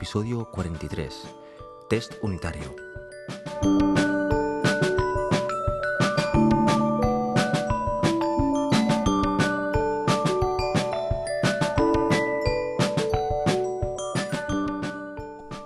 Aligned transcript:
episodio 0.00 0.46
43, 0.46 1.28
test 1.90 2.14
unitario. 2.22 2.74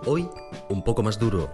Hoy, 0.04 0.28
un 0.68 0.82
poco 0.82 1.04
más 1.04 1.20
duro. 1.20 1.48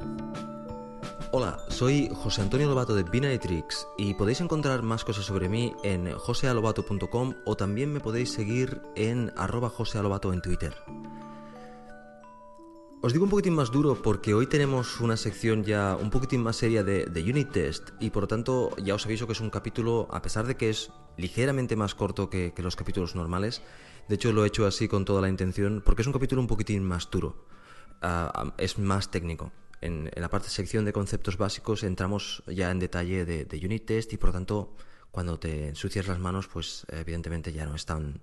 Hola, 1.33 1.59
soy 1.69 2.09
José 2.15 2.41
Antonio 2.41 2.67
Lobato 2.67 2.95
de 2.95 3.03
Binary 3.03 3.39
Tricks 3.39 3.87
y 3.99 4.15
podéis 4.15 4.41
encontrar 4.41 4.81
más 4.81 5.05
cosas 5.05 5.27
sobre 5.27 5.51
mí 5.51 5.75
en 5.85 6.11
josealobato.com 6.13 7.35
o 7.45 7.57
también 7.57 7.93
me 7.93 8.01
podéis 8.01 8.33
seguir 8.33 8.81
en 8.97 9.35
arroba 9.37 9.69
josealobato 9.69 10.33
en 10.33 10.41
Twitter. 10.41 10.75
Os 13.03 13.15
digo 13.15 13.25
un 13.25 13.31
poquitín 13.31 13.55
más 13.55 13.73
duro 13.73 14.03
porque 14.03 14.35
hoy 14.35 14.47
tenemos 14.47 15.01
una 15.01 15.17
sección 15.17 15.65
ya 15.65 15.97
un 15.97 16.11
poquitín 16.11 16.43
más 16.43 16.57
seria 16.57 16.85
de, 16.85 17.07
de, 17.07 17.23
Unit 17.23 17.51
Test 17.51 17.93
y 17.99 18.11
por 18.11 18.25
lo 18.25 18.29
tanto 18.29 18.77
ya 18.77 18.95
os 18.95 19.07
aviso 19.07 19.27
que 19.27 19.33
es 19.33 19.41
un 19.41 19.49
capítulo, 19.49 20.07
a 20.11 20.21
pesar 20.21 20.47
de 20.47 20.59
que 20.59 20.69
es 20.69 20.93
ligeramente 21.17 21.77
más 21.77 21.95
corto 21.95 22.29
que, 22.29 22.53
que 22.53 22.63
los 22.63 22.77
capítulos 22.77 23.15
normales, 23.15 23.63
de 24.07 24.17
hecho 24.17 24.35
lo 24.35 24.45
he 24.45 24.49
hecho 24.49 24.67
así 24.67 24.87
con 24.87 25.07
toda 25.07 25.23
la 25.23 25.31
intención 25.31 25.81
porque 25.83 26.03
es 26.03 26.09
un 26.09 26.13
capítulo 26.13 26.43
un 26.43 26.47
poquitín 26.47 26.85
más 26.85 27.11
duro, 27.11 27.47
uh, 28.03 28.51
es 28.59 28.79
más 28.79 29.11
técnico. 29.11 29.51
En, 29.81 30.11
en, 30.13 30.21
la 30.21 30.29
parte 30.29 30.51
sección 30.51 30.85
de 30.85 30.93
conceptos 30.93 31.39
básicos 31.39 31.85
entramos 31.85 32.43
ya 32.49 32.71
en 32.71 32.81
detalle 32.81 33.25
de, 33.25 33.47
de 33.47 33.65
Unit 33.65 33.87
Test 33.87 34.13
y 34.13 34.19
por 34.19 34.29
lo 34.29 34.35
tanto 34.35 34.75
cuando 35.11 35.39
te 35.39 35.69
ensucias 35.69 36.07
las 36.07 36.19
manos 36.19 36.49
pues 36.49 36.85
evidentemente 36.91 37.51
ya 37.55 37.65
no 37.65 37.77
es 37.77 37.87
tan, 37.87 38.21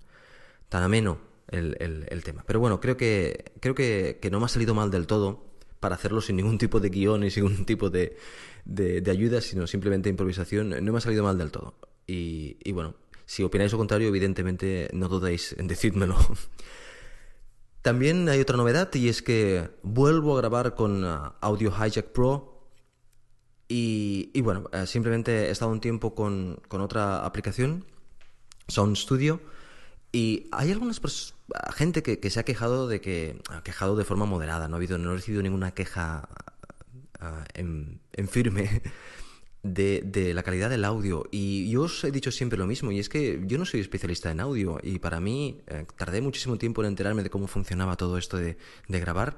tan 0.70 0.84
ameno 0.84 1.18
el, 1.50 2.06
el, 2.10 2.24
tema. 2.24 2.44
Pero 2.46 2.60
bueno, 2.60 2.80
creo 2.80 2.98
que, 2.98 3.54
creo 3.60 3.76
que, 3.76 4.20
que, 4.22 4.30
no 4.30 4.40
me 4.40 4.46
ha 4.46 4.50
salido 4.50 4.74
mal 4.74 4.92
del 4.92 5.08
todo 5.08 5.46
para 5.80 5.96
hacerlo 5.96 6.22
sin 6.22 6.36
ningún 6.36 6.58
tipo 6.58 6.80
de 6.80 6.90
guion 6.90 7.24
y 7.24 7.32
sin 7.32 7.46
ningún 7.46 7.66
tipo 7.66 7.90
de, 7.90 8.18
de, 8.66 9.02
de, 9.02 9.12
ayuda, 9.12 9.42
sino 9.42 9.68
simplemente 9.68 10.10
improvisación. 10.10 10.70
No 10.70 10.92
me 10.92 10.98
ha 10.98 11.02
salido 11.02 11.24
mal 11.24 11.38
del 11.38 11.52
todo. 11.52 11.76
Y, 12.06 12.58
y 12.64 12.72
bueno, 12.72 12.96
si 13.26 13.44
opináis 13.44 13.72
lo 13.72 13.78
contrario, 13.78 14.08
evidentemente 14.08 14.90
no 14.94 15.08
dudéis 15.08 15.54
en 15.58 15.68
decírmelo. 15.68 16.18
También 17.82 18.28
hay 18.28 18.42
otra 18.42 18.58
novedad 18.58 18.94
y 18.96 19.08
es 19.08 19.22
que 19.22 19.70
vuelvo 19.84 20.34
a 20.36 20.42
grabar 20.42 20.76
con 20.76 21.04
uh, 21.06 21.32
Audio 21.40 21.72
Hijack 21.72 22.08
Pro 22.08 22.70
y, 23.70 24.32
y 24.34 24.42
bueno, 24.42 24.70
uh, 24.74 24.86
simplemente 24.86 25.48
he 25.48 25.52
estado 25.52 25.72
un 25.72 25.80
tiempo 25.80 26.16
con, 26.16 26.60
con 26.68 26.82
otra 26.82 27.26
aplicación, 27.26 27.86
Sound 28.68 28.98
Studio, 28.98 29.42
y 30.12 30.48
hay 30.52 30.72
algunas 30.72 31.00
gente 31.74 32.04
que, 32.04 32.20
que, 32.20 32.30
se 32.30 32.40
ha 32.40 32.44
quejado 32.44 32.88
de 32.88 33.02
que 33.02 33.40
ha 33.50 33.64
quejado 33.64 33.96
de 33.96 34.04
forma 34.04 34.26
moderada, 34.26 34.68
no 34.68 34.76
ha 34.76 34.78
habido, 34.78 34.98
no 34.98 35.12
he 35.12 35.16
recibido 35.16 35.42
ninguna 35.44 35.74
queja 35.74 36.28
uh, 37.22 37.44
en, 37.54 38.02
en, 38.14 38.28
firme 38.28 38.82
de, 39.64 40.02
de, 40.06 40.34
la 40.34 40.44
calidad 40.44 40.70
del 40.70 40.86
audio. 40.86 41.26
Y 41.32 41.70
yo 41.70 41.84
os 41.84 42.04
he 42.04 42.12
dicho 42.12 42.32
siempre 42.32 42.58
lo 42.58 42.68
mismo, 42.68 42.92
y 42.92 43.00
es 43.00 43.10
que 43.10 43.42
yo 43.46 43.58
no 43.58 43.66
soy 43.66 43.80
especialista 43.80 44.32
en 44.32 44.40
audio, 44.40 44.80
y 44.84 45.00
para 45.00 45.20
mí 45.20 45.62
eh, 45.68 45.86
tardé 45.96 46.22
muchísimo 46.22 46.58
tiempo 46.58 46.82
en 46.82 46.90
enterarme 46.90 47.24
de 47.24 47.30
cómo 47.30 47.48
funcionaba 47.48 47.96
todo 47.96 48.18
esto 48.18 48.38
de, 48.38 48.58
de 48.88 49.00
grabar. 49.00 49.38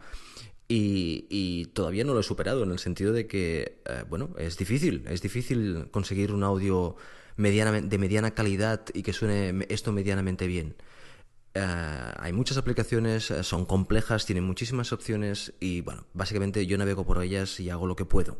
Y, 0.67 1.25
y, 1.29 1.65
todavía 1.73 2.03
no 2.03 2.13
lo 2.13 2.19
he 2.19 2.23
superado 2.23 2.63
en 2.63 2.69
el 2.69 2.77
sentido 2.77 3.11
de 3.11 3.25
que, 3.25 3.81
eh, 3.85 4.03
bueno, 4.07 4.35
es 4.37 4.55
difícil, 4.55 5.03
es 5.07 5.19
difícil 5.19 5.87
conseguir 5.89 6.31
un 6.31 6.43
audio 6.43 6.95
mediana, 7.37 7.81
de 7.81 7.97
mediana 7.97 8.35
calidad 8.35 8.81
y 8.93 9.01
que 9.01 9.11
suene 9.11 9.65
esto 9.69 9.91
medianamente 9.91 10.45
bien. 10.45 10.75
Uh, 11.55 12.13
hay 12.17 12.31
muchas 12.31 12.57
aplicaciones, 12.57 13.31
uh, 13.31 13.43
son 13.43 13.65
complejas, 13.65 14.25
tienen 14.25 14.43
muchísimas 14.43 14.93
opciones 14.93 15.53
y 15.59 15.81
bueno, 15.81 16.05
básicamente 16.13 16.67
yo 16.67 16.77
navego 16.77 17.05
por 17.05 17.21
ellas 17.23 17.59
y 17.59 17.69
hago 17.69 17.87
lo 17.87 17.95
que 17.95 18.05
puedo. 18.05 18.37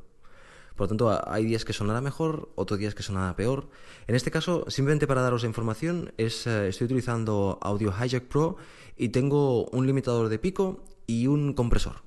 Por 0.75 0.85
lo 0.85 0.87
tanto, 0.89 1.29
hay 1.29 1.43
días 1.43 1.65
que 1.65 1.73
sonará 1.73 2.01
mejor, 2.01 2.51
otros 2.55 2.79
días 2.79 2.95
que 2.95 3.03
sonará 3.03 3.35
peor. 3.35 3.69
En 4.07 4.15
este 4.15 4.31
caso, 4.31 4.63
simplemente 4.69 5.07
para 5.07 5.21
daros 5.21 5.43
información, 5.43 6.13
es, 6.17 6.45
uh, 6.45 6.65
estoy 6.67 6.85
utilizando 6.85 7.57
Audio 7.61 7.91
Hijack 7.91 8.25
Pro 8.25 8.57
y 8.95 9.09
tengo 9.09 9.65
un 9.65 9.87
limitador 9.87 10.29
de 10.29 10.39
pico 10.39 10.83
y 11.07 11.27
un 11.27 11.53
compresor 11.53 12.03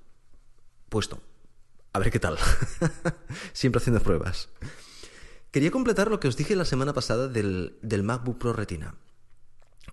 puesto. 0.92 1.20
A 1.94 1.98
ver 1.98 2.10
qué 2.10 2.20
tal. 2.20 2.36
Siempre 3.52 3.80
haciendo 3.80 4.02
pruebas. 4.02 4.50
Quería 5.50 5.70
completar 5.70 6.10
lo 6.10 6.20
que 6.20 6.28
os 6.28 6.36
dije 6.36 6.54
la 6.54 6.64
semana 6.64 6.92
pasada 6.92 7.28
del, 7.28 7.78
del 7.82 8.02
MacBook 8.02 8.38
Pro 8.38 8.52
Retina. 8.52 8.94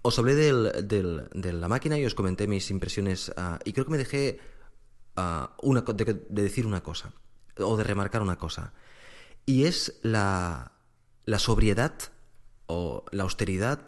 Os 0.02 0.18
hablé 0.18 0.36
del, 0.36 0.88
del, 0.88 1.30
de 1.34 1.54
la 1.54 1.68
máquina 1.68 1.98
y 1.98 2.06
os 2.06 2.16
comenté 2.16 2.48
mis 2.48 2.72
impresiones 2.72 3.30
uh, 3.30 3.60
y 3.66 3.74
creo 3.74 3.86
que 3.86 3.92
me 3.92 3.98
dejé 3.98 4.40
una, 5.62 5.82
de, 5.82 6.06
de, 6.14 6.42
decir 6.42 6.66
una 6.66 6.82
cosa 6.82 7.12
o 7.58 7.76
de 7.76 7.84
remarcar 7.84 8.22
una 8.22 8.38
cosa 8.38 8.72
y 9.50 9.66
es 9.66 10.00
la, 10.04 10.74
sobriedad 11.38 11.94
o 12.68 13.04
la 13.12 13.24
austeridad, 13.24 13.80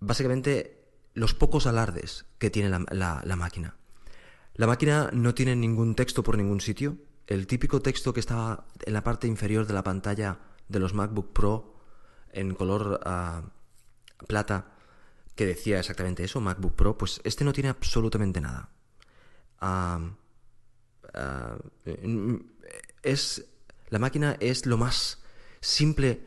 básicamente 0.00 0.84
los 1.14 1.32
pocos 1.32 1.68
alardes 1.68 2.26
que 2.38 2.50
tiene 2.50 2.68
la, 2.68 3.36
máquina. 3.36 3.76
La 4.54 4.66
máquina 4.66 5.10
no 5.12 5.32
tiene 5.32 5.54
ningún 5.54 5.94
texto 5.94 6.24
por 6.24 6.36
ningún 6.36 6.60
sitio. 6.60 6.96
El 7.28 7.46
típico 7.46 7.82
texto 7.82 8.12
que 8.12 8.18
estaba 8.18 8.66
en 8.84 8.92
la 8.94 9.04
parte 9.04 9.28
inferior 9.28 9.64
de 9.64 9.74
la 9.74 9.84
pantalla 9.84 10.40
de 10.66 10.80
los 10.80 10.92
MacBook 10.92 11.32
Pro 11.32 11.76
en 12.32 12.56
color 12.56 12.98
uh, 13.06 14.26
plata 14.26 14.72
que 15.34 15.46
decía 15.46 15.78
exactamente 15.78 16.24
eso, 16.24 16.40
MacBook 16.40 16.74
Pro, 16.74 16.98
pues 16.98 17.20
este 17.24 17.44
no 17.44 17.52
tiene 17.52 17.70
absolutamente 17.70 18.40
nada. 18.40 18.70
Uh, 19.60 20.16
es 23.02 23.44
la 23.90 23.98
máquina 23.98 24.36
es 24.40 24.66
lo 24.66 24.78
más 24.78 25.22
simple 25.60 26.26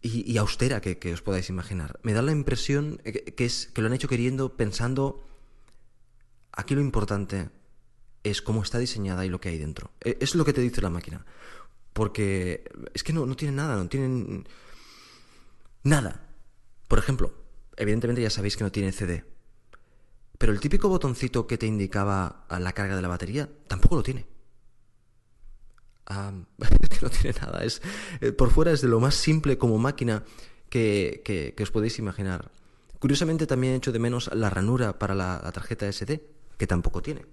y, 0.00 0.36
austera 0.36 0.82
que, 0.82 1.12
os 1.12 1.22
podáis 1.22 1.48
imaginar. 1.48 1.98
Me 2.02 2.12
da 2.12 2.20
la 2.20 2.32
impresión 2.32 2.98
que, 2.98 3.24
que, 3.24 3.44
es 3.46 3.70
que 3.72 3.80
lo 3.80 3.86
han 3.86 3.94
hecho 3.94 4.08
queriendo, 4.08 4.54
pensando 4.54 5.24
aquí 6.52 6.74
lo 6.74 6.82
importante 6.82 7.48
es 8.22 8.42
cómo 8.42 8.62
está 8.62 8.78
diseñada 8.78 9.24
y 9.24 9.28
lo 9.28 9.40
que 9.40 9.50
hay 9.50 9.58
dentro. 9.58 9.92
E, 10.00 10.18
es 10.20 10.34
lo 10.34 10.44
que 10.44 10.52
te 10.52 10.60
dice 10.60 10.80
la 10.80 10.90
máquina. 10.90 11.24
Porque 11.92 12.70
es 12.92 13.04
que 13.04 13.12
no, 13.12 13.26
no 13.26 13.36
tienen 13.36 13.56
nada, 13.56 13.76
no 13.76 13.88
tienen 13.88 14.48
nada. 15.82 16.26
Por 16.88 16.98
ejemplo, 16.98 17.32
evidentemente 17.76 18.22
ya 18.22 18.30
sabéis 18.30 18.56
que 18.56 18.64
no 18.64 18.72
tiene 18.72 18.92
CD. 18.92 19.24
Pero 20.38 20.52
el 20.52 20.60
típico 20.60 20.88
botoncito 20.88 21.46
que 21.46 21.58
te 21.58 21.66
indicaba 21.66 22.46
la 22.50 22.72
carga 22.72 22.96
de 22.96 23.02
la 23.02 23.08
batería 23.08 23.48
tampoco 23.68 23.96
lo 23.96 24.02
tiene. 24.02 24.26
Um, 26.06 26.44
no 27.00 27.08
tiene 27.08 27.34
nada. 27.40 27.64
Es, 27.64 27.80
eh, 28.20 28.30
por 28.30 28.50
fuera 28.50 28.72
es 28.72 28.82
de 28.82 28.88
lo 28.88 29.00
más 29.00 29.14
simple 29.14 29.56
como 29.56 29.78
máquina 29.78 30.22
que, 30.68 31.22
que, 31.24 31.54
que 31.56 31.62
os 31.62 31.70
podéis 31.70 31.98
imaginar. 31.98 32.50
Curiosamente 32.98 33.46
también 33.46 33.72
he 33.72 33.76
hecho 33.76 33.90
de 33.90 33.98
menos 33.98 34.30
la 34.34 34.50
ranura 34.50 34.98
para 34.98 35.14
la, 35.14 35.40
la 35.42 35.50
tarjeta 35.50 35.90
SD, 35.90 36.20
que 36.58 36.66
tampoco 36.66 37.00
tiene. 37.00 37.24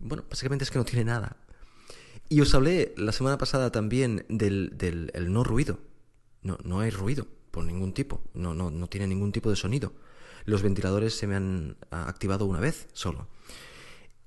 Bueno, 0.00 0.24
básicamente 0.28 0.64
es 0.64 0.72
que 0.72 0.78
no 0.78 0.84
tiene 0.84 1.04
nada. 1.04 1.36
Y 2.28 2.40
os 2.40 2.52
hablé 2.52 2.94
la 2.96 3.12
semana 3.12 3.38
pasada 3.38 3.70
también 3.70 4.26
del, 4.28 4.72
del 4.76 5.12
el 5.14 5.32
no 5.32 5.44
ruido. 5.44 5.78
No, 6.42 6.58
no 6.64 6.80
hay 6.80 6.90
ruido 6.90 7.28
por 7.50 7.64
ningún 7.64 7.92
tipo. 7.92 8.20
No, 8.34 8.54
no, 8.54 8.70
no 8.70 8.86
tiene 8.88 9.06
ningún 9.06 9.32
tipo 9.32 9.50
de 9.50 9.56
sonido. 9.56 9.92
Los 10.44 10.62
ventiladores 10.62 11.14
se 11.14 11.26
me 11.26 11.36
han 11.36 11.76
activado 11.90 12.46
una 12.46 12.60
vez 12.60 12.88
solo. 12.92 13.28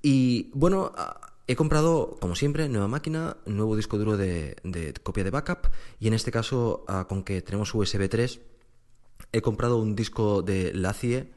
Y 0.02 0.50
bueno, 0.54 0.92
he 1.46 1.56
comprado, 1.56 2.16
como 2.20 2.34
siempre, 2.34 2.68
nueva 2.68 2.88
máquina, 2.88 3.36
nuevo 3.46 3.76
disco 3.76 3.98
duro 3.98 4.16
de, 4.16 4.56
de 4.64 4.92
copia 4.94 5.24
de 5.24 5.30
backup. 5.30 5.68
Y 5.98 6.08
en 6.08 6.14
este 6.14 6.30
caso, 6.30 6.84
con 7.08 7.24
que 7.24 7.42
tenemos 7.42 7.74
USB 7.74 8.08
3, 8.08 8.40
he 9.32 9.40
comprado 9.40 9.78
un 9.78 9.94
disco 9.94 10.42
de 10.42 10.72
Lacie 10.74 11.32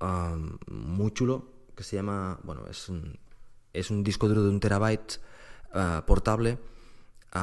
um, 0.00 0.58
muy 0.68 1.10
chulo 1.12 1.50
que 1.74 1.84
se 1.84 1.96
llama, 1.96 2.38
bueno, 2.42 2.66
es 2.70 2.88
un, 2.88 3.18
es 3.72 3.90
un 3.90 4.04
disco 4.04 4.28
duro 4.28 4.42
de 4.42 4.50
un 4.50 4.60
terabyte 4.60 5.20
portable 6.06 6.58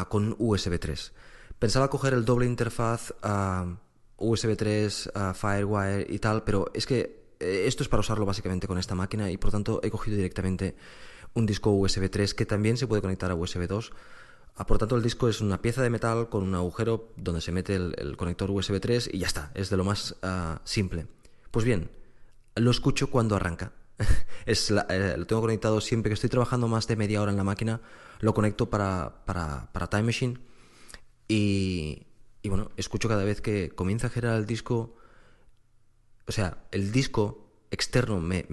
con 0.08 0.36
USB 0.38 0.80
3. 0.80 1.14
Pensaba 1.60 1.90
coger 1.90 2.14
el 2.14 2.24
doble 2.24 2.46
interfaz 2.46 3.12
uh, 3.22 3.76
USB 4.18 4.56
3, 4.56 5.12
Firewire 5.34 6.08
y 6.10 6.20
tal, 6.20 6.44
pero 6.46 6.72
es 6.74 6.86
que 6.86 7.36
eh, 7.40 7.64
esto 7.68 7.84
es 7.84 7.90
para 7.90 8.00
usarlo 8.00 8.26
básicamente 8.26 8.66
con 8.66 8.78
esta 8.78 8.96
máquina 8.96 9.30
y 9.30 9.38
por 9.38 9.52
tanto 9.52 9.82
he 9.84 9.92
cogido 9.92 10.16
directamente 10.16 10.76
un 11.34 11.46
disco 11.46 11.72
USB 11.72 12.10
3 12.10 12.34
que 12.34 12.46
también 12.46 12.78
se 12.78 12.88
puede 12.88 13.02
conectar 13.02 13.30
a 13.30 13.36
USB 13.36 13.68
2. 13.68 13.92
Por 14.68 14.78
tanto, 14.78 14.98
el 14.98 15.04
disco 15.04 15.30
es 15.30 15.40
una 15.40 15.62
pieza 15.62 15.82
de 15.82 15.90
metal 15.90 16.28
con 16.28 16.44
un 16.44 16.54
agujero 16.54 17.14
donde 17.16 17.40
se 17.40 17.54
mete 17.54 17.76
el, 17.76 17.96
el 17.98 18.18
conector 18.18 18.52
USB 18.52 18.80
3 18.82 19.10
y 19.14 19.20
ya 19.20 19.28
está, 19.28 19.52
es 19.54 19.70
de 19.70 19.78
lo 19.78 19.86
más 19.86 20.16
simple. 20.66 21.08
Pues 21.52 21.64
bien, 21.64 21.90
lo 22.56 22.72
escucho 22.72 23.10
cuando 23.10 23.36
arranca. 23.36 23.72
es 24.46 24.72
la, 24.72 24.86
eh, 24.90 25.16
lo 25.18 25.28
tengo 25.28 25.42
conectado 25.42 25.80
siempre 25.82 26.10
que 26.10 26.16
estoy 26.16 26.30
trabajando 26.30 26.68
más 26.68 26.88
de 26.88 26.96
media 26.98 27.22
hora 27.22 27.32
en 27.32 27.38
la 27.38 27.44
máquina, 27.44 27.80
lo 28.20 28.34
conecto 28.34 28.70
para, 28.70 29.24
para, 29.26 29.70
para 29.72 29.88
Time 29.88 30.04
Machine 30.04 30.49
y, 31.30 32.08
y, 32.42 32.50
bueno, 32.50 32.72
escucho 32.76 33.08
cada 33.08 33.24
vez 33.24 33.40
que 33.40 33.70
comienza 33.70 34.08
a 34.08 34.10
girar 34.10 34.38
el 34.38 34.46
disco, 34.46 34.98
o 36.28 36.32
sea, 36.34 36.58
el 36.72 36.92
disco 36.92 37.50
externo 37.72 38.20
me, 38.20 38.46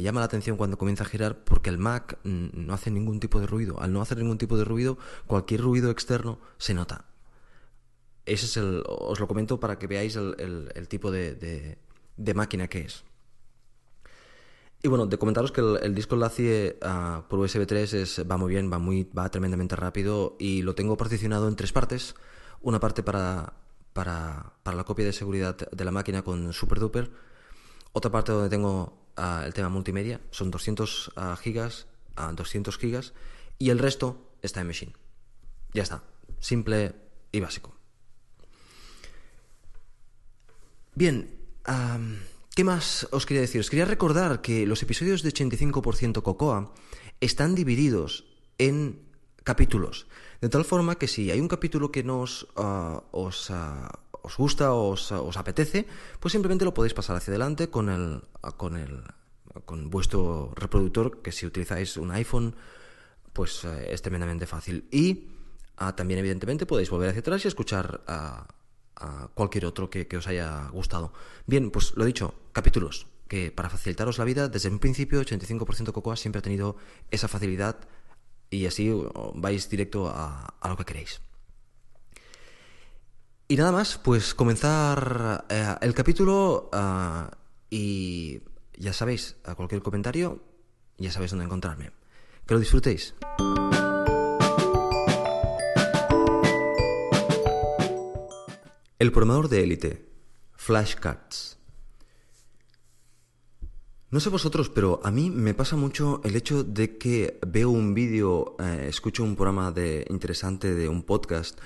llama 0.00 0.20
la 0.20 0.26
atención 0.26 0.56
cuando 0.56 0.78
comienza 0.78 1.04
a 1.04 1.06
girar 1.06 1.44
porque 1.44 1.70
el 1.70 1.78
Mac 1.78 2.18
no 2.24 2.74
hace 2.74 2.90
ningún 2.90 3.20
tipo 3.20 3.40
de 3.40 3.46
ruido. 3.46 3.80
Al 3.80 3.92
no 3.92 4.02
hacer 4.02 4.18
ningún 4.18 4.38
tipo 4.38 4.56
de 4.56 4.64
ruido, 4.64 4.98
cualquier 5.26 5.60
ruido 5.60 5.90
externo 5.90 6.40
se 6.58 6.74
nota. 6.74 7.06
Ese 8.24 8.46
es 8.46 8.56
el, 8.56 8.82
os 8.86 9.20
lo 9.20 9.28
comento 9.28 9.60
para 9.60 9.78
que 9.78 9.86
veáis 9.86 10.16
el, 10.16 10.88
tipo 10.88 11.10
de, 11.12 11.78
de, 12.16 12.34
máquina 12.34 12.68
que 12.68 12.80
es. 12.80 13.04
Y 14.82 14.88
bueno, 14.88 15.06
de 15.06 15.18
comentaros 15.18 15.52
que 15.52 15.60
el, 15.60 15.94
disco 15.94 16.16
LaCie 16.16 16.78
uh, 16.82 17.22
por 17.28 17.38
USB 17.40 17.66
3 17.66 17.94
es, 17.94 18.22
va 18.30 18.36
muy 18.36 18.50
bien, 18.50 18.70
va, 18.72 18.78
muy, 18.78 19.04
va 19.04 19.30
tremendamente 19.30 19.74
rápido 19.74 20.36
y 20.38 20.62
lo 20.62 20.74
tengo 20.74 20.96
particionado 20.96 21.48
en 21.48 21.56
tres 21.56 21.72
partes. 21.72 22.14
Una 22.60 22.78
parte 22.78 23.02
para, 23.02 23.54
para, 23.92 24.52
para 24.62 24.76
la 24.76 24.84
copia 24.84 25.04
de 25.04 25.12
seguridad 25.12 25.56
de 25.56 25.84
la 25.84 25.90
máquina 25.90 26.22
con 26.22 26.52
SuperDuper 26.52 27.10
otra 27.96 28.10
parte 28.10 28.30
donde 28.30 28.50
tengo 28.50 29.08
ah, 29.16 29.44
el 29.46 29.54
tema 29.54 29.70
multimedia, 29.70 30.20
son 30.30 30.50
200 30.50 31.08
uh, 31.08 31.12
ah, 31.16 31.36
gigas, 31.40 31.86
200 32.14 32.74
ah, 32.74 32.78
gigas, 32.78 33.14
y 33.58 33.70
el 33.70 33.78
resto 33.78 34.34
está 34.42 34.60
en 34.60 34.66
Machine. 34.66 34.92
Ya 35.72 35.82
está, 35.82 36.02
simple 36.38 36.94
y 37.32 37.40
básico. 37.40 37.74
Bien, 40.94 41.38
¿qué 42.56 42.64
más 42.64 43.06
os 43.12 43.26
quería 43.26 43.42
decir? 43.42 43.60
Os 43.60 43.68
quería 43.68 43.84
recordar 43.84 44.40
que 44.40 44.66
los 44.66 44.82
episodios 44.82 45.22
de 45.22 45.28
85% 45.28 46.22
Cocoa 46.22 46.72
están 47.20 47.54
divididos 47.54 48.24
en 48.56 48.98
capítulos. 49.44 50.08
De 50.40 50.48
tal 50.48 50.64
forma 50.64 50.96
que 50.96 51.06
si 51.06 51.30
hay 51.30 51.38
un 51.38 51.48
capítulo 51.48 51.92
que 51.92 52.02
nos 52.02 52.48
os, 52.56 53.52
os 53.52 54.36
gusta 54.38 54.72
o 54.72 54.96
os, 54.96 55.36
apetece, 55.36 55.86
pues 56.18 56.32
simplemente 56.32 56.64
lo 56.64 56.72
podéis 56.72 56.94
pasar 56.94 57.16
hacia 57.16 57.32
adelante 57.32 57.68
con 57.68 57.90
el, 57.90 58.22
con 58.56 58.76
el 58.76 59.04
con 59.66 59.90
vuestro 59.90 60.52
reproductor, 60.56 61.20
que 61.20 61.32
si 61.32 61.44
utilizáis 61.44 61.96
un 61.96 62.10
iPhone, 62.10 62.54
pues 63.32 63.64
eh, 63.64 63.92
es 63.92 64.00
tremendamente 64.00 64.46
fácil. 64.46 64.88
Y 64.90 65.28
ah, 65.76 65.94
también, 65.94 66.20
evidentemente, 66.20 66.64
podéis 66.64 66.88
volver 66.88 67.10
hacia 67.10 67.20
atrás 67.20 67.44
y 67.44 67.48
escuchar 67.48 68.02
a, 68.96 69.28
cualquier 69.34 69.66
otro 69.66 69.90
que, 69.90 70.06
os 70.16 70.26
haya 70.26 70.68
gustado. 70.72 71.12
Bien, 71.46 71.70
pues 71.70 71.92
lo 71.96 72.04
dicho, 72.04 72.34
capítulos, 72.52 73.06
que 73.28 73.50
para 73.50 73.70
facilitaros 73.70 74.18
la 74.18 74.24
vida, 74.24 74.48
desde 74.48 74.68
un 74.68 74.78
principio, 74.78 75.20
85% 75.20 75.92
Cocoa 75.92 76.16
siempre 76.16 76.40
ha 76.40 76.42
tenido 76.42 76.76
esa 77.10 77.28
facilidad 77.28 77.78
y 78.50 78.66
así 78.66 78.92
vais 79.34 79.68
directo 79.68 80.08
a 80.08 80.68
lo 80.68 80.76
que 80.76 80.84
queréis. 80.84 81.20
Y 83.48 83.56
nada 83.56 83.70
más, 83.70 83.98
pues 83.98 84.34
comenzar 84.34 85.44
eh, 85.48 85.74
el 85.80 85.94
capítulo 85.94 86.68
ah, 86.72 87.30
y 87.70 88.40
ya 88.76 88.92
sabéis, 88.92 89.36
a 89.44 89.54
cualquier 89.54 89.82
comentario, 89.82 90.42
ya 90.98 91.12
sabéis 91.12 91.30
dónde 91.30 91.44
encontrarme. 91.44 91.92
Que 92.44 92.54
lo 92.54 92.60
disfrutéis. 92.60 93.14
El 98.98 99.12
programador 99.12 99.50
de 99.50 99.62
élite, 99.62 100.08
Flashcards. 100.54 101.58
No 104.10 104.20
sé 104.20 104.30
vosotros, 104.30 104.70
pero 104.70 105.00
a 105.04 105.10
mí 105.10 105.28
me 105.28 105.52
pasa 105.52 105.76
mucho 105.76 106.22
el 106.24 106.34
hecho 106.34 106.64
de 106.64 106.96
que 106.96 107.38
veo 107.46 107.68
un 107.68 107.92
vídeo, 107.92 108.56
eh, 108.58 108.86
escucho 108.88 109.22
un 109.22 109.36
programa 109.36 109.70
de, 109.70 110.06
interesante 110.08 110.74
de 110.74 110.88
un 110.88 111.02
podcast 111.02 111.60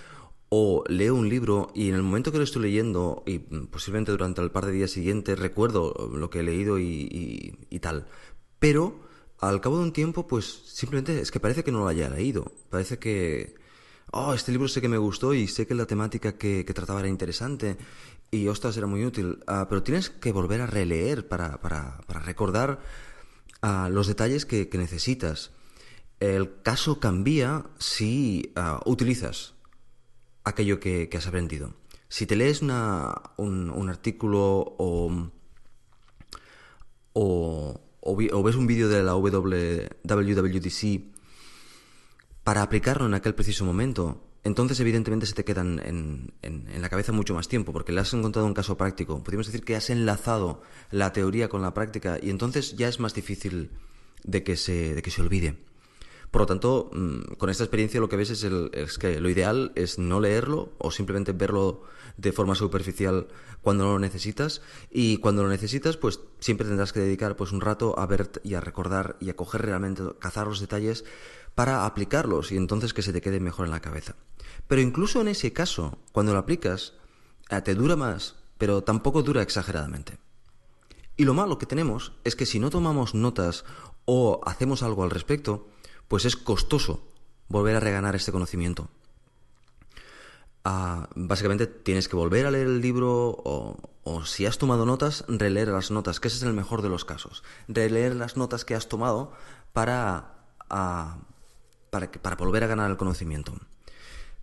o 0.48 0.82
leo 0.88 1.14
un 1.14 1.28
libro 1.28 1.70
y 1.72 1.90
en 1.90 1.94
el 1.94 2.02
momento 2.02 2.32
que 2.32 2.38
lo 2.38 2.42
estoy 2.44 2.62
leyendo 2.62 3.22
y 3.24 3.38
posiblemente 3.38 4.10
durante 4.10 4.40
el 4.40 4.50
par 4.50 4.66
de 4.66 4.72
días 4.72 4.90
siguientes 4.90 5.38
recuerdo 5.38 6.10
lo 6.12 6.30
que 6.30 6.40
he 6.40 6.42
leído 6.42 6.80
y, 6.80 7.54
tal. 7.80 8.08
Pero 8.58 8.98
al 9.38 9.60
cabo 9.60 9.76
de 9.76 9.84
un 9.84 9.92
tiempo 9.92 10.26
pues 10.26 10.46
simplemente 10.46 11.20
es 11.20 11.30
que 11.30 11.38
parece 11.38 11.62
que 11.62 11.70
no 11.70 11.78
lo 11.78 11.86
haya 11.86 12.10
leído. 12.10 12.50
Parece 12.70 12.98
que, 12.98 13.54
oh, 14.12 14.34
este 14.34 14.52
libro 14.52 14.68
sé 14.68 14.80
que 14.80 14.88
me 14.88 14.98
gustó 14.98 15.34
y 15.34 15.46
sé 15.48 15.66
que 15.66 15.74
la 15.74 15.86
temática 15.86 16.36
que, 16.36 16.64
trataba 16.64 17.00
era 17.00 17.08
interesante 17.08 17.76
y 18.30 18.48
ostras 18.48 18.76
era 18.76 18.86
muy 18.86 19.04
útil. 19.04 19.40
Ah, 19.46 19.66
pero 19.68 19.82
tienes 19.82 20.10
que 20.10 20.32
volver 20.32 20.60
a 20.60 20.66
releer 20.66 21.28
para, 21.28 21.60
para, 21.60 22.00
para 22.06 22.20
recordar 22.20 22.80
ah, 23.62 23.88
los 23.90 24.06
detalles 24.06 24.46
que, 24.46 24.68
necesitas. 24.74 25.50
El 26.20 26.60
caso 26.62 27.00
cambia 27.00 27.66
si 27.78 28.52
ah, 28.56 28.80
utilizas 28.84 29.54
aquello 30.44 30.80
que, 30.80 31.08
has 31.16 31.26
aprendido. 31.26 31.74
Si 32.08 32.26
te 32.26 32.36
lees 32.36 32.62
una, 32.62 33.14
un, 33.36 33.88
artículo 33.88 34.74
o, 34.78 35.30
o, 37.12 38.42
ves 38.42 38.56
un 38.56 38.66
vídeo 38.66 38.88
de 38.88 39.02
la 39.04 39.14
WWDC 39.14 41.10
para 42.44 42.62
aplicarlo 42.62 43.06
en 43.06 43.14
aquel 43.14 43.34
preciso 43.34 43.64
momento, 43.64 44.22
entonces 44.42 44.81
evidentemente 44.81 45.26
se 45.26 45.34
te 45.34 45.44
quedan 45.44 45.81
en, 45.84 46.32
en, 46.42 46.81
la 46.81 46.88
cabeza 46.88 47.12
mucho 47.12 47.34
más 47.34 47.48
tiempo, 47.48 47.72
porque 47.72 47.92
le 47.92 48.00
has 48.00 48.12
encontrado 48.14 48.46
un 48.46 48.54
caso 48.54 48.76
práctico. 48.76 49.22
Podríamos 49.22 49.46
decir 49.46 49.64
que 49.64 49.76
has 49.76 49.90
enlazado 49.90 50.62
la 50.90 51.12
teoría 51.12 51.48
con 51.48 51.60
la 51.62 51.75
práctica 51.75 52.19
y 52.20 52.31
entonces 52.31 52.76
ya 52.76 52.88
es 52.88 53.00
más 53.00 53.14
difícil 53.14 53.70
de 54.25 54.42
que 54.42 54.56
se, 54.56 54.94
de 54.94 55.02
que 55.02 55.10
se 55.10 55.20
olvide. 55.20 55.56
Por 56.31 56.42
lo 56.42 56.46
tanto, 56.46 56.90
mm, 56.92 57.34
con 57.38 57.50
esta 57.50 57.64
experiencia 57.64 58.00
lo 58.00 58.08
que 58.08 58.16
ves 58.16 58.31
es, 58.31 58.98
que 58.98 59.20
lo 59.20 59.28
ideal 59.28 59.72
es 59.75 59.98
no 59.98 60.20
leerlo 60.20 60.72
o 60.78 60.90
simplemente 60.90 61.32
verlo 61.32 61.82
de 62.16 62.32
forma 62.32 62.54
superficial 62.54 63.26
cuando 63.62 63.84
no 63.84 63.92
lo 63.92 63.98
necesitas 63.98 64.62
y 64.90 65.16
cuando 65.19 65.42
lo 65.42 65.48
necesitas 65.48 65.96
pues 65.96 66.20
siempre 66.38 66.66
tendrás 66.66 66.92
que 66.92 67.00
dedicar 67.00 67.37
pues 67.37 67.52
un 67.52 67.60
rato 67.60 67.98
a 67.98 68.06
ver 68.06 68.31
y 68.42 68.54
a 68.54 68.60
recordar 68.60 69.16
y 69.20 69.31
a 69.31 69.37
coger 69.37 69.62
realmente, 69.62 70.02
cazar 70.19 70.46
los 70.46 70.60
detalles 70.60 71.04
para 71.55 71.87
aplicarlos 71.87 72.52
y 72.52 72.56
entonces 72.56 72.94
que 72.94 73.02
se 73.02 73.12
te 73.12 73.20
quede 73.20 73.41
mejor 73.41 73.67
en 73.67 73.73
la 73.73 73.81
cabeza. 73.81 74.17
Pero 74.67 74.81
incluso 74.81 75.20
en 75.20 75.29
ese 75.29 75.52
caso, 75.52 75.99
cuando 76.12 76.32
lo 76.32 76.38
aplicas, 76.38 76.94
eh, 77.50 77.61
te 77.62 77.75
dura 77.75 77.97
más, 77.97 78.37
pero 78.58 78.82
tampoco 78.82 79.23
dura 79.23 79.43
exageradamente. 79.43 80.19
Y 81.17 81.25
lo 81.25 81.35
malo 81.35 81.58
que 81.58 81.67
tenemos 81.67 82.12
es 82.25 82.37
que 82.37 82.47
si 82.47 82.58
no 82.58 82.70
tomamos 82.70 83.14
notas 83.14 83.64
o 84.05 84.41
hacemos 84.47 84.82
algo 84.82 85.02
al 85.02 85.11
respecto, 85.11 85.69
pues 86.08 86.25
es 86.25 86.37
costoso 86.37 87.06
volver 87.49 87.76
a 87.76 87.81
reganar 87.81 88.17
este 88.17 88.32
conocimiento. 88.32 88.88
Ah, 90.64 91.09
básicamente 91.14 91.66
tienes 91.66 92.09
que 92.09 92.16
volver 92.16 92.47
a 92.47 92.50
leer 92.50 92.66
el 92.66 92.80
libro 92.80 93.37
o, 93.45 94.25
si 94.25 94.45
has 94.45 94.59
tomado 94.59 94.85
notas, 94.85 95.25
releer 95.28 95.69
las 95.69 95.90
notas, 95.90 96.21
que 96.21 96.28
ese 96.28 96.38
es 96.38 96.42
el 96.42 96.52
mejor 96.52 96.83
de 96.83 96.88
los 96.88 97.04
casos. 97.04 97.42
Releer 97.69 98.14
las 98.14 98.37
notas 98.37 98.64
que 98.64 98.75
has 98.75 98.88
tomado 98.88 99.33
para, 99.73 100.35
ah, 100.69 101.19
para, 101.90 102.37
volver 102.37 102.64
a 102.64 102.68
ganar 102.68 102.90
el 102.90 102.97
conocimiento. 102.97 103.54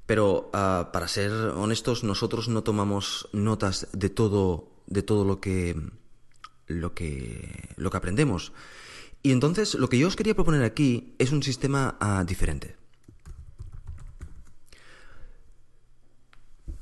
Pero 0.06 0.50
ah, 0.54 0.90
para 0.94 1.08
ser 1.08 1.32
honestos, 1.32 2.04
nosotros 2.04 2.48
no 2.48 2.64
tomamos 2.64 3.28
notas 3.34 3.88
de 3.92 4.10
todo, 4.10 4.70
de 4.86 5.04
todo 5.04 5.26
lo 5.26 5.42
que, 5.42 5.76
lo 6.68 6.94
que, 6.94 7.74
lo 7.76 7.90
que 7.90 7.98
aprendemos. 7.98 8.54
Y 9.24 9.32
entonces 9.32 9.74
lo 9.76 9.90
que 9.90 9.98
yo 9.98 10.08
os 10.08 10.16
quería 10.16 10.36
proponer 10.36 10.64
aquí 10.64 11.16
es 11.18 11.32
un 11.32 11.44
sistema 11.44 11.98
ah, 12.00 12.24
diferente. 12.26 12.76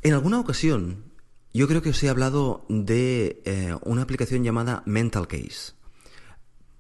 En 0.01 0.13
alguna 0.13 0.39
ocasión 0.39 1.05
yo 1.55 1.69
creo 1.69 1.81
que 1.81 1.91
os 1.91 2.03
he 2.03 2.10
hablado 2.10 2.65
de 2.67 3.41
eh, 3.45 3.74
una 3.84 4.01
aplicación 4.01 4.43
llamada 4.43 4.84
Mental 4.86 5.25
Case. 5.25 5.75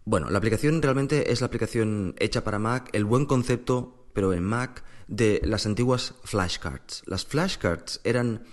Bueno, 0.07 0.29
la 0.29 0.37
aplicación 0.37 0.83
realmente 0.83 1.31
es 1.31 1.41
la 1.41 1.47
aplicación 1.47 2.13
hecha 2.19 2.43
para 2.43 2.59
Mac, 2.59 2.89
el 2.93 3.05
buen 3.05 3.25
concepto, 3.25 4.07
pero 4.13 4.33
en 4.33 4.43
Mac, 4.43 4.83
de 5.07 5.41
las 5.43 5.65
antiguas 5.65 6.13
flashcards. 6.23 7.01
Las 7.07 7.25
flashcards 7.25 8.01
eran, 8.03 8.43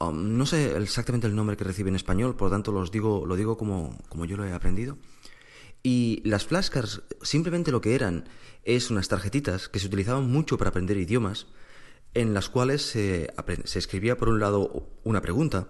um, 0.00 0.36
no 0.36 0.44
sé 0.44 0.76
exactamente 0.76 1.28
el 1.28 1.36
nombre 1.36 1.56
que 1.56 1.62
recibe 1.62 1.88
en 1.88 1.94
español, 1.94 2.34
por 2.34 2.48
lo 2.48 2.50
tanto 2.50 2.72
los 2.72 2.90
digo, 2.90 3.26
lo 3.26 3.36
digo 3.36 3.56
como, 3.56 3.96
como 4.08 4.24
yo 4.24 4.36
lo 4.36 4.44
he 4.44 4.52
aprendido. 4.52 4.98
Y 5.84 6.20
las 6.24 6.46
flashcards 6.46 7.02
simplemente 7.22 7.70
lo 7.70 7.80
que 7.80 7.94
eran 7.94 8.28
es 8.64 8.90
unas 8.90 9.06
tarjetitas 9.06 9.68
que 9.68 9.78
se 9.78 9.86
utilizaban 9.86 10.28
mucho 10.28 10.58
para 10.58 10.70
aprender 10.70 10.96
idiomas, 10.96 11.46
en 12.14 12.34
las 12.34 12.48
cuales 12.48 12.82
se, 12.82 13.32
escribía 13.74 14.16
por 14.16 14.30
un 14.30 14.40
lado 14.40 14.88
una 15.04 15.20
pregunta 15.20 15.68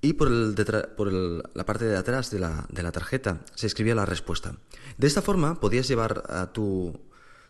y 0.00 0.12
por, 0.14 0.28
el 0.28 0.54
por 0.96 1.12
la 1.12 1.66
parte 1.66 1.84
de 1.84 1.96
atrás 1.96 2.30
de 2.30 2.38
la, 2.38 2.66
de 2.70 2.82
la, 2.82 2.92
tarjeta 2.92 3.40
se 3.54 3.66
escribía 3.66 3.94
la 3.94 4.06
respuesta. 4.06 4.56
De 4.96 5.06
esta 5.06 5.22
forma 5.22 5.60
podías 5.60 5.88
llevar 5.88 6.24
a 6.28 6.52
tu, 6.52 7.00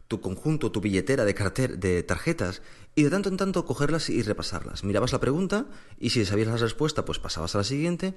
tu 0.09 0.23
conjunto, 0.23 0.73
tu 0.73 0.81
billetera 0.81 1.27
de, 1.27 1.35
carter, 1.35 1.79
de 1.79 2.03
tarjetas 2.03 2.63
y 2.95 3.03
de 3.03 3.11
tanto 3.11 3.29
en 3.29 3.37
tanto 3.37 3.65
cogerlas 3.67 4.09
y 4.09 4.23
repasarlas. 4.23 4.83
Mirabas 4.83 5.13
la 5.13 5.21
pregunta 5.21 5.67
y 6.01 6.11
si 6.11 6.25
sabías 6.25 6.49
la 6.49 6.57
respuesta, 6.57 7.05
pues 7.05 7.19
pasabas 7.19 7.55
a 7.55 7.59
la 7.59 7.65
siguiente 7.65 8.17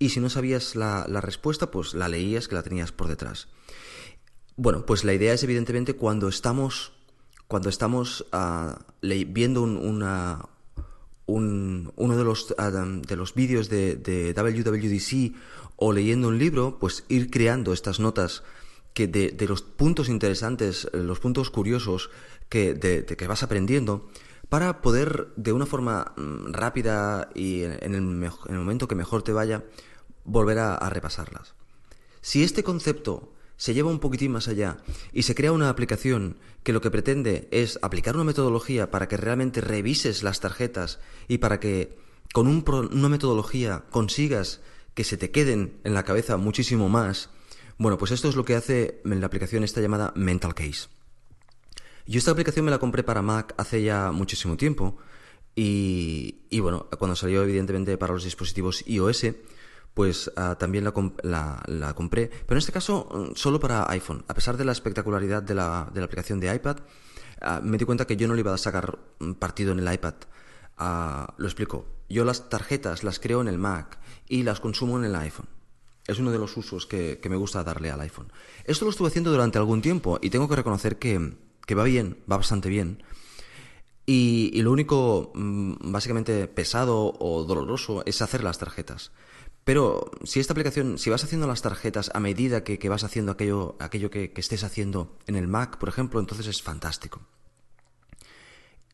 y 0.00 0.10
si 0.10 0.20
no 0.20 0.28
sabías 0.28 0.74
la, 0.74 1.04
respuesta, 1.20 1.70
pues 1.70 1.94
la 1.94 2.08
leías 2.08 2.48
que 2.48 2.56
la 2.56 2.64
tenías 2.64 2.90
por 2.92 3.06
detrás. 3.06 3.48
Bueno, 4.56 4.84
pues 4.84 5.04
la 5.04 5.14
idea 5.14 5.32
es 5.32 5.44
evidentemente 5.44 5.94
cuando 5.94 6.28
estamos, 6.28 6.92
cuando 7.46 7.68
estamos 7.68 8.26
ah, 8.32 8.80
viendo 9.00 9.62
una, 9.62 10.48
uno 11.28 12.16
de 12.16 12.24
los, 12.24 12.54
ah, 12.58 12.70
de 12.70 13.16
los 13.16 13.34
vídeos 13.34 13.68
de, 13.68 14.34
WWDC 14.34 15.34
o 15.76 15.92
leyendo 15.92 16.28
un 16.28 16.38
libro, 16.38 16.78
pues 16.80 17.04
ir 17.08 17.30
creando 17.30 17.72
estas 17.72 18.00
notas 18.00 18.42
que 18.94 19.06
de, 19.06 19.30
de 19.30 19.46
los 19.46 19.62
puntos 19.62 20.08
interesantes, 20.08 20.88
los 20.92 21.20
puntos 21.20 21.50
curiosos 21.50 22.10
que, 22.48 22.74
de, 22.74 23.04
que 23.04 23.26
vas 23.28 23.42
aprendiendo, 23.42 24.08
para 24.48 24.80
poder 24.80 25.28
de 25.36 25.52
una 25.52 25.66
forma 25.66 26.14
mm, 26.16 26.52
rápida 26.52 27.28
y 27.34 27.62
en 27.62 27.72
el, 27.72 27.94
en 27.94 28.24
el, 28.48 28.58
momento 28.58 28.88
que 28.88 28.94
mejor 28.94 29.22
te 29.22 29.32
vaya, 29.32 29.64
volver 30.24 30.58
a 30.58 30.88
repasarlas. 30.90 31.54
Si 32.22 32.42
este 32.42 32.64
concepto 32.64 33.34
se 33.58 33.74
lleva 33.74 33.90
un 33.90 33.98
poquitín 33.98 34.32
más 34.32 34.48
allá 34.48 34.78
y 35.12 35.24
se 35.24 35.34
crea 35.34 35.52
una 35.52 35.68
aplicación 35.68 36.38
que 36.62 36.72
lo 36.72 36.80
que 36.80 36.90
pretende 36.90 37.48
es 37.50 37.78
aplicar 37.82 38.14
una 38.14 38.24
metodología 38.24 38.90
para 38.90 39.08
que 39.08 39.18
realmente 39.18 39.60
revises 39.60 40.22
las 40.22 40.40
tarjetas 40.40 41.00
y 41.26 41.38
para 41.38 41.60
que 41.60 41.98
con 42.32 42.46
un 42.46 42.64
una 42.92 43.08
metodología 43.08 43.84
consigas 43.90 44.60
que 44.94 45.04
se 45.04 45.16
te 45.16 45.30
queden 45.30 45.80
en 45.84 45.92
la 45.92 46.04
cabeza 46.04 46.36
muchísimo 46.36 46.88
más, 46.88 47.30
bueno, 47.78 47.98
pues 47.98 48.12
esto 48.12 48.28
es 48.28 48.36
lo 48.36 48.44
que 48.44 48.54
hace 48.54 49.00
la 49.04 49.26
aplicación 49.26 49.64
esta 49.64 49.80
llamada 49.80 50.12
Mental 50.14 50.54
Case. 50.54 50.88
Yo 52.06 52.18
esta 52.18 52.30
aplicación 52.30 52.64
me 52.64 52.70
la 52.70 52.78
compré 52.78 53.02
para 53.02 53.22
Mac 53.22 53.54
hace 53.58 53.82
ya 53.82 54.12
muchísimo 54.12 54.56
tiempo 54.56 54.96
y, 55.54 56.42
y 56.48 56.60
bueno, 56.60 56.86
cuando 56.98 57.16
salió 57.16 57.42
evidentemente 57.42 57.98
para 57.98 58.12
los 58.12 58.24
dispositivos 58.24 58.84
iOS, 58.86 59.26
pues 59.94 60.30
uh, 60.36 60.54
también 60.54 60.84
la, 60.84 60.92
la, 61.22 61.62
la, 61.66 61.94
compré, 61.94 62.28
pero 62.28 62.56
en 62.56 62.58
este 62.58 62.72
caso 62.72 63.08
mm, 63.10 63.34
solo 63.34 63.58
para 63.58 63.90
iPhone. 63.90 64.24
A 64.28 64.34
pesar 64.34 64.56
de 64.56 64.64
la 64.64 64.72
espectacularidad 64.72 65.42
de 65.42 65.54
la, 65.54 65.90
de 65.92 66.00
la 66.00 66.06
aplicación 66.06 66.40
de 66.40 66.54
iPad, 66.54 66.78
uh, 67.42 67.64
me 67.64 67.78
di 67.78 67.84
cuenta 67.84 68.06
que 68.06 68.16
yo 68.16 68.28
no 68.28 68.34
le 68.34 68.40
iba 68.40 68.54
a 68.54 68.58
sacar 68.58 68.98
partido 69.38 69.72
en 69.72 69.80
el 69.80 69.92
iPad. 69.92 70.14
Uh, 70.78 71.32
lo 71.36 71.46
explico. 71.46 71.86
Yo 72.08 72.24
las 72.24 72.48
tarjetas 72.48 73.02
las 73.02 73.18
creo 73.18 73.40
en 73.40 73.48
el 73.48 73.58
Mac 73.58 73.98
y 74.28 74.44
las 74.44 74.60
consumo 74.60 74.98
en 74.98 75.04
el 75.04 75.16
iPhone. 75.16 75.48
Es 76.06 76.18
uno 76.18 76.30
de 76.30 76.38
los 76.38 76.56
usos 76.56 76.86
que, 76.86 77.18
que 77.20 77.28
me 77.28 77.36
gusta 77.36 77.62
darle 77.64 77.90
al 77.90 78.00
iPhone. 78.00 78.32
Esto 78.64 78.86
lo 78.86 78.90
estuve 78.90 79.08
haciendo 79.08 79.30
durante 79.30 79.58
algún 79.58 79.82
tiempo 79.82 80.18
y 80.22 80.30
tengo 80.30 80.48
que 80.48 80.56
reconocer 80.56 80.98
que, 80.98 81.34
que 81.66 81.74
va 81.74 81.84
bien, 81.84 82.16
va 82.30 82.38
bastante 82.38 82.70
bien. 82.70 83.02
Y, 84.06 84.50
y, 84.54 84.62
lo 84.62 84.72
único 84.72 85.32
mm, 85.34 85.92
básicamente 85.92 86.48
pesado 86.48 87.14
o 87.18 87.44
doloroso 87.44 88.02
es 88.06 88.22
hacer 88.22 88.42
las 88.42 88.58
tarjetas. 88.58 89.12
Pero 89.68 90.10
si 90.24 90.40
esta 90.40 90.54
aplicación, 90.54 90.96
si 90.96 91.10
vas 91.10 91.24
haciendo 91.24 91.46
las 91.46 91.60
tarjetas 91.60 92.10
a 92.14 92.20
medida 92.20 92.64
que, 92.64 92.88
vas 92.88 93.04
haciendo 93.04 93.32
aquello, 93.32 93.76
aquello 93.80 94.10
que, 94.10 94.32
estés 94.34 94.64
haciendo 94.64 95.18
en 95.26 95.36
el 95.36 95.46
Mac, 95.46 95.76
por 95.76 95.90
ejemplo, 95.90 96.20
entonces 96.20 96.46
es 96.46 96.62
fantástico. 96.62 97.20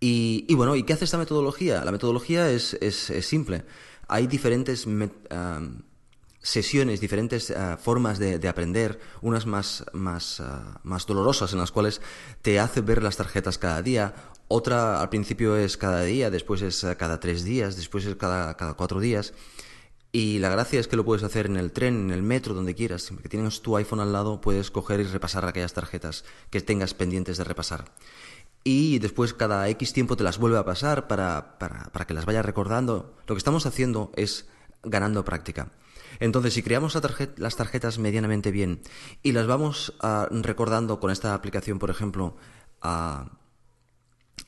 Y, 0.00 0.52
bueno, 0.56 0.74
¿y 0.74 0.82
qué 0.82 0.94
hace 0.94 1.04
esta 1.04 1.16
metodología? 1.16 1.84
La 1.84 1.92
metodología 1.92 2.50
es, 2.50 2.76
simple. 3.20 3.62
Hay 4.08 4.26
diferentes 4.26 4.84
sesiones, 6.40 7.00
diferentes 7.00 7.50
uh, 7.50 7.78
formas 7.78 8.18
de, 8.18 8.40
de, 8.40 8.48
aprender, 8.48 8.98
unas 9.22 9.46
más, 9.46 9.84
más, 9.92 10.40
uh, 10.40 10.44
más 10.82 11.06
dolorosas 11.06 11.52
en 11.52 11.60
las 11.60 11.70
cuales 11.70 12.00
te 12.42 12.58
hace 12.58 12.80
ver 12.80 13.00
las 13.00 13.16
tarjetas 13.16 13.58
cada 13.58 13.80
día, 13.80 14.12
otra 14.48 15.00
al 15.00 15.08
principio 15.08 15.56
es 15.56 15.76
cada 15.76 16.02
día, 16.02 16.30
después 16.30 16.62
es 16.62 16.84
cada 16.98 17.20
tres 17.20 17.44
días, 17.44 17.76
después 17.76 18.06
es 18.06 18.16
cada 18.16 18.54
cuatro 18.74 18.98
días. 18.98 19.32
Y 20.14 20.38
la 20.38 20.48
gracia 20.48 20.78
es 20.78 20.86
que 20.86 20.94
lo 20.94 21.04
puedes 21.04 21.24
hacer 21.24 21.46
en 21.46 21.56
el 21.56 21.72
tren, 21.72 22.04
en 22.04 22.10
el 22.12 22.22
metro, 22.22 22.54
donde 22.54 22.76
quieras. 22.76 23.02
Siempre 23.02 23.24
que 23.24 23.28
tienes 23.28 23.62
tu 23.62 23.76
iPhone 23.76 23.98
al 23.98 24.12
lado, 24.12 24.40
puedes 24.40 24.70
coger 24.70 25.00
y 25.00 25.02
repasar 25.02 25.44
aquellas 25.44 25.72
tarjetas 25.72 26.24
que 26.50 26.60
tengas 26.60 26.94
pendientes 26.94 27.36
de 27.36 27.42
repasar. 27.42 27.86
Y 28.62 29.00
después 29.00 29.34
cada 29.34 29.68
X 29.70 29.92
tiempo 29.92 30.16
te 30.16 30.22
las 30.22 30.38
vuelve 30.38 30.56
a 30.56 30.64
pasar 30.64 31.08
para, 31.08 31.58
para, 31.58 31.90
para 31.90 32.06
que 32.06 32.14
las 32.14 32.26
vayas 32.26 32.46
recordando. 32.46 33.16
Lo 33.26 33.34
que 33.34 33.38
estamos 33.38 33.66
haciendo 33.66 34.12
es 34.14 34.46
ganando 34.84 35.24
práctica. 35.24 35.72
Entonces, 36.20 36.54
si 36.54 36.62
creamos 36.62 36.96
las 37.36 37.56
tarjetas 37.56 37.98
medianamente 37.98 38.52
bien 38.52 38.82
y 39.20 39.32
las 39.32 39.48
vamos 39.48 39.94
uh, 40.00 40.32
recordando 40.42 41.00
con 41.00 41.10
esta 41.10 41.34
aplicación, 41.34 41.80
por 41.80 41.90
ejemplo, 41.90 42.36
uh, 42.84 43.28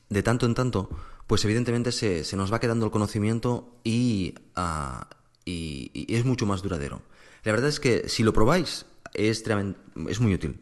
de 0.07 0.23
tanto 0.23 0.45
en 0.45 0.55
tanto, 0.55 0.89
pues 1.27 1.43
evidentemente 1.43 1.91
se, 1.91 2.23
se, 2.23 2.37
nos 2.37 2.53
va 2.53 2.61
quedando 2.61 2.85
el 2.85 2.91
conocimiento 2.93 3.81
y, 3.83 4.33
uh, 4.55 5.03
y, 5.47 5.91
y, 5.93 6.15
es 6.15 6.25
mucho 6.25 6.45
más 6.45 6.61
duradero. 6.61 7.01
La 7.43 7.53
verdad 7.53 7.69
es 7.69 7.79
que 7.79 8.09
si 8.09 8.23
lo 8.23 8.33
probáis 8.33 8.85
es, 9.13 9.43
es 10.09 10.19
muy 10.19 10.33
útil. 10.33 10.59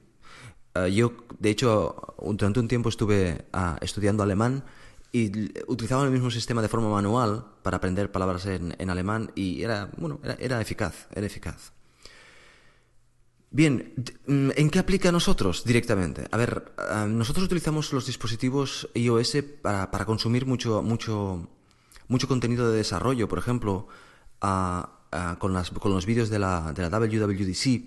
Uh, 0.75 0.87
yo, 0.87 1.13
de 1.39 1.49
hecho, 1.49 2.15
durante 2.19 2.59
un 2.59 2.67
tiempo 2.67 2.89
estuve 2.89 3.45
uh, 3.53 3.77
estudiando 3.81 4.23
alemán 4.23 4.63
y 5.11 5.31
utilizaba 5.67 6.03
el 6.03 6.11
mismo 6.11 6.29
sistema 6.29 6.61
de 6.61 6.67
forma 6.67 6.89
manual 6.89 7.45
para 7.63 7.77
aprender 7.77 8.11
palabras 8.11 8.45
en, 8.45 8.89
alemán 8.89 9.31
y 9.33 9.63
era, 9.63 9.89
bueno, 9.97 10.19
era, 10.37 10.61
eficaz, 10.61 11.07
era 11.15 11.25
eficaz. 11.25 11.71
Bien, 13.49 13.93
mm, 14.27 14.51
¿en 14.55 14.69
qué 14.69 14.79
aplica 14.79 15.09
a 15.09 15.11
nosotros 15.13 15.63
directamente? 15.63 16.27
A 16.29 16.37
ver, 16.37 16.73
uh, 16.77 17.07
nosotros 17.07 17.45
utilizamos 17.45 17.93
los 17.93 18.05
dispositivos 18.05 18.89
iOS 18.93 19.37
para, 19.61 19.89
para 19.89 20.05
consumir 20.05 20.45
mucho, 20.45 20.83
mucho, 20.83 21.47
mucho 22.09 22.27
contenido 22.27 22.69
de 22.69 22.77
desarrollo, 22.77 23.29
por 23.29 23.39
ejemplo, 23.39 23.87
uh, 24.41 25.37
con, 25.37 25.53
las, 25.53 25.71
con, 25.71 25.91
los 25.93 26.05
vídeos 26.05 26.29
de 26.29 26.39
la, 26.39 26.73
de 26.73 26.89
la 26.89 26.89
WWDC 26.89 27.83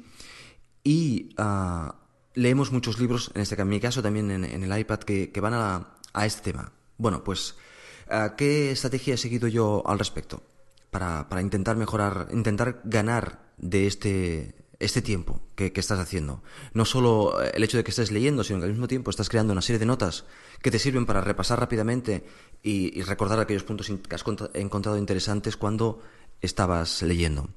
y 0.85 1.35
uh, 1.39 1.93
leemos 2.35 2.73
muchos 2.73 2.99
libros, 2.99 3.31
en, 3.35 3.43
este, 3.43 3.61
en 3.61 3.69
mi 3.69 3.81
caso 3.81 4.03
también 4.03 4.31
en, 4.31 4.63
el 4.63 4.79
iPad, 4.79 5.01
que, 5.01 5.41
van 5.41 5.55
a, 5.55 5.89
a, 6.13 6.27
este 6.27 6.53
tema. 6.53 6.73
Bueno, 6.97 7.25
pues, 7.25 7.57
¿qué 8.37 8.71
estrategia 8.71 9.15
he 9.15 9.19
seguido 9.19 9.49
yo 9.49 9.83
al 9.87 9.99
respecto? 9.99 10.43
Para, 10.91 11.29
para 11.29 11.43
intentar 11.43 11.77
mejorar, 11.77 12.29
intentar 12.33 12.81
ganar 12.85 13.41
de 13.59 13.87
este, 13.87 14.55
este 14.81 15.03
tiempo 15.03 15.41
que, 15.55 15.73
estás 15.75 15.99
haciendo. 15.99 16.43
No 16.73 16.85
solo 16.85 17.41
el 17.43 17.63
hecho 17.65 17.77
de 17.77 17.85
que 17.85 17.91
estés 17.91 18.13
leyendo, 18.13 18.45
sino 18.45 18.61
que 18.61 18.67
al 18.67 18.71
mismo 18.71 18.89
tiempo 18.89 19.11
estás 19.11 19.29
creando 19.29 19.53
una 19.53 19.63
serie 19.63 19.79
de 19.79 19.87
notas 19.87 20.25
que 20.63 20.71
te 20.71 20.79
sirven 20.79 21.07
para 21.07 21.21
repasar 21.21 21.59
rápidamente 21.59 22.25
y 22.63 23.03
recordar 23.03 23.41
aquellos 23.41 23.65
puntos 23.65 23.89
que 23.89 24.15
has 24.15 24.25
encontrado 24.55 24.99
interesantes 24.99 25.57
cuando 25.57 26.01
estabas 26.41 27.03
leyendo. 27.03 27.49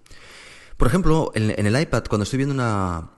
Por 0.78 0.88
ejemplo, 0.88 1.32
en, 1.36 1.52
el 1.52 1.80
iPad, 1.80 2.04
cuando 2.10 2.24
estoy 2.24 2.38
viendo 2.38 2.56
una, 2.56 3.12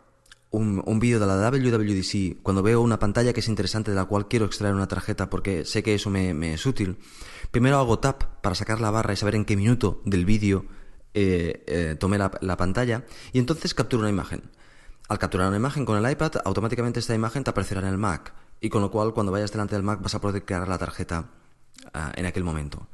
un, 0.52 0.84
un 0.86 1.00
vídeo 1.00 1.20
de 1.20 1.26
la 1.26 1.50
WWDC, 1.50 2.42
cuando 2.44 2.62
veo 2.62 2.82
una 2.82 3.00
pantalla 3.00 3.34
que 3.34 3.40
es 3.40 3.48
interesante 3.48 3.92
de 3.92 3.96
la 3.96 4.06
cual 4.06 4.28
quiero 4.28 4.46
extraer 4.46 4.74
una 4.74 4.88
tarjeta 4.88 5.30
porque 5.30 5.66
sé 5.66 5.82
que 5.82 5.96
eso 5.96 6.10
me, 6.10 6.54
es 6.54 6.66
útil, 6.66 6.98
primero 7.52 7.78
hago 7.78 8.00
tap 8.00 8.42
para 8.42 8.56
sacar 8.56 8.82
la 8.82 8.92
barra 8.92 9.14
y 9.14 9.16
saber 9.16 9.36
en 9.36 9.46
qué 9.46 9.56
minuto 9.56 10.02
del 10.06 10.26
vídeo 10.26 10.66
eh, 11.14 11.64
eh, 11.68 11.96
tomé 12.00 12.18
la, 12.18 12.32
la 12.42 12.58
pantalla 12.58 13.06
y 13.32 13.40
entonces 13.40 13.74
capturo 13.74 14.02
una 14.02 14.10
imagen. 14.10 14.52
Al 15.10 15.20
capturar 15.20 15.48
una 15.48 15.58
imagen 15.58 15.86
con 15.86 16.04
el 16.04 16.12
iPad, 16.12 16.34
automáticamente 16.46 17.00
esta 17.00 17.14
imagen 17.14 17.44
te 17.44 17.50
aparecerá 17.50 17.82
en 17.82 17.88
el 17.88 17.98
Mac 17.98 18.34
y 18.62 18.70
con 18.70 18.82
lo 18.82 18.90
cual 18.92 19.14
cuando 19.14 19.32
vayas 19.32 19.52
delante 19.52 19.76
del 19.76 19.84
Mac 19.84 20.02
vas 20.02 20.16
a 20.16 20.22
poder 20.22 20.46
crear 20.46 20.68
la 20.68 20.78
tarjeta 20.78 21.30
uh, 21.94 22.12
en 22.16 22.26
aquel 22.26 22.44
momento. 22.44 22.88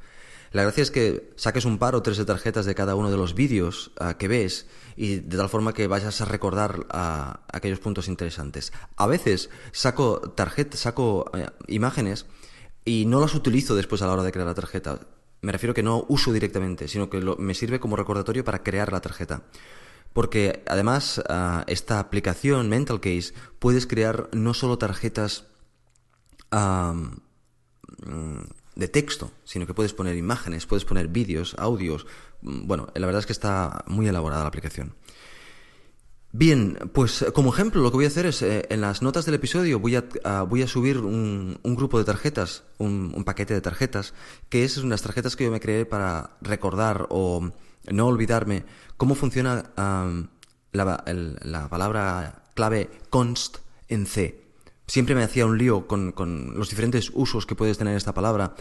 La 0.52 0.62
gracia 0.62 0.82
es 0.82 0.90
que 0.90 1.32
saques 1.36 1.64
un 1.64 1.78
par 1.78 1.94
o 1.94 2.02
tres 2.02 2.18
de 2.18 2.24
tarjetas 2.24 2.66
de 2.66 2.74
cada 2.74 2.96
uno 2.96 3.10
de 3.10 3.16
los 3.16 3.34
vídeos 3.34 3.92
uh, 4.00 4.16
que 4.18 4.26
ves 4.26 4.66
y 4.96 5.16
de 5.16 5.36
tal 5.36 5.48
forma 5.48 5.72
que 5.72 5.86
vayas 5.86 6.20
a 6.20 6.24
recordar 6.24 6.80
uh, 6.80 7.38
aquellos 7.52 7.78
puntos 7.78 8.08
interesantes. 8.08 8.72
A 8.96 9.06
veces 9.06 9.48
saco 9.70 10.20
tarjetas, 10.34 10.80
saco 10.80 11.30
uh, 11.32 11.46
imágenes 11.68 12.26
y 12.84 13.06
no 13.06 13.20
las 13.20 13.36
utilizo 13.36 13.76
después 13.76 14.02
a 14.02 14.06
la 14.06 14.14
hora 14.14 14.24
de 14.24 14.32
crear 14.32 14.48
la 14.48 14.54
tarjeta. 14.54 14.98
Me 15.40 15.52
refiero 15.52 15.72
que 15.72 15.84
no 15.84 16.04
uso 16.08 16.32
directamente, 16.32 16.88
sino 16.88 17.08
que 17.08 17.20
me 17.38 17.54
sirve 17.54 17.78
como 17.78 17.94
recordatorio 17.94 18.44
para 18.44 18.64
crear 18.64 18.92
la 18.92 19.00
tarjeta. 19.00 19.42
Porque 20.12 20.64
además 20.66 21.22
esta 21.66 22.00
aplicación 22.00 22.68
Mental 22.68 23.00
Case 23.00 23.32
puedes 23.58 23.86
crear 23.86 24.28
no 24.32 24.52
solo 24.52 24.76
tarjetas 24.76 25.46
de 28.80 28.88
texto, 28.88 29.30
sino 29.44 29.66
que 29.66 29.74
puedes 29.74 29.92
poner 29.92 30.16
imágenes, 30.16 30.66
puedes 30.66 30.84
poner 30.84 31.06
vídeos, 31.06 31.54
audios. 31.58 32.06
Mm, 32.42 32.66
bueno, 32.66 32.88
la 32.94 33.06
verdad 33.06 33.20
es 33.20 33.26
que 33.26 33.32
está 33.32 33.84
muy 33.86 34.08
elaborada 34.08 34.42
la 34.42 34.48
aplicación. 34.48 34.94
Bien, 36.32 36.78
pues 36.92 37.24
como 37.34 37.52
ejemplo 37.52 37.82
lo 37.82 37.90
que 37.90 37.96
voy 37.96 38.04
a 38.04 38.08
hacer 38.08 38.24
es, 38.26 38.40
eh, 38.42 38.66
en 38.70 38.80
las 38.80 39.02
notas 39.02 39.26
del 39.26 39.34
episodio 39.34 39.80
voy 39.80 39.96
a, 39.96 40.42
voy 40.42 40.62
a 40.62 40.68
subir 40.68 40.98
un, 40.98 41.58
grupo 41.64 41.98
de 41.98 42.04
tarjetas, 42.04 42.62
un, 42.78 43.24
paquete 43.24 43.52
de 43.54 43.60
tarjetas, 43.60 44.14
que 44.48 44.64
es 44.64 44.78
unas 44.78 45.02
tarjetas 45.02 45.34
que 45.34 45.44
yo 45.44 45.50
me 45.50 45.60
creé 45.60 45.86
para 45.86 46.36
recordar 46.40 47.06
o 47.10 47.50
no 47.90 48.06
olvidarme 48.06 48.64
cómo 48.96 49.16
funciona 49.16 49.72
la, 50.72 51.04
la 51.42 51.68
palabra 51.68 52.44
clave 52.54 52.90
const 53.10 53.58
en 53.88 54.06
C 54.06 54.49
siempre 54.90 55.14
me 55.14 55.22
hacía 55.22 55.46
un 55.46 55.56
lío 55.56 55.86
con, 55.86 56.10
con, 56.10 56.58
los 56.58 56.68
diferentes 56.68 57.12
usos 57.14 57.46
que 57.46 57.54
puedes 57.54 57.78
tener 57.78 57.96
esta 57.96 58.12
palabra 58.12 58.56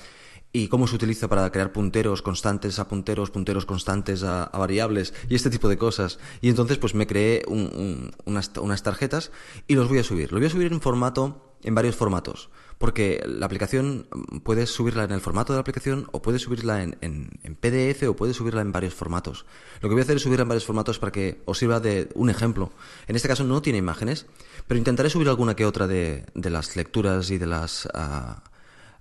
y 0.54 0.68
cómo 0.68 0.86
se 0.86 0.96
utiliza 0.96 1.28
para 1.28 1.52
crear 1.52 1.72
punteros 1.72 2.22
constantes 2.22 2.78
a 2.78 2.88
punteros, 2.88 3.32
punteros 3.32 3.66
constantes 3.66 4.22
a, 4.24 4.44
a 4.44 4.58
variables 4.60 5.14
y 5.28 5.34
este 5.34 5.50
tipo 5.50 5.68
de 5.70 5.80
cosas. 5.80 6.20
Y 6.42 6.50
entonces 6.50 6.78
pues 6.78 6.94
me 6.94 7.08
creé 7.08 7.44
un, 7.48 7.62
un, 7.76 8.12
unas, 8.26 8.52
unas 8.62 8.84
tarjetas 8.84 9.32
y 9.68 9.74
los 9.74 9.90
voy 9.90 9.98
a 9.98 10.04
subir. 10.04 10.32
Los 10.32 10.40
voy 10.40 10.48
a 10.48 10.52
subir 10.52 10.72
en 10.72 10.82
formato, 10.82 11.56
en 11.64 11.74
varios 11.74 11.96
formatos. 11.96 12.50
Porque 12.80 13.22
la 13.26 13.46
aplicación 13.46 14.08
mm, 14.10 14.38
puedes 14.40 14.72
subirla 14.72 15.04
en 15.04 15.12
el 15.12 15.22
formato 15.22 15.54
de 15.54 15.58
la 15.58 15.62
aplicación 15.62 16.08
o 16.12 16.24
puedes 16.24 16.42
subirla 16.42 16.82
en, 16.82 17.30
PDF 17.60 18.04
o 18.08 18.16
puedes 18.16 18.38
subirla 18.38 18.62
en 18.62 18.72
varios 18.72 18.96
formatos. 18.96 19.46
Lo 19.82 19.90
que 19.90 19.94
voy 19.94 20.02
a 20.02 20.04
hacer 20.04 20.16
es 20.16 20.24
subirla 20.24 20.44
en 20.44 20.48
varios 20.48 20.66
formatos 20.66 20.98
para 20.98 21.12
que 21.12 21.42
os 21.46 21.60
sirva 21.60 21.80
de 21.80 22.10
un 22.16 22.30
ejemplo. 22.32 22.72
En 23.08 23.16
este 23.16 23.28
caso 23.28 23.44
no 23.44 23.62
tiene 23.62 23.78
imágenes, 23.78 24.26
pero 24.66 24.80
intentaré 24.80 25.10
subir 25.10 25.28
alguna 25.28 25.56
que 25.56 25.66
otra 25.66 25.88
de, 25.88 26.26
de 26.34 26.50
las 26.50 26.76
lecturas 26.76 27.30
y 27.30 27.38
de 27.38 27.48
las 27.48 27.88
ah, 27.94 28.44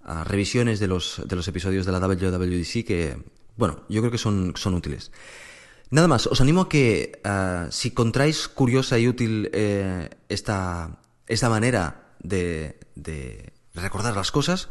ah, 0.03 0.25
revisiones 0.25 0.81
de 0.81 0.89
los, 0.89 1.23
de 1.25 1.37
los 1.37 1.47
episodios 1.47 1.87
de 1.87 1.93
la 1.93 2.01
WWDC 2.01 2.85
que, 2.85 3.17
bueno, 3.57 3.85
yo 3.89 4.03
creo 4.03 4.11
que 4.11 4.19
son, 4.19 4.55
son 4.57 4.75
útiles. 4.75 5.13
Nada 5.91 6.09
más, 6.09 6.27
os 6.27 6.41
animo 6.41 6.63
a 6.63 6.69
que 6.69 7.21
ah, 7.23 7.69
si 7.71 7.89
encontráis 7.89 8.49
curiosa 8.49 8.99
y 8.99 9.07
útil 9.07 9.49
eh, 9.53 10.11
esta, 10.29 10.99
esta 11.29 11.49
manera 11.49 12.15
de, 12.19 12.81
de 12.97 13.53
recordar 13.79 14.15
las 14.15 14.31
cosas, 14.31 14.69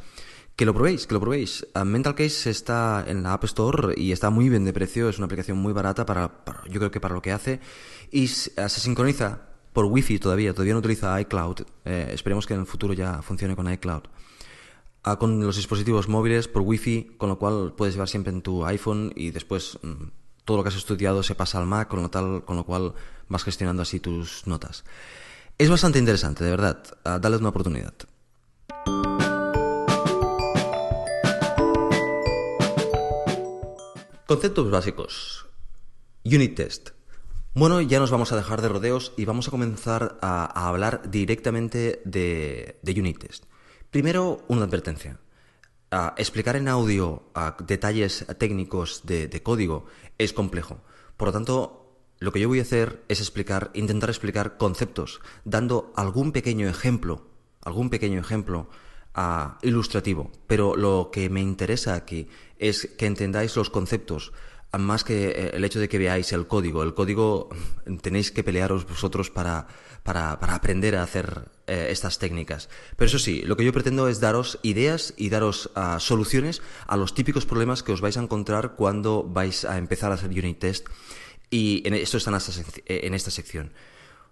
que 0.58 0.66
lo 0.66 0.74
probéis, 0.74 1.06
que 1.06 1.14
lo 1.14 1.22
probéis. 1.22 1.68
Ah, 1.76 1.86
Mental 1.86 2.16
Case 2.16 2.50
está 2.50 3.06
en 3.08 3.22
la 3.22 3.34
App 3.34 3.44
Store 3.44 3.94
y 3.96 4.12
está 4.12 4.32
muy 4.32 4.50
bien 4.50 4.66
de 4.66 4.74
precio, 4.74 5.08
es 5.08 5.20
una 5.20 5.26
aplicación 5.26 5.58
muy 5.60 5.72
barata 5.72 6.06
para, 6.06 6.44
yo 6.68 6.80
creo 6.80 6.92
que 6.92 7.00
para 7.00 7.14
lo 7.14 7.22
que 7.22 7.32
hace 7.32 7.60
y 8.12 8.26
ah, 8.58 8.68
se 8.68 8.80
sincroniza 8.80 9.42
por 9.72 9.86
Wi-Fi 9.86 10.18
todavía, 10.18 10.54
todavía 10.54 10.74
no 10.74 10.80
utiliza 10.80 11.22
iCloud. 11.22 11.62
Eh, 11.86 12.10
esperemos 12.12 12.48
que 12.48 12.56
en 12.56 12.62
el 12.62 12.66
futuro 12.66 12.94
ya 12.94 13.22
funcione 13.22 13.56
con 13.56 13.72
iCloud. 13.72 14.02
Ah, 15.04 15.20
con 15.20 15.40
los 15.46 15.56
dispositivos 15.58 16.10
móviles 16.10 16.48
por 16.48 16.64
Wi-Fi, 16.64 17.18
con 17.20 17.30
lo 17.30 17.38
cual 17.38 17.76
puedes 17.78 17.94
llevar 17.94 18.10
siempre 18.10 18.34
en 18.34 18.42
tu 18.42 18.66
iPhone 18.66 19.14
y 19.16 19.30
después 19.30 19.78
mm, 19.84 20.06
todo 20.44 20.58
lo 20.58 20.64
que 20.64 20.70
has 20.70 20.76
estudiado 20.76 21.22
se 21.22 21.36
pasa 21.36 21.60
al 21.60 21.68
Mac, 21.68 21.88
con 21.88 22.02
lo, 22.02 22.10
tal, 22.10 22.44
con 22.44 22.56
lo 22.56 22.66
cual 22.66 22.96
vas 23.30 23.44
gestionando 23.44 23.84
así 23.84 24.00
tus 24.00 24.48
notas. 24.48 24.84
Es 25.60 25.70
bastante 25.70 26.00
interesante, 26.00 26.44
de 26.44 26.50
verdad. 26.50 26.84
dale 27.04 27.38
una 27.38 27.50
oportunidad. 27.50 27.94
Conceptos 34.28 34.70
básicos. 34.70 35.46
Unit 36.26 36.54
test. 36.54 36.90
Bueno, 37.54 37.80
ya 37.80 37.98
nos 37.98 38.12
vamos 38.12 38.34
a 38.34 38.36
dejar 38.36 38.62
de 38.62 38.68
rodeos 38.68 39.14
y 39.16 39.24
vamos 39.24 39.48
a 39.48 39.52
comenzar 39.52 40.20
a, 40.22 40.68
hablar 40.68 41.10
directamente 41.10 42.02
de, 42.04 42.78
unit 42.86 43.20
test. 43.20 43.46
Primero, 43.90 44.44
una 44.50 44.66
advertencia. 44.66 45.22
explicar 46.18 46.58
en 46.58 46.68
audio 46.68 47.24
detalles 47.66 48.26
técnicos 48.38 49.04
de, 49.06 49.30
de, 49.30 49.42
código 49.42 49.86
es 50.18 50.34
complejo. 50.34 50.82
Por 51.16 51.30
lo 51.30 51.32
tanto, 51.32 51.96
lo 52.20 52.34
que 52.34 52.42
yo 52.42 52.50
voy 52.50 52.60
a 52.60 52.64
hacer 52.64 53.06
es 53.08 53.22
explicar, 53.22 53.72
intentar 53.76 54.10
explicar 54.10 54.58
conceptos, 54.58 55.22
dando 55.46 55.94
algún 55.96 56.34
pequeño 56.34 56.68
ejemplo, 56.68 57.28
algún 57.62 57.90
pequeño 57.90 58.20
ejemplo 58.20 58.68
ilustrativo, 59.64 60.32
pero 60.46 60.76
lo 60.76 61.10
que 61.12 61.30
me 61.30 61.42
interesa 61.42 61.96
aquí 61.96 62.28
es 62.60 62.90
que 62.98 63.06
entendáis 63.06 63.56
los 63.56 63.70
conceptos 63.70 64.32
más 64.78 65.04
que 65.04 65.30
eh, 65.30 65.52
el 65.54 65.64
hecho 65.64 65.80
de 65.80 65.90
que 65.90 65.98
veáis 65.98 66.34
el 66.34 66.48
código. 66.48 66.84
El 66.84 66.94
código 66.94 67.50
tenéis 68.02 68.32
que 68.32 68.44
pelearos 68.44 68.86
vosotros 68.86 69.30
para, 69.30 69.68
para, 70.04 70.34
aprender 70.34 70.96
a 70.96 71.04
hacer 71.04 71.50
eh, 71.68 71.88
estas 71.90 72.20
técnicas. 72.20 72.70
Pero 72.96 73.08
eso 73.08 73.20
sí, 73.20 73.42
lo 73.42 73.56
que 73.56 73.66
yo 73.66 73.74
pretendo 73.74 74.08
es 74.08 74.20
daros 74.20 74.60
ideas 74.64 75.14
y 75.18 75.30
daros 75.30 75.72
ah, 75.76 76.00
soluciones 76.00 76.62
a 76.86 76.98
los 76.98 77.14
típicos 77.14 77.46
problemas 77.46 77.84
que 77.84 77.94
os 77.94 78.02
vais 78.02 78.18
a 78.18 78.22
encontrar 78.22 78.76
cuando 78.76 79.24
vais 79.24 79.66
a 79.66 79.78
empezar 79.78 80.12
a 80.12 80.16
hacer 80.16 80.30
unit 80.30 80.60
test. 80.60 80.88
Y 81.50 81.82
en, 81.86 81.94
esto 81.94 82.18
está 82.18 82.32
en 82.86 83.14
esta 83.14 83.32
sección. 83.32 83.72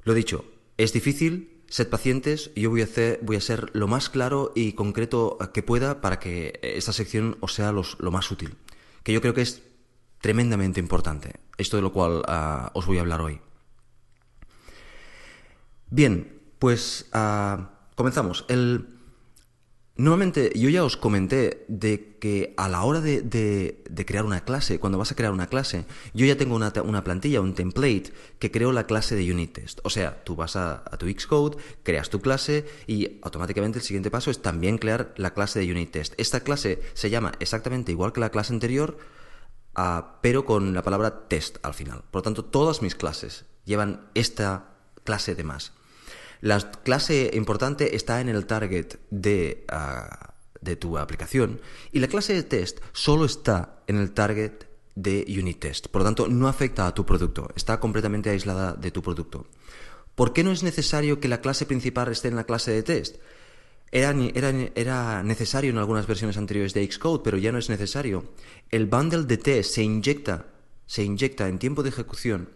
Lo 0.03 0.13
dicho, 0.13 0.45
es 0.77 0.91
difícil, 0.91 1.54
Sed 1.67 1.89
pacientes, 1.89 2.51
yo 2.55 2.69
voy 2.69 2.81
a, 2.81 2.85
hacer, 2.85 3.19
voy 3.23 3.35
a 3.37 3.41
ser 3.41 3.71
lo 3.73 3.87
más 3.87 4.09
claro 4.09 4.51
y 4.55 4.73
concreto 4.73 5.37
que 5.53 5.63
pueda 5.63 5.99
para 5.99 6.19
que 6.19 6.59
esta 6.61 6.93
sección 6.93 7.37
os 7.41 7.53
sea 7.53 7.71
lo 7.71 8.11
más 8.11 8.29
útil, 8.31 8.55
que 9.03 9.13
yo 9.13 9.21
creo 9.21 9.33
que 9.33 9.41
es 9.41 9.63
tremendamente 10.21 10.79
importante, 10.79 11.39
esto 11.57 11.77
de 11.77 11.83
lo 11.83 11.91
cual 11.91 12.23
ah, 12.27 12.71
os 12.73 12.85
voy 12.85 12.97
a 12.97 13.01
hablar 13.01 13.21
hoy. 13.21 13.41
Bien, 15.89 16.41
pues 16.59 17.07
ah, 17.13 17.71
comenzamos. 17.95 18.45
El, 18.47 18.94
Nuevamente, 19.97 20.51
yo 20.55 20.69
ya 20.69 20.83
os 20.83 20.97
comenté 20.97 21.63
de 21.69 22.17
que 22.19 22.53
a 22.57 22.67
la 22.67 22.83
hora 22.83 22.99
de, 22.99 23.81
crear 24.05 24.25
una 24.25 24.43
clase, 24.43 24.77
cuando 24.77 24.97
vas 24.97 25.13
a 25.13 25.15
crear 25.15 25.31
una 25.31 25.47
clase, 25.47 25.85
yo 26.13 26.25
ya 26.25 26.35
tengo 26.35 26.53
una, 26.53 26.73
plantilla, 27.05 27.39
un 27.39 27.53
template 27.53 28.11
que 28.37 28.51
creo 28.51 28.73
la 28.73 28.87
clase 28.87 29.15
de 29.15 29.31
unit 29.31 29.53
test. 29.53 29.79
O 29.83 29.89
sea, 29.89 30.21
tú 30.25 30.35
vas 30.35 30.57
a, 30.57 30.83
tu 30.99 31.07
Xcode, 31.07 31.55
creas 31.83 32.09
tu 32.09 32.19
clase 32.19 32.65
y 32.87 33.19
automáticamente 33.21 33.79
el 33.79 33.85
siguiente 33.85 34.11
paso 34.11 34.31
es 34.31 34.41
también 34.41 34.79
crear 34.79 35.13
la 35.15 35.33
clase 35.33 35.59
de 35.59 35.71
unit 35.71 35.91
test. 35.91 36.13
Esta 36.17 36.41
clase 36.41 36.81
se 36.93 37.09
llama 37.09 37.31
exactamente 37.39 37.93
igual 37.93 38.11
que 38.11 38.19
la 38.19 38.31
clase 38.31 38.51
anterior, 38.51 38.97
ah, 39.75 40.19
pero 40.21 40.43
con 40.43 40.73
la 40.73 40.83
palabra 40.83 41.29
test 41.29 41.59
al 41.63 41.73
final. 41.73 42.03
Por 42.11 42.19
lo 42.19 42.23
tanto, 42.23 42.43
todas 42.43 42.81
mis 42.81 42.95
clases 42.95 43.45
llevan 43.63 44.09
esta 44.13 44.75
clase 45.05 45.35
de 45.35 45.45
más. 45.45 45.71
La 46.41 46.59
clase 46.59 47.31
importante 47.33 47.95
está 47.95 48.21
en 48.21 48.29
el 48.29 48.45
target 48.45 48.95
de, 49.09 49.65
ah, 49.69 50.35
de 50.61 50.75
tu 50.75 50.97
aplicación 50.97 51.61
y 51.91 51.99
la 51.99 52.07
clase 52.07 52.33
de 52.33 52.43
test 52.43 52.79
solo 52.91 53.25
está 53.25 53.81
en 53.87 53.97
el 53.97 54.11
target 54.11 54.65
de 54.95 55.25
unit 55.27 55.59
test. 55.59 55.87
Por 55.87 56.01
lo 56.01 56.05
tanto, 56.05 56.27
no 56.27 56.47
afecta 56.47 56.87
a 56.87 56.93
tu 56.93 57.05
producto, 57.05 57.49
está 57.55 57.79
completamente 57.79 58.29
aislada 58.29 58.73
de 58.73 58.91
tu 58.91 59.01
producto. 59.01 59.47
¿Por 60.15 60.31
qué 60.31 60.43
no 60.43 60.51
es 60.51 60.63
necesario 60.63 61.19
que 61.19 61.27
la 61.27 61.41
clase 61.41 61.65
principal 61.65 62.09
esté 62.09 62.29
en 62.29 62.37
la 62.37 62.45
clase 62.45 62.71
de 62.71 62.83
test? 62.83 63.17
Era, 63.91 64.15
era, 64.33 64.49
era, 64.75 65.23
necesario 65.23 65.69
en 65.69 65.77
algunas 65.77 66.07
versiones 66.07 66.37
anteriores 66.37 66.73
de 66.73 66.89
Xcode, 66.89 67.21
pero 67.23 67.37
ya 67.37 67.51
no 67.51 67.59
es 67.59 67.69
necesario. 67.69 68.23
El 68.71 68.87
bundle 68.87 69.23
de 69.23 69.37
test 69.37 69.75
se 69.75 69.83
inyecta, 69.83 70.47
se 70.85 71.03
inyecta 71.03 71.47
en 71.47 71.59
tiempo 71.59 71.83
de 71.83 71.89
ejecución 71.89 72.49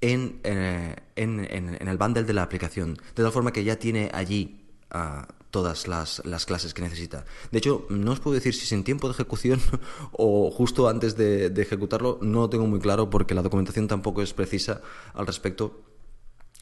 eh, 0.00 0.96
en, 1.16 1.46
en, 1.50 1.88
el 1.88 1.98
bundle 1.98 2.24
de 2.24 2.32
la 2.32 2.42
aplicación, 2.42 2.94
de 3.14 3.22
tal 3.22 3.32
forma 3.32 3.52
que 3.52 3.64
ya 3.64 3.76
tiene 3.76 4.10
allí 4.14 4.64
ah, 4.90 5.28
todas 5.50 5.88
las, 5.88 6.22
clases 6.46 6.72
que 6.72 6.82
necesita. 6.82 7.24
De 7.50 7.58
hecho, 7.58 7.86
no 7.90 8.12
os 8.12 8.20
puedo 8.20 8.34
decir 8.34 8.54
si 8.54 8.64
es 8.64 8.72
en 8.72 8.84
tiempo 8.84 9.08
de 9.08 9.12
ejecución 9.12 9.60
o 10.12 10.50
justo 10.50 10.88
antes 10.88 11.16
de, 11.16 11.46
ejecutarlo, 11.46 12.18
no 12.22 12.40
lo 12.40 12.50
tengo 12.50 12.66
muy 12.66 12.80
claro 12.80 13.10
porque 13.10 13.34
la 13.34 13.42
documentación 13.42 13.88
tampoco 13.88 14.22
es 14.22 14.32
precisa 14.32 14.80
al 15.14 15.26
respecto. 15.26 15.82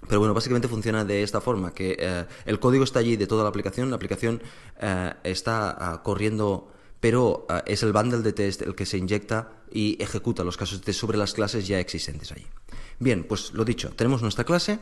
Pero 0.09 0.21
bueno, 0.21 0.33
básicamente 0.33 0.69
funciona 0.69 1.05
de 1.05 1.23
esta 1.23 1.41
forma, 1.41 1.75
que 1.75 1.97
eh, 1.99 2.25
el 2.47 2.61
código 2.61 2.85
está 2.85 3.01
allí 3.01 3.17
de 3.17 3.27
toda 3.27 3.43
la 3.43 3.49
aplicación, 3.49 3.91
la 3.91 3.97
aplicación 3.97 4.41
eh, 4.81 5.13
está 5.25 5.71
ah, 5.71 6.03
corriendo 6.03 6.73
pero 7.01 7.47
ah, 7.49 7.63
es 7.67 7.83
el 7.83 7.93
bundle 7.93 8.23
de 8.23 8.33
test 8.33 8.63
el 8.63 8.75
que 8.75 8.87
se 8.87 8.99
inyecta 8.99 9.53
y 9.73 10.03
ejecuta 10.03 10.45
los 10.45 10.57
casos 10.57 10.85
de 10.85 10.93
sobre 10.93 11.19
las 11.19 11.35
clases 11.35 11.67
ya 11.67 11.81
existentes 11.81 12.33
allí. 12.33 12.47
Bien, 12.99 13.25
pues 13.25 13.53
lo 13.53 13.65
dicho, 13.65 13.91
tenemos 13.91 14.23
nuestra 14.23 14.45
clase 14.45 14.81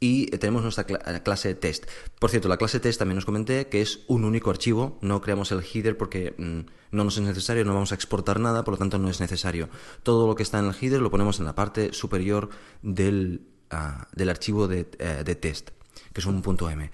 y 0.00 0.26
tenemos 0.26 0.62
nuestra 0.62 0.84
eh, 0.88 1.22
clase 1.22 1.54
test. 1.54 1.86
Por 2.18 2.30
cierto, 2.30 2.48
la 2.48 2.56
clase 2.56 2.80
test 2.80 2.98
también 2.98 3.18
os 3.18 3.24
comenté 3.24 3.68
que 3.68 3.80
es 3.80 4.00
un 4.06 4.24
único 4.24 4.50
archivo, 4.50 4.98
no 5.00 5.20
creamos 5.20 5.50
el 5.52 5.60
header 5.62 5.96
porque 5.96 6.34
mm, 6.36 6.94
no 6.94 7.04
nos 7.04 7.16
es 7.16 7.22
necesario, 7.22 7.64
no 7.64 7.72
vamos 7.72 7.92
a 7.92 7.94
exportar 7.94 8.38
nada, 8.40 8.64
por 8.64 8.74
lo 8.74 8.78
tanto 8.78 8.98
no 8.98 9.08
es 9.08 9.20
necesario. 9.20 9.68
Todo 10.02 10.26
lo 10.26 10.34
que 10.34 10.42
está 10.42 10.58
en 10.58 10.66
el 10.66 10.74
header 10.74 11.00
lo 11.00 11.10
ponemos 11.10 11.38
en 11.38 11.46
la 11.46 11.54
parte 11.54 11.92
superior 11.92 12.50
del, 12.82 13.46
ah, 13.70 14.08
archivo 14.28 14.68
de, 14.68 14.88
eh, 14.98 15.22
de, 15.24 15.34
test, 15.36 15.70
que 16.12 16.20
es 16.20 16.26
un 16.26 16.42
punto 16.42 16.68
.m. 16.68 16.90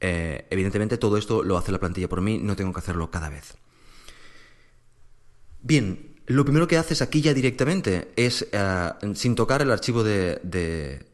Eh, 0.00 0.46
evidentemente 0.50 0.98
todo 0.98 1.16
esto 1.16 1.42
lo 1.42 1.56
hace 1.56 1.72
la 1.72 1.78
plantilla 1.78 2.08
por 2.08 2.20
mí, 2.20 2.38
no 2.38 2.56
tengo 2.56 2.72
que 2.72 2.78
hacerlo 2.78 3.10
cada 3.10 3.28
vez. 3.28 3.56
Bien, 5.62 6.15
lo 6.26 6.44
primero 6.44 6.66
que 6.66 6.76
haces 6.76 7.02
aquí 7.02 7.20
ya 7.20 7.32
directamente 7.32 8.12
es, 8.16 8.46
eh, 8.50 8.90
sin 9.14 9.34
tocar 9.34 9.62
el 9.62 9.70
archivo 9.70 10.02
de, 10.02 11.10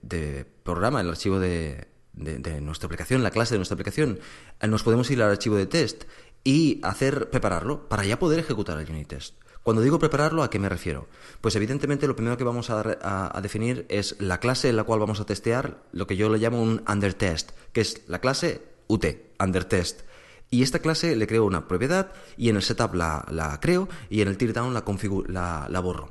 programa, 0.62 1.01
el 1.01 1.11
archivo 1.11 1.38
de, 1.38 1.87
nuestra 2.61 2.87
aplicación, 2.87 3.22
la 3.22 3.31
clase 3.31 3.55
de 3.55 3.59
nuestra 3.59 3.75
aplicación, 3.75 4.18
eh, 4.61 4.68
nos 4.68 4.83
podemos 4.83 5.11
ir 5.11 5.22
al 5.22 5.31
archivo 5.31 5.57
de 5.57 5.66
test 5.66 6.05
y 6.44 6.81
hacer 6.83 7.31
prepararlo 7.31 7.88
para 7.88 8.05
ya 8.05 8.18
poder 8.18 8.38
ejecutar 8.38 8.79
el 8.79 8.90
unit 8.90 9.09
test. 9.09 9.35
Cuando 9.62 9.83
digo 9.83 9.98
prepararlo, 9.98 10.42
¿a 10.42 10.51
qué 10.51 10.59
me 10.59 10.68
refiero? 10.68 11.07
Pues 11.40 11.55
evidentemente 11.55 12.09
lo 12.09 12.16
primero 12.16 12.37
que 12.37 12.42
vamos 12.42 12.68
a, 12.70 13.40
definir 13.42 13.87
es 13.88 14.16
la 14.18 14.40
clase 14.40 14.68
en 14.68 14.77
la 14.77 14.85
cual 14.85 14.98
vamos 14.98 15.20
a 15.20 15.27
testear 15.27 15.85
lo 15.92 16.07
que 16.07 16.16
yo 16.16 16.29
le 16.29 16.38
llamo 16.38 16.61
un 16.61 16.83
under 16.88 17.14
test, 17.14 17.53
que 17.72 17.83
es 17.83 18.03
la 18.09 18.20
clase 18.20 18.62
UT, 18.88 19.07
under 19.38 19.64
test. 19.64 20.01
Y 20.52 20.62
esta 20.62 20.80
clase 20.80 21.16
le 21.16 21.26
creo 21.26 21.46
una 21.46 21.66
propiedad 21.66 22.12
y 22.36 22.50
en 22.50 22.56
el 22.56 22.62
setup 22.62 22.92
la, 22.92 23.58
creo 23.62 23.88
y 24.10 24.20
en 24.20 24.28
el 24.28 24.36
teardown 24.36 24.74
la, 24.74 25.66
la, 25.70 25.80
borro. 25.80 26.10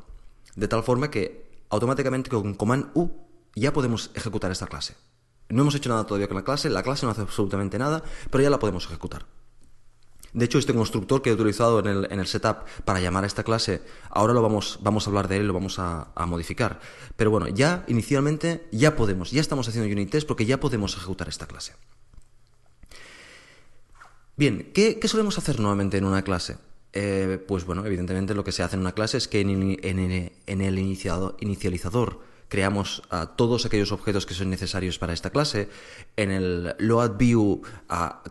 De 0.56 0.68
tal 0.68 0.82
forma 0.82 1.12
que 1.12 1.62
automáticamente 1.70 2.32
con 2.32 2.56
command 2.56 2.90
U 2.96 3.12
ya 3.54 3.72
podemos 3.72 4.10
ejecutar 4.16 4.52
esta 4.52 4.66
clase. 4.66 4.96
No 5.50 5.62
hemos 5.62 5.76
hecho 5.76 5.90
nada 5.90 6.08
todavía 6.08 6.28
con 6.28 6.38
la 6.38 6.44
clase, 6.44 6.72
la 6.72 6.82
clase 6.82 7.06
no 7.06 7.12
hace 7.12 7.22
absolutamente 7.22 7.78
nada, 7.78 8.02
pero 8.32 8.44
ya 8.44 8.50
la 8.50 8.58
podemos 8.58 8.88
ejecutar. 8.88 9.28
De 10.34 10.46
hecho, 10.46 10.58
este 10.58 10.74
constructor 10.74 11.22
que 11.22 11.30
he 11.30 11.34
utilizado 11.34 11.78
en 11.80 12.20
el, 12.20 12.26
setup 12.26 12.66
para 12.84 13.00
llamar 13.00 13.26
a 13.26 13.28
esta 13.28 13.44
clase, 13.44 13.84
ahora 14.10 14.34
lo 14.34 14.42
vamos, 14.42 14.80
vamos 14.82 15.06
a 15.06 15.12
hablar 15.12 15.28
de 15.28 15.38
él 15.38 15.46
lo 15.46 15.54
vamos 15.54 15.78
a, 15.78 16.14
a, 16.16 16.26
modificar. 16.26 16.80
Pero 17.16 17.30
bueno, 17.30 17.48
ya 17.48 17.86
inicialmente 17.88 18.68
ya 18.72 18.96
podemos, 18.96 19.30
ya 19.30 19.42
estamos 19.42 19.68
haciendo 19.68 19.92
unit 19.92 20.10
test 20.10 20.28
porque 20.28 20.48
ya 20.48 20.60
podemos 20.60 20.98
ejecutar 20.98 21.30
esta 21.30 21.46
clase. 21.46 21.74
Bien, 24.42 24.72
¿qué, 24.74 25.00
solemos 25.08 25.38
hacer 25.38 25.60
nuevamente 25.60 26.00
en 26.00 26.04
una 26.04 26.24
clase? 26.24 26.58
Eh, 26.94 27.38
pues 27.48 27.64
bueno, 27.64 27.86
evidentemente 27.86 28.34
lo 28.34 28.44
que 28.44 28.52
se 28.52 28.64
hace 28.64 28.76
en 28.76 28.80
una 28.80 28.94
clase 28.94 29.18
es 29.18 29.28
que 29.28 29.42
en, 29.42 29.52
el 30.48 30.80
inicializador 30.80 32.22
creamos 32.48 33.04
todos 33.36 33.68
aquellos 33.68 33.92
objetos 33.92 34.26
que 34.26 34.34
son 34.34 34.50
necesarios 34.50 34.98
para 34.98 35.14
esta 35.14 35.30
clase. 35.30 35.70
En 36.18 36.32
el 36.32 36.74
load 36.80 37.18
view 37.18 37.62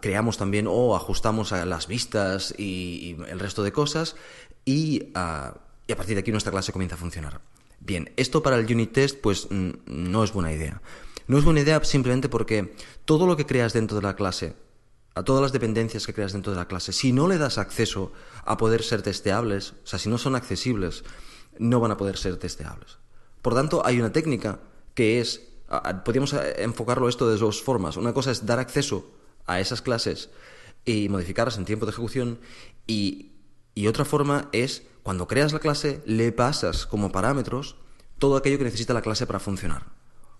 creamos 0.00 0.36
también 0.36 0.66
o 0.68 0.96
ajustamos 0.96 1.52
a 1.52 1.64
las 1.64 1.86
vistas 1.86 2.52
y, 2.58 3.14
el 3.28 3.38
resto 3.38 3.62
de 3.62 3.70
cosas 3.70 4.16
y, 4.64 5.04
y, 5.04 5.12
a 5.14 5.96
partir 5.96 6.16
de 6.16 6.22
aquí 6.22 6.32
nuestra 6.32 6.50
clase 6.50 6.72
comienza 6.72 6.96
a 6.96 6.98
funcionar. 6.98 7.40
Bien, 7.78 8.10
esto 8.16 8.42
para 8.42 8.56
el 8.56 8.64
unit 8.64 8.90
test 8.90 9.20
pues 9.20 9.46
no 9.52 10.24
es 10.24 10.32
buena 10.32 10.52
idea. 10.52 10.82
No 11.28 11.38
es 11.38 11.44
buena 11.44 11.60
idea 11.60 11.84
simplemente 11.84 12.28
porque 12.28 12.74
todo 13.04 13.28
lo 13.28 13.36
que 13.36 13.46
creas 13.46 13.72
dentro 13.72 13.98
de 13.98 14.02
la 14.02 14.16
clase, 14.16 14.56
a 15.14 15.24
todas 15.24 15.42
las 15.42 15.52
dependencias 15.52 16.06
que 16.06 16.14
creas 16.14 16.32
dentro 16.32 16.52
de 16.52 16.58
la 16.58 16.68
clase, 16.68 16.92
si 16.92 17.12
no 17.12 17.28
le 17.28 17.38
das 17.38 17.58
acceso 17.58 18.12
a 18.44 18.56
poder 18.56 18.82
ser 18.82 19.02
testeables, 19.02 19.72
o 19.84 19.86
sea, 19.86 19.98
si 19.98 20.08
no 20.08 20.18
son 20.18 20.36
accesibles, 20.36 21.04
no 21.58 21.80
van 21.80 21.90
a 21.90 21.96
poder 21.96 22.16
ser 22.16 22.36
testeables. 22.36 22.98
Por 23.42 23.54
tanto, 23.54 23.84
hay 23.84 23.98
una 23.98 24.12
técnica 24.12 24.60
que 24.94 25.20
es, 25.20 25.48
podríamos 26.04 26.34
enfocarlo 26.58 27.08
esto 27.08 27.28
de 27.28 27.36
dos 27.36 27.62
formas. 27.62 27.96
Una 27.96 28.12
cosa 28.12 28.30
es 28.30 28.46
dar 28.46 28.58
acceso 28.58 29.10
a 29.46 29.60
esas 29.60 29.82
clases 29.82 30.30
y 30.84 31.08
modificarlas 31.08 31.58
en 31.58 31.64
tiempo 31.64 31.86
de 31.86 31.92
ejecución 31.92 32.38
y, 32.86 33.32
y 33.74 33.86
otra 33.86 34.04
forma 34.04 34.48
es, 34.52 34.82
cuando 35.02 35.26
creas 35.26 35.52
la 35.52 35.58
clase, 35.58 36.02
le 36.06 36.32
pasas 36.32 36.86
como 36.86 37.12
parámetros 37.12 37.76
todo 38.18 38.36
aquello 38.36 38.58
que 38.58 38.64
necesita 38.64 38.94
la 38.94 39.02
clase 39.02 39.26
para 39.26 39.40
funcionar. 39.40 39.86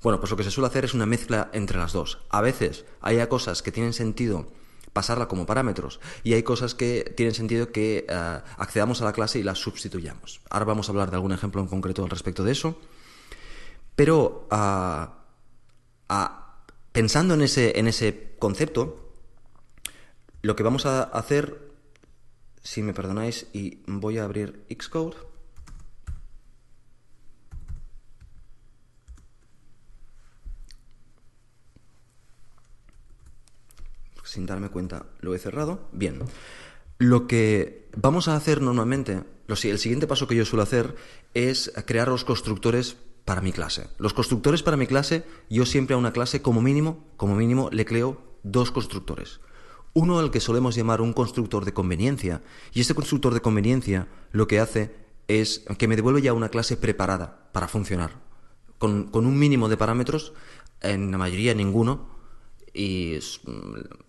Bueno, 0.03 0.21
pues 0.21 0.31
lo 0.31 0.37
que 0.37 0.45
se 0.45 0.51
suele 0.51 0.69
hacer 0.69 0.85
es 0.85 0.95
una 0.95 1.07
mezcla 1.07 1.51
entre 1.53 1.79
las 1.79 1.93
dos. 1.93 2.19
A 2.31 2.41
veces 2.41 2.85
hay 3.01 3.25
cosas 3.27 3.63
que 3.63 3.73
tienen 3.73 3.93
sentido 3.93 4.51
pasarla 4.93 5.29
como 5.29 5.47
parámetros 5.47 6.01
y 6.25 6.35
hay 6.35 6.43
cosas 6.43 6.75
que 6.75 7.13
tienen 7.17 7.35
sentido 7.35 7.71
que 7.73 8.07
eh, 8.09 8.41
accedamos 8.57 9.01
a 9.03 9.05
la 9.05 9.13
clase 9.13 9.39
y 9.39 9.43
la 9.43 9.55
sustituyamos. 9.55 10.41
Ahora 10.51 10.65
vamos 10.65 10.89
a 10.89 10.93
hablar 10.93 11.11
de 11.11 11.17
algún 11.17 11.33
ejemplo 11.33 11.61
en 11.61 11.69
concreto 11.69 12.03
al 12.03 12.11
respecto 12.11 12.45
de 12.45 12.53
eso. 12.53 12.79
Pero 13.97 14.47
ah, 14.51 15.19
ah, 16.09 16.65
pensando 16.93 17.35
en 17.35 17.43
ese, 17.43 17.79
en 17.79 17.87
ese 17.87 18.35
concepto, 18.39 19.13
lo 20.43 20.57
que 20.57 20.63
vamos 20.63 20.87
a 20.87 21.03
hacer, 21.03 21.71
si 22.63 22.83
me 22.83 22.95
perdonáis, 22.95 23.47
y 23.53 23.83
voy 23.87 24.19
a 24.19 24.25
abrir 24.25 24.65
Xcode. 24.71 25.30
Sin 34.31 34.47
darme 34.47 34.69
cuenta 34.69 35.07
lo 35.21 35.35
he 35.35 35.39
cerrado. 35.39 35.89
Bien. 35.91 36.21
Lo 36.99 37.27
que 37.27 37.89
vamos 37.97 38.29
a 38.29 38.37
hacer 38.37 38.63
normalmente, 38.63 39.25
el 39.49 39.79
siguiente 39.79 40.07
paso 40.07 40.29
que 40.29 40.37
yo 40.37 40.45
suelo 40.45 40.63
hacer 40.63 40.95
es 41.35 41.73
crear 41.85 42.09
los 42.09 42.25
constructores 42.25 42.97
para 43.25 43.41
mi 43.41 43.53
clase. 43.53 43.89
Los 43.99 44.15
constructores 44.15 44.63
para 44.63 44.77
mi 44.77 44.87
clase, 44.87 45.25
yo 45.49 45.67
siempre 45.67 45.95
a 45.95 45.99
una 45.99 46.13
clase 46.13 46.43
como 46.43 46.63
mínimo, 46.63 47.05
como 47.17 47.35
mínimo 47.35 47.71
le 47.73 47.85
creo 47.85 48.23
dos 48.45 48.71
constructores. 48.71 49.41
Uno 49.95 50.21
al 50.21 50.31
que 50.31 50.39
solemos 50.39 50.77
llamar 50.77 51.01
un 51.01 51.13
constructor 51.13 51.65
de 51.65 51.75
conveniencia, 51.75 52.43
y 52.73 52.81
este 52.81 52.95
constructor 52.95 53.35
de 53.35 53.41
conveniencia 53.41 54.07
lo 54.31 54.47
que 54.47 54.61
hace 54.61 54.95
es 55.27 55.65
que 55.77 55.89
me 55.89 55.97
devuelve 55.97 56.23
ya 56.23 56.35
una 56.35 56.51
clase 56.51 56.77
preparada 56.77 57.51
para 57.53 57.67
funcionar, 57.67 58.13
con 58.79 59.11
un 59.13 59.39
mínimo 59.39 59.69
de 59.69 59.77
parámetros, 59.77 60.33
en 60.81 61.11
la 61.11 61.19
mayoría 61.19 61.55
ninguno, 61.55 62.20
y 62.73 63.19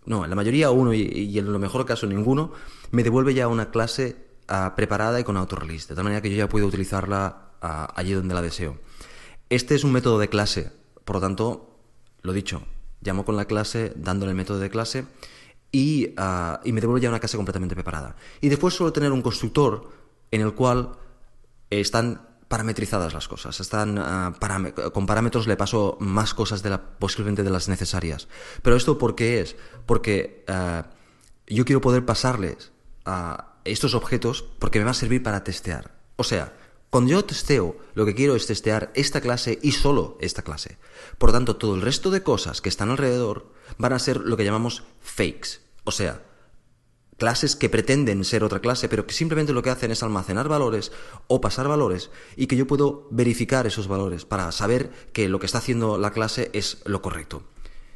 no, 0.05 0.23
en 0.23 0.29
la 0.29 0.35
mayoría 0.35 0.71
uno 0.71 0.93
y, 0.93 1.37
en 1.37 1.51
lo 1.51 1.59
mejor 1.59 1.85
caso 1.85 2.05
ninguno, 2.07 2.51
me 2.91 3.03
devuelve 3.03 3.33
ya 3.33 3.47
una 3.47 3.71
clase 3.71 4.17
ah, 4.47 4.73
preparada 4.75 5.19
y 5.19 5.23
con 5.23 5.37
autorelease, 5.37 5.89
de 5.89 5.95
tal 5.95 6.03
manera 6.03 6.21
que 6.21 6.29
yo 6.29 6.37
ya 6.37 6.49
puedo 6.49 6.67
utilizarla 6.67 7.51
ah, 7.61 7.91
allí 7.95 8.13
donde 8.13 8.33
la 8.33 8.41
deseo. 8.41 8.77
Este 9.49 9.75
es 9.75 9.83
un 9.83 9.91
método 9.91 10.19
de 10.19 10.29
clase, 10.29 10.71
por 11.03 11.17
lo 11.17 11.21
tanto, 11.21 11.79
lo 12.21 12.33
dicho, 12.33 12.63
llamo 13.01 13.25
con 13.25 13.35
la 13.35 13.45
clase 13.45 13.93
dándole 13.95 14.31
el 14.31 14.37
método 14.37 14.59
de 14.59 14.69
clase 14.69 15.05
y, 15.71 16.13
ah, 16.17 16.61
y 16.63 16.71
me 16.71 16.81
devuelve 16.81 17.01
ya 17.01 17.09
una 17.09 17.19
clase 17.19 17.37
completamente 17.37 17.75
preparada. 17.75 18.15
Y 18.41 18.49
después 18.49 18.73
suelo 18.73 18.93
tener 18.93 19.11
un 19.11 19.21
constructor 19.21 19.89
en 20.31 20.41
el 20.41 20.53
cual 20.53 20.91
están 21.69 22.30
parametrizadas 22.51 23.13
las 23.13 23.29
cosas. 23.29 23.61
Están 23.61 23.97
ah, 23.97 24.35
con 24.93 25.05
parámetros 25.05 25.47
le 25.47 25.55
paso 25.55 25.95
más 26.01 26.33
cosas 26.33 26.61
de 26.61 26.69
la, 26.69 26.99
posiblemente 26.99 27.43
de 27.43 27.49
las 27.49 27.69
necesarias. 27.69 28.27
Pero 28.61 28.75
esto 28.75 28.97
¿por 28.97 29.15
qué 29.15 29.39
es? 29.39 29.55
Porque 29.85 30.43
ah, 30.49 30.89
yo 31.47 31.63
quiero 31.63 31.79
poder 31.79 32.05
pasarles 32.05 32.73
a 33.05 33.55
estos 33.63 33.95
objetos 33.95 34.43
porque 34.59 34.79
me 34.79 34.85
va 34.85 34.91
a 34.91 34.95
servir 34.95 35.23
para 35.23 35.45
testear. 35.45 35.95
O 36.17 36.25
sea, 36.25 36.53
cuando 36.89 37.11
yo 37.11 37.23
testeo, 37.23 37.77
lo 37.93 38.05
que 38.05 38.15
quiero 38.15 38.35
es 38.35 38.47
testear 38.47 38.91
esta 38.95 39.21
clase 39.21 39.57
y 39.61 39.71
solo 39.71 40.17
esta 40.19 40.41
clase. 40.41 40.77
Por 41.17 41.31
tanto, 41.31 41.55
todo 41.55 41.73
el 41.75 41.81
resto 41.81 42.11
de 42.11 42.21
cosas 42.21 42.59
que 42.59 42.67
están 42.67 42.89
alrededor 42.89 43.53
van 43.77 43.93
a 43.93 43.99
ser 43.99 44.17
lo 44.17 44.35
que 44.35 44.43
llamamos 44.43 44.83
fakes. 44.99 45.61
O 45.85 45.91
sea, 45.91 46.21
clases 47.21 47.55
que 47.55 47.69
pretenden 47.69 48.25
ser 48.25 48.43
otra 48.43 48.61
clase, 48.61 48.89
pero 48.89 49.05
que 49.05 49.13
simplemente 49.13 49.53
lo 49.53 49.61
que 49.61 49.69
hacen 49.69 49.91
es 49.91 50.01
almacenar 50.01 50.47
valores 50.47 50.91
o 51.27 51.39
pasar 51.39 51.67
valores 51.67 52.09
y 52.35 52.47
que 52.47 52.55
yo 52.55 52.65
puedo 52.65 53.07
verificar 53.11 53.67
esos 53.67 53.87
valores 53.87 54.25
para 54.25 54.51
saber 54.51 54.89
que 55.13 55.29
lo 55.29 55.39
que 55.39 55.45
está 55.45 55.59
haciendo 55.59 55.99
la 55.99 56.13
clase 56.13 56.49
es 56.53 56.81
lo 56.83 57.03
correcto. 57.03 57.43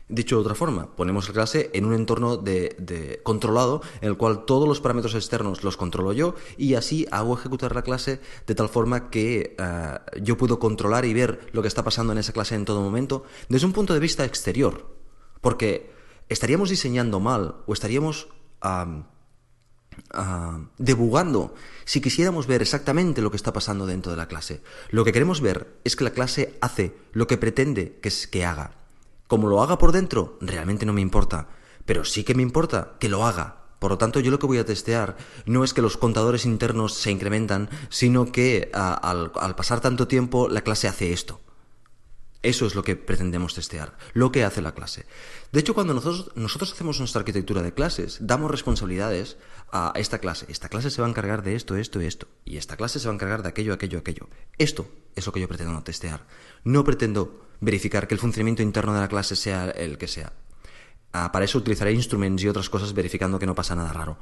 Dicho 0.08 0.36
de 0.36 0.42
otra 0.42 0.54
forma, 0.54 0.96
ponemos 0.96 1.28
la 1.28 1.34
clase 1.34 1.72
en 1.74 1.86
un 1.86 1.96
entorno 1.96 2.38
de, 2.38 3.20
controlado 3.24 3.82
en 4.02 4.10
el 4.10 4.16
cual 4.16 4.46
todos 4.46 4.68
los 4.68 4.80
parámetros 4.80 5.16
externos 5.16 5.64
los 5.64 5.76
controlo 5.76 6.14
yo 6.14 6.36
y 6.56 6.76
así 6.76 7.08
hago 7.10 7.34
ejecutar 7.34 7.74
la 7.74 7.82
clase 7.82 8.22
de 8.46 8.54
tal 8.54 8.70
forma 8.70 9.10
que 9.10 9.56
eh, 9.58 10.00
yo 10.22 10.38
puedo 10.38 10.60
controlar 10.60 11.06
y 11.06 11.16
ver 11.16 11.50
lo 11.52 11.64
que 11.64 11.68
está 11.68 11.84
pasando 11.84 12.14
en 12.14 12.20
esa 12.20 12.32
clase 12.32 12.54
en 12.54 12.66
todo 12.66 12.84
momento 12.84 13.24
desde 13.50 13.66
un 13.66 13.74
punto 13.74 13.96
de 13.96 14.00
vista 14.00 14.24
exterior. 14.24 14.86
Porque 15.42 15.90
estaríamos 16.30 16.70
diseñando 16.70 17.20
mal 17.20 17.56
o 17.66 17.74
estaríamos 17.74 18.28
Ah, 20.12 20.60
debugando 20.78 21.56
si 21.84 22.02
quisiéramos 22.02 22.48
ver 22.48 22.62
exactamente 22.62 23.22
lo 23.22 23.32
que 23.32 23.38
está 23.38 23.54
pasando 23.54 23.86
dentro 23.86 24.12
de 24.12 24.18
la 24.18 24.28
clase. 24.28 24.62
Lo 24.90 25.04
que 25.04 25.12
queremos 25.12 25.42
ver 25.42 25.80
es 25.84 25.96
que 25.96 26.04
la 26.04 26.12
clase 26.12 26.58
hace 26.62 26.96
lo 27.12 27.28
que 27.28 27.38
pretende 27.38 28.00
que, 28.02 28.12
que 28.32 28.46
haga. 28.46 28.72
Como 29.28 29.48
lo 29.48 29.62
haga 29.62 29.78
por 29.78 29.92
dentro, 29.92 30.38
realmente 30.42 30.86
no 30.86 30.94
me 30.94 31.02
importa, 31.02 31.50
pero 31.86 32.06
sí 32.06 32.24
que 32.24 32.36
me 32.36 32.44
importa 32.44 32.94
que 33.00 33.10
lo 33.10 33.26
haga. 33.26 33.58
Por 33.80 33.92
lo 33.92 33.98
tanto, 33.98 34.20
yo 34.20 34.32
lo 34.32 34.40
que 34.40 34.48
voy 34.48 34.58
a 34.58 34.66
testear 34.66 35.18
no 35.46 35.64
es 35.64 35.74
que 35.74 35.82
los 35.82 35.98
contadores 35.98 36.46
internos 36.46 36.94
se 36.94 37.12
incrementan, 37.12 37.70
sino 37.90 38.32
que 38.32 38.72
ah, 38.74 38.94
al 38.94 39.56
pasar 39.56 39.82
tanto 39.82 40.08
tiempo 40.08 40.48
la 40.48 40.62
clase 40.62 40.88
hace 40.88 41.14
esto. 41.14 41.42
Eso 42.46 42.68
es 42.68 42.76
lo 42.76 42.84
que 42.84 42.96
pretendemos 42.96 43.56
testear, 43.56 43.98
lo 44.14 44.32
que 44.32 44.44
hace 44.44 44.62
la 44.62 44.76
clase. 44.76 45.08
De 45.52 45.62
hecho, 45.62 45.74
cuando 45.74 45.96
nosotros, 45.96 46.72
hacemos 46.72 47.00
nuestra 47.00 47.22
arquitectura 47.22 47.64
de 47.64 47.74
clases, 47.74 48.20
damos 48.22 48.52
responsabilidades 48.52 49.38
a 49.72 49.94
esta 49.96 50.20
clase. 50.20 50.46
Esta 50.48 50.70
clase 50.70 50.92
se 50.92 51.02
va 51.02 51.08
a 51.08 51.10
encargar 51.10 51.42
de 51.42 51.56
esto, 51.56 51.76
esto 51.76 52.00
y 52.00 52.06
esto. 52.06 52.28
Y 52.46 52.58
esta 52.58 52.78
clase 52.78 53.00
se 53.00 53.08
va 53.08 53.14
a 53.14 53.16
encargar 53.16 53.42
de 53.42 53.50
aquello, 53.50 53.74
aquello, 53.74 53.98
aquello. 53.98 54.30
Esto 54.60 54.88
es 55.16 55.26
lo 55.26 55.34
que 55.34 55.40
yo 55.40 55.48
pretendo 55.48 55.82
testear. 55.82 56.28
No 56.64 56.84
pretendo 56.84 57.48
verificar 57.62 58.08
que 58.08 58.14
el 58.14 58.20
funcionamiento 58.20 58.62
interno 58.62 58.94
de 58.94 59.00
la 59.00 59.08
clase 59.08 59.36
sea 59.36 59.72
el 59.72 59.98
que 59.98 60.08
sea. 60.08 60.32
Ah, 61.14 61.32
para 61.32 61.46
eso 61.46 61.58
utilizaré 61.58 61.94
instruments 61.94 62.44
y 62.44 62.48
otras 62.48 62.70
cosas 62.70 62.94
verificando 62.94 63.40
que 63.40 63.48
no 63.48 63.56
pasa 63.56 63.74
nada 63.74 63.92
raro. 63.92 64.20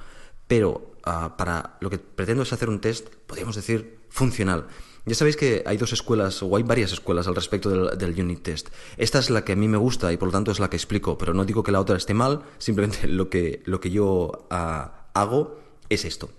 Pero 0.47 0.95
ah, 1.03 1.35
para 1.35 1.75
lo 1.81 1.89
que 1.89 1.97
pretendo 1.97 2.43
es 2.43 2.53
hacer 2.53 2.69
un 2.69 2.79
test, 2.79 3.09
podríamos 3.27 3.57
decir, 3.57 3.99
funcional. 4.07 4.67
Ya 5.05 5.15
sabéis 5.15 5.35
que 5.35 5.63
hay 5.65 5.75
dos 5.75 5.91
escuelas, 5.91 6.41
o 6.43 6.55
hay 6.55 6.63
varias 6.63 6.93
escuelas 6.93 7.27
al 7.27 7.35
respecto 7.35 7.69
del, 7.69 8.19
unit 8.21 8.41
test. 8.41 8.69
Esta 8.95 9.19
es 9.19 9.29
la 9.29 9.43
que 9.43 9.51
a 9.51 9.55
mí 9.55 9.67
me 9.67 9.77
gusta 9.77 10.13
y 10.13 10.17
por 10.17 10.29
lo 10.29 10.31
tanto 10.31 10.51
es 10.51 10.59
la 10.59 10.69
que 10.69 10.77
explico, 10.77 11.17
pero 11.17 11.33
no 11.33 11.43
digo 11.43 11.61
que 11.61 11.73
la 11.73 11.81
otra 11.81 11.97
esté 11.97 12.13
mal, 12.13 12.43
simplemente 12.57 13.07
lo 13.07 13.29
que, 13.29 13.61
lo 13.65 13.81
que 13.81 13.91
yo 13.91 14.47
ah, 14.49 15.09
hago 15.13 15.59
es 15.89 16.05
esto. 16.05 16.29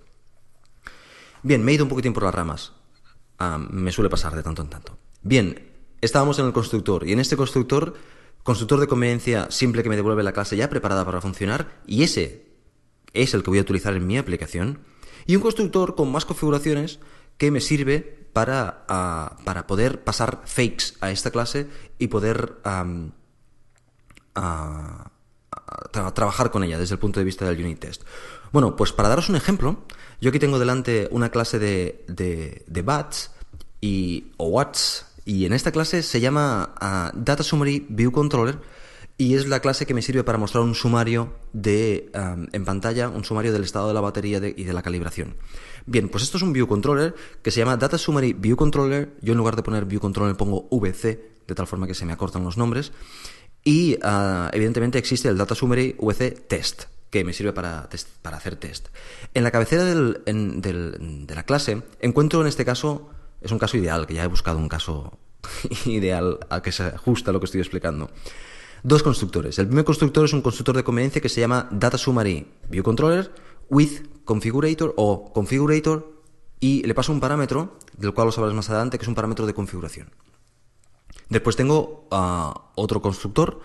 Bien, 1.43 1.63
me 1.63 1.71
he 1.71 1.75
ido 1.75 1.85
un 1.85 1.89
poquitín 1.89 2.13
por 2.13 2.23
las 2.23 2.33
ramas. 2.33 2.73
Ah, 3.37 3.59
me 3.59 3.91
suele 3.91 4.09
pasar 4.09 4.35
de 4.35 4.41
tanto 4.41 4.63
en 4.63 4.69
tanto. 4.69 4.97
Bien, 5.21 5.71
estábamos 6.01 6.39
en 6.39 6.47
el 6.47 6.53
constructor 6.53 7.07
y 7.07 7.13
en 7.13 7.19
este 7.19 7.37
constructor, 7.37 7.93
constructor 8.41 8.79
de 8.79 8.87
conveniencia 8.87 9.51
simple 9.51 9.83
que 9.83 9.89
me 9.89 9.95
devuelve 9.95 10.23
la 10.23 10.33
clase 10.33 10.57
ya 10.57 10.71
preparada 10.71 11.05
para 11.05 11.21
funcionar 11.21 11.81
y 11.85 12.01
ese 12.01 12.47
es 13.13 13.35
el 13.35 13.43
que 13.43 13.51
voy 13.51 13.59
a 13.59 13.61
utilizar 13.61 13.93
en 13.93 14.07
mi 14.07 14.17
aplicación. 14.17 14.79
Y 15.27 15.35
un 15.35 15.41
constructor 15.43 15.95
con 15.95 16.11
más 16.11 16.25
configuraciones 16.25 16.99
que 17.37 17.51
me 17.51 17.61
sirve 17.61 18.27
para, 18.33 18.83
ah, 18.89 19.37
para 19.45 19.65
poder 19.67 20.03
pasar 20.03 20.41
fakes 20.45 20.93
a 21.01 21.11
esta 21.11 21.31
clase 21.31 21.67
y 21.99 22.07
poder 22.07 22.57
trabajar 26.13 26.51
con 26.51 26.63
ella 26.63 26.77
desde 26.77 26.95
el 26.95 26.99
punto 26.99 27.19
de 27.19 27.23
vista 27.23 27.45
del 27.45 27.63
unit 27.63 27.79
test. 27.79 28.03
Bueno, 28.51 28.75
pues 28.75 28.91
para 28.91 29.09
daros 29.09 29.29
un 29.29 29.35
ejemplo, 29.35 29.85
yo 30.19 30.29
aquí 30.29 30.39
tengo 30.39 30.59
delante 30.59 31.07
una 31.11 31.29
clase 31.29 31.59
de, 31.59 32.03
de, 32.07 32.81
bats 32.81 33.31
y, 33.81 34.31
o 34.37 34.47
watts 34.47 35.05
y 35.25 35.45
en 35.45 35.53
esta 35.53 35.71
clase 35.71 36.03
se 36.03 36.19
llama 36.19 36.75
ah, 36.79 37.11
Data 37.15 37.43
Summary 37.43 37.85
View 37.89 38.11
Controller 38.11 38.59
y 39.17 39.35
es 39.35 39.47
la 39.47 39.61
clase 39.61 39.85
que 39.85 39.93
me 39.93 40.01
sirve 40.01 40.23
para 40.23 40.37
mostrar 40.37 40.63
un 40.63 40.75
sumario 40.75 41.33
de, 41.53 42.11
en 42.51 42.65
pantalla, 42.65 43.07
un 43.09 43.23
sumario 43.23 43.53
del 43.53 43.63
estado 43.63 43.87
de 43.87 43.93
la 43.93 44.01
batería 44.01 44.41
y 44.55 44.63
de 44.63 44.73
la 44.73 44.81
calibración. 44.81 45.37
Bien, 45.85 46.09
pues 46.09 46.23
esto 46.23 46.37
es 46.37 46.43
un 46.43 46.51
View 46.51 46.67
Controller 46.67 47.15
que 47.41 47.51
se 47.51 47.59
llama 47.59 47.77
Data 47.77 47.97
Summary 47.97 48.33
View 48.33 48.57
Controller. 48.57 49.15
Yo 49.21 49.31
en 49.31 49.37
lugar 49.37 49.55
de 49.55 49.63
poner 49.63 49.85
View 49.85 50.01
Controller 50.01 50.35
pongo 50.35 50.67
VC, 50.69 51.31
de 51.47 51.55
tal 51.55 51.67
forma 51.67 51.87
que 51.87 51.93
se 51.93 52.05
me 52.05 52.11
acortan 52.11 52.43
los 52.43 52.57
nombres. 52.57 52.91
Y 53.63 53.97
ah, 54.03 54.49
evidentemente 54.51 54.97
existe 54.97 55.29
el 55.29 55.37
Data 55.37 55.55
Summary 55.55 55.95
VC 55.97 56.47
Test, 56.47 56.83
que 57.09 57.23
me 57.23 57.31
sirve 57.31 57.53
para, 57.53 57.87
para 58.21 58.37
hacer 58.37 58.57
test. 58.57 58.89
En 59.33 59.43
la 59.43 59.51
cabecera 59.51 59.85
de 59.85 61.35
la 61.35 61.43
clase 61.43 61.83
encuentro 62.01 62.41
en 62.41 62.47
este 62.47 62.65
caso, 62.65 63.09
es 63.41 63.51
un 63.51 63.59
caso 63.59 63.77
ideal, 63.77 64.05
que 64.05 64.13
ya 64.13 64.23
he 64.23 64.27
buscado 64.27 64.57
un 64.57 64.67
caso 64.67 65.17
ideal 65.85 66.39
a 66.49 66.61
que 66.61 66.71
se 66.71 66.83
ajusta 66.83 67.31
lo 67.31 67.39
que 67.39 67.45
estoy 67.45 67.61
explicando. 67.61 68.11
Dos 68.85 69.01
constructores. 69.01 69.57
El 69.57 69.65
primer 69.65 69.83
constructor 69.83 70.25
es 70.25 70.33
un 70.33 70.43
constructor 70.43 70.75
de 70.75 70.83
conveniencia 70.83 71.19
que 71.19 71.27
se 71.27 71.41
llama 71.41 71.67
Data 71.71 71.97
Summary 71.97 72.45
View 72.69 72.83
Controller 72.83 73.33
with 73.67 74.03
Configurator 74.25 74.93
o 74.95 75.33
Configurator 75.33 76.21
y 76.59 76.83
le 76.83 76.93
paso 76.93 77.11
un 77.11 77.19
parámetro, 77.19 77.79
del 77.97 78.13
cual 78.13 78.27
os 78.27 78.37
hablaré 78.37 78.55
más 78.55 78.69
adelante, 78.69 78.99
que 78.99 79.01
es 79.01 79.07
un 79.07 79.15
parámetro 79.15 79.47
de 79.47 79.55
configuración. 79.55 80.11
Después 81.29 81.55
tengo 81.55 82.07
ah, 82.11 82.69
otro 82.75 83.01
constructor, 83.01 83.59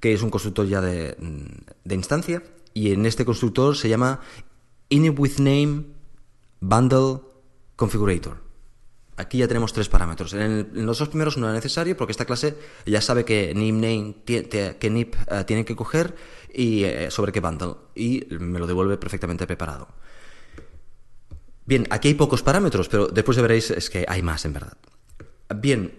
que 0.00 0.12
es 0.12 0.22
un 0.22 0.30
constructor 0.30 0.66
ya 0.66 0.80
de, 0.80 1.14
de, 1.84 1.94
instancia, 1.94 2.42
y 2.74 2.90
en 2.90 3.06
este 3.06 3.24
constructor 3.24 3.76
se 3.76 3.88
llama 3.88 4.18
init 4.88 5.16
with 5.16 5.38
name 5.38 5.84
bundle 6.58 7.20
configurator. 7.76 8.45
Aquí 9.16 9.38
ya 9.38 9.48
tenemos 9.48 9.72
tres 9.72 9.88
parámetros. 9.88 10.34
En, 10.34 10.68
los 10.74 10.98
dos 10.98 11.08
primeros 11.08 11.38
no 11.38 11.46
era 11.46 11.54
necesario 11.54 11.96
porque 11.96 12.12
esta 12.12 12.26
clase 12.26 12.56
ya 12.84 13.00
sabe 13.00 13.24
que 13.24 13.54
name, 13.54 14.16
que 14.24 14.90
nip 14.90 15.14
eh, 15.30 15.44
tiene 15.46 15.64
que 15.64 15.74
coger 15.74 16.14
y 16.52 16.84
eh, 16.84 17.10
sobre 17.10 17.32
qué 17.32 17.40
bundle 17.40 17.76
y 17.94 18.26
me 18.38 18.58
lo 18.58 18.66
devuelve 18.66 18.98
perfectamente 18.98 19.46
preparado. 19.46 19.88
Bien, 21.64 21.86
aquí 21.90 22.08
hay 22.08 22.14
pocos 22.14 22.42
parámetros, 22.42 22.88
pero 22.88 23.08
después 23.08 23.40
veréis 23.40 23.70
es 23.70 23.88
que 23.88 24.04
hay 24.06 24.22
más 24.22 24.44
en 24.44 24.52
verdad. 24.52 24.76
Bien, 25.56 25.94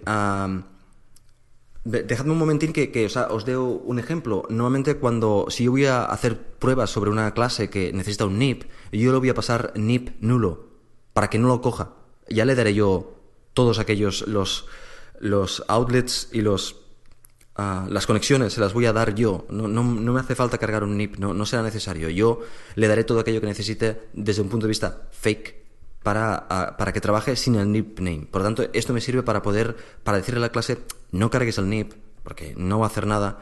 dejadme 1.84 2.32
un 2.32 2.38
momentín 2.38 2.72
que, 2.72 3.06
os, 3.06 3.18
os 3.18 3.46
dé 3.46 3.58
un 3.58 3.98
ejemplo. 3.98 4.44
Normalmente 4.50 4.96
cuando, 4.98 5.48
si 5.50 5.66
yo 5.66 5.72
voy 5.72 5.86
a 5.86 6.06
hacer 6.06 6.40
pruebas 6.40 6.92
sobre 6.92 7.10
una 7.10 7.34
clase 7.34 7.70
que 7.70 7.92
necesita 7.94 8.26
un 8.26 8.38
nip, 8.38 8.64
yo 8.92 9.12
lo 9.12 9.20
voy 9.20 9.30
a 9.30 9.34
pasar 9.34 9.74
nip 9.76 10.12
nulo 10.22 10.68
para 11.14 11.30
que 11.30 11.40
no 11.40 11.48
lo 11.48 11.62
coja 11.62 11.98
ya 12.30 12.46
le 12.46 12.56
daré 12.56 12.74
yo 12.74 13.18
todos 13.54 13.80
aquellos, 13.80 14.28
los, 14.28 14.66
los 15.20 15.64
outlets 15.68 16.30
y 16.32 16.42
los, 16.42 16.76
ah, 17.56 17.88
las 17.90 18.06
conexiones, 18.06 18.54
se 18.54 18.62
las 18.62 18.74
voy 18.74 18.86
a 18.86 18.94
dar 18.94 19.16
yo. 19.16 19.46
No, 19.50 19.68
no, 19.68 19.84
no 19.84 20.14
me 20.14 20.20
hace 20.20 20.36
falta 20.36 20.58
cargar 20.58 20.84
un 20.84 20.98
NIP, 20.98 21.18
no, 21.18 21.34
no, 21.34 21.46
será 21.46 21.64
necesario. 21.64 22.10
Yo 22.10 22.42
le 22.76 22.88
daré 22.88 23.04
todo 23.04 23.20
aquello 23.20 23.42
que 23.42 23.48
necesite 23.48 24.10
desde 24.14 24.42
un 24.42 24.50
punto 24.50 24.68
de 24.68 24.70
vista 24.70 25.08
fake 25.12 25.56
para, 26.04 26.46
ah, 26.50 26.76
para 26.78 26.94
que 26.94 27.02
trabaje 27.02 27.36
sin 27.36 27.56
el 27.56 27.72
NIP 27.72 28.00
name. 28.00 28.28
Por 28.30 28.42
lo 28.42 28.48
tanto, 28.48 28.70
esto 28.74 28.94
me 28.94 29.02
sirve 29.02 29.24
para 29.24 29.42
poder, 29.42 29.76
para 30.04 30.18
decirle 30.18 30.40
a 30.40 30.42
la 30.42 30.52
clase, 30.52 30.78
no 31.12 31.30
cargues 31.30 31.58
el 31.58 31.70
NIP, 31.70 31.94
porque 32.24 32.54
no 32.58 32.80
va 32.80 32.86
a 32.86 32.90
hacer 32.90 33.08
nada. 33.08 33.40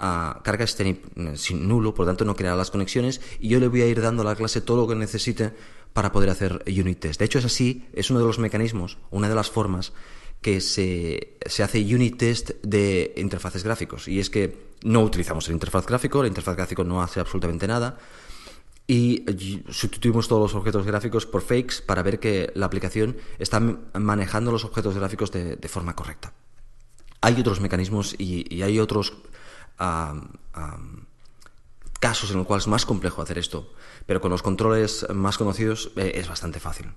Uh, 0.00 0.40
carga 0.44 0.62
este 0.62 0.84
NIP 0.84 1.18
eh, 1.18 1.36
sin 1.36 1.66
nulo, 1.66 1.92
por 1.92 2.06
lo 2.06 2.10
tanto 2.10 2.24
no 2.24 2.36
creará 2.36 2.56
las 2.56 2.70
conexiones 2.70 3.20
y 3.40 3.48
yo 3.48 3.58
le 3.58 3.66
voy 3.66 3.82
a 3.82 3.86
ir 3.86 4.00
dando 4.00 4.22
a 4.22 4.24
la 4.24 4.36
clase 4.36 4.60
todo 4.60 4.76
lo 4.76 4.86
que 4.86 4.94
necesite 4.94 5.52
para 5.92 6.12
poder 6.12 6.30
hacer 6.30 6.62
unit 6.66 7.00
test. 7.00 7.18
De 7.18 7.24
hecho, 7.24 7.38
es 7.38 7.44
así, 7.44 7.88
es 7.92 8.10
uno 8.10 8.20
de 8.20 8.26
los 8.26 8.38
mecanismos, 8.38 8.98
una 9.10 9.28
de 9.28 9.34
las 9.34 9.50
formas 9.50 9.92
que 10.40 10.60
se, 10.60 11.36
se, 11.46 11.62
hace 11.62 11.80
unit 11.82 12.16
test 12.16 12.50
de 12.62 13.12
interfaces 13.16 13.64
gráficos. 13.64 14.06
Y 14.08 14.20
es 14.20 14.30
que 14.30 14.68
no 14.84 15.02
utilizamos 15.02 15.48
el 15.48 15.54
interfaz 15.54 15.86
gráfico, 15.86 16.20
el 16.20 16.28
interfaz 16.28 16.56
gráfico 16.56 16.84
no 16.84 17.02
hace 17.02 17.20
absolutamente 17.20 17.66
nada. 17.66 17.98
Y 18.90 19.26
sustituimos 19.68 20.28
todos 20.28 20.40
los 20.40 20.54
objetos 20.54 20.86
gráficos 20.86 21.26
por 21.26 21.42
fakes 21.42 21.82
para 21.84 22.02
ver 22.02 22.18
que 22.18 22.50
la 22.54 22.64
aplicación 22.64 23.18
está 23.38 23.60
manejando 23.60 24.50
los 24.50 24.64
objetos 24.64 24.94
gráficos 24.94 25.30
de, 25.30 25.58
forma 25.68 25.94
correcta. 25.94 26.32
Hay 27.20 27.38
otros 27.38 27.60
mecanismos 27.60 28.14
y, 28.18 28.62
hay 28.62 28.78
otros 28.78 29.12
casos 32.00 32.30
en 32.30 32.38
los 32.38 32.46
cuales 32.46 32.64
es 32.64 32.68
más 32.68 32.86
complejo 32.86 33.22
hacer 33.22 33.38
esto, 33.38 33.72
pero 34.06 34.20
con 34.20 34.30
los 34.30 34.42
controles 34.42 35.06
más 35.12 35.38
conocidos 35.38 35.90
eh, 35.96 36.12
es 36.14 36.28
bastante 36.28 36.60
fácil. 36.60 36.92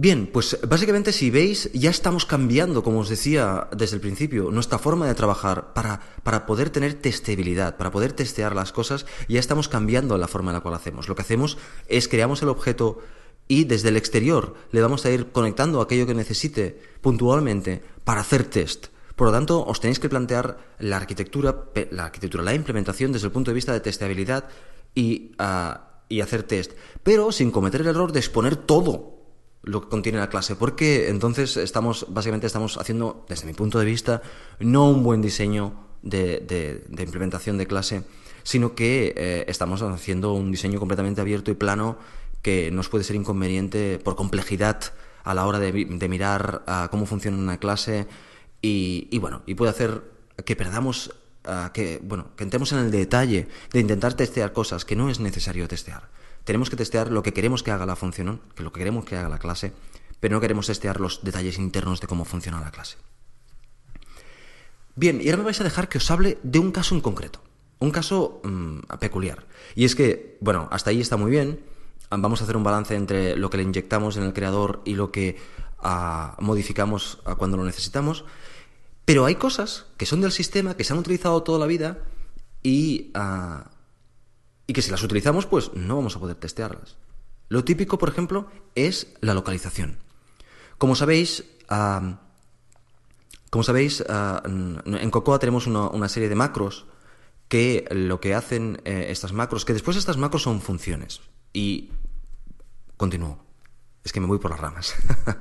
Bien, 0.00 0.30
pues 0.32 0.56
básicamente 0.62 1.10
si 1.10 1.28
veis 1.28 1.72
ya 1.72 1.90
estamos 1.90 2.24
cambiando, 2.24 2.84
como 2.84 3.00
os 3.00 3.08
decía 3.08 3.66
desde 3.76 3.96
el 3.96 4.00
principio, 4.00 4.52
nuestra 4.52 4.78
forma 4.78 5.08
de 5.08 5.14
trabajar 5.16 5.74
para, 5.74 6.00
para 6.22 6.46
poder 6.46 6.70
tener 6.70 6.94
testabilidad, 6.94 7.76
para 7.76 7.90
poder 7.90 8.12
testear 8.12 8.54
las 8.54 8.70
cosas, 8.70 9.06
ya 9.28 9.40
estamos 9.40 9.68
cambiando 9.68 10.16
la 10.16 10.28
forma 10.28 10.52
en 10.52 10.54
la 10.54 10.60
cual 10.60 10.74
hacemos. 10.74 11.08
Lo 11.08 11.16
que 11.16 11.22
hacemos 11.22 11.58
es 11.88 12.06
creamos 12.06 12.42
el 12.42 12.48
objeto 12.48 13.02
y 13.48 13.64
desde 13.64 13.88
el 13.88 13.96
exterior 13.96 14.54
le 14.70 14.82
vamos 14.82 15.04
a 15.04 15.10
ir 15.10 15.32
conectando 15.32 15.80
aquello 15.80 16.06
que 16.06 16.14
necesite 16.14 16.80
puntualmente 17.00 17.82
para 18.04 18.20
hacer 18.20 18.44
test. 18.44 18.88
Por 19.18 19.26
lo 19.26 19.32
tanto, 19.32 19.66
os 19.66 19.80
tenéis 19.82 19.98
que 19.98 20.08
plantear 20.08 20.78
la 20.78 20.96
arquitectura, 20.96 21.66
la 21.90 22.04
arquitectura, 22.04 22.44
la 22.44 22.54
implementación 22.54 23.10
desde 23.10 23.26
el 23.26 23.32
punto 23.32 23.50
de 23.50 23.56
vista 23.56 23.72
de 23.72 23.80
testabilidad 23.80 24.44
y, 24.94 25.32
ah, 25.40 26.04
y 26.08 26.20
hacer 26.20 26.44
test, 26.44 26.74
pero 27.02 27.32
sin 27.32 27.50
cometer 27.50 27.80
el 27.80 27.88
error 27.88 28.12
de 28.12 28.20
exponer 28.20 28.54
todo 28.54 29.18
lo 29.64 29.80
que 29.80 29.88
contiene 29.88 30.18
la 30.18 30.30
clase, 30.30 30.54
porque 30.54 31.08
entonces 31.08 31.56
estamos, 31.56 32.06
básicamente 32.10 32.46
estamos 32.46 32.78
haciendo, 32.78 33.26
desde 33.28 33.48
mi 33.48 33.54
punto 33.54 33.80
de 33.80 33.86
vista, 33.86 34.22
no 34.60 34.88
un 34.88 35.02
buen 35.02 35.20
diseño 35.20 35.74
de, 36.02 36.86
implementación 36.96 37.58
de 37.58 37.66
clase, 37.66 38.04
sino 38.44 38.76
que 38.76 39.14
eh, 39.16 39.44
estamos 39.48 39.82
haciendo 39.82 40.32
un 40.32 40.52
diseño 40.52 40.78
completamente 40.78 41.20
abierto 41.20 41.50
y 41.50 41.54
plano 41.54 41.98
que 42.40 42.70
nos 42.70 42.88
puede 42.88 43.02
ser 43.02 43.16
inconveniente 43.16 43.98
por 43.98 44.14
complejidad 44.14 44.80
a 45.24 45.34
la 45.34 45.44
hora 45.44 45.58
de, 45.58 45.72
mirar 46.08 46.62
ah, 46.68 46.86
cómo 46.92 47.04
funciona 47.04 47.36
una 47.36 47.58
clase, 47.58 48.06
y, 48.60 49.18
bueno, 49.18 49.42
y 49.46 49.54
puede 49.54 49.70
hacer 49.70 50.02
que 50.44 50.56
perdamos, 50.56 51.14
ah, 51.44 51.70
que, 51.72 52.00
bueno, 52.02 52.34
que 52.36 52.44
entremos 52.44 52.72
en 52.72 52.78
el 52.78 52.90
detalle 52.90 53.48
de 53.72 53.80
intentar 53.80 54.14
testear 54.14 54.52
cosas 54.52 54.84
que 54.84 54.96
no 54.96 55.10
es 55.10 55.20
necesario 55.20 55.68
testear. 55.68 56.08
Tenemos 56.44 56.70
que 56.70 56.76
testear 56.76 57.10
lo 57.10 57.22
que 57.22 57.32
queremos 57.32 57.62
que 57.62 57.70
haga 57.70 57.86
la 57.86 57.96
función, 57.96 58.40
que 58.54 58.62
lo 58.62 58.72
que 58.72 58.78
queremos 58.78 59.04
que 59.04 59.16
haga 59.16 59.28
la 59.28 59.38
clase, 59.38 59.72
pero 60.20 60.34
no 60.34 60.40
queremos 60.40 60.66
testear 60.66 61.00
los 61.00 61.22
detalles 61.22 61.58
internos 61.58 62.00
de 62.00 62.06
cómo 62.06 62.24
funciona 62.24 62.60
la 62.60 62.70
clase. 62.70 62.96
Bien, 64.96 65.20
y 65.20 65.26
ahora 65.26 65.38
me 65.38 65.44
vais 65.44 65.60
a 65.60 65.64
dejar 65.64 65.88
que 65.88 65.98
os 65.98 66.10
hable 66.10 66.38
de 66.42 66.58
un 66.58 66.72
caso 66.72 66.94
en 66.94 67.00
concreto, 67.00 67.40
un 67.78 67.92
caso 67.92 68.40
mm, 68.42 68.80
peculiar. 68.98 69.46
Y 69.76 69.84
es 69.84 69.94
que, 69.94 70.36
bueno, 70.40 70.68
hasta 70.72 70.90
ahí 70.90 71.00
está 71.00 71.16
muy 71.16 71.30
bien, 71.30 71.60
vamos 72.10 72.40
a 72.40 72.44
hacer 72.44 72.56
un 72.56 72.64
balance 72.64 72.96
entre 72.96 73.36
lo 73.36 73.50
que 73.50 73.58
le 73.58 73.62
inyectamos 73.62 74.16
en 74.16 74.24
el 74.24 74.32
creador 74.32 74.82
y 74.84 74.94
lo 74.94 75.12
que 75.12 75.36
ah, 75.78 76.36
modificamos 76.40 77.20
ah, 77.24 77.36
cuando 77.36 77.56
lo 77.56 77.64
necesitamos, 77.64 78.24
pero 79.08 79.24
hay 79.24 79.36
cosas 79.36 79.86
que 79.96 80.04
son 80.04 80.20
del 80.20 80.32
sistema, 80.32 80.76
que 80.76 80.84
se 80.84 80.92
han 80.92 80.98
utilizado 80.98 81.42
toda 81.42 81.58
la 81.58 81.64
vida 81.64 81.96
y, 82.62 83.10
ah, 83.14 83.70
y 84.66 84.74
que 84.74 84.82
si 84.82 84.90
las 84.90 85.02
utilizamos, 85.02 85.46
pues 85.46 85.72
no 85.72 85.96
vamos 85.96 86.14
a 86.14 86.20
poder 86.20 86.36
testearlas. 86.36 86.98
Lo 87.48 87.64
típico, 87.64 87.96
por 87.96 88.10
ejemplo, 88.10 88.50
es 88.74 89.14
la 89.22 89.32
localización. 89.32 89.96
Como 90.76 90.94
sabéis, 90.94 91.44
ah, 91.70 92.20
como 93.48 93.64
sabéis, 93.64 94.04
ah, 94.10 94.42
en 94.44 95.10
Cocoa 95.10 95.38
tenemos 95.38 95.66
una, 95.66 96.08
serie 96.10 96.28
de 96.28 96.34
macros 96.34 96.84
que 97.48 97.86
lo 97.90 98.20
que 98.20 98.34
hacen 98.34 98.82
eh, 98.84 99.06
estas 99.08 99.32
macros, 99.32 99.64
que 99.64 99.72
después 99.72 99.96
estas 99.96 100.18
macros 100.18 100.42
son 100.42 100.60
funciones. 100.60 101.22
Y 101.54 101.92
continúo. 102.98 103.47
Es 104.08 104.12
que 104.14 104.20
me 104.20 104.26
voy 104.26 104.38
por 104.38 104.50
las 104.50 104.58
ramas. 104.58 104.94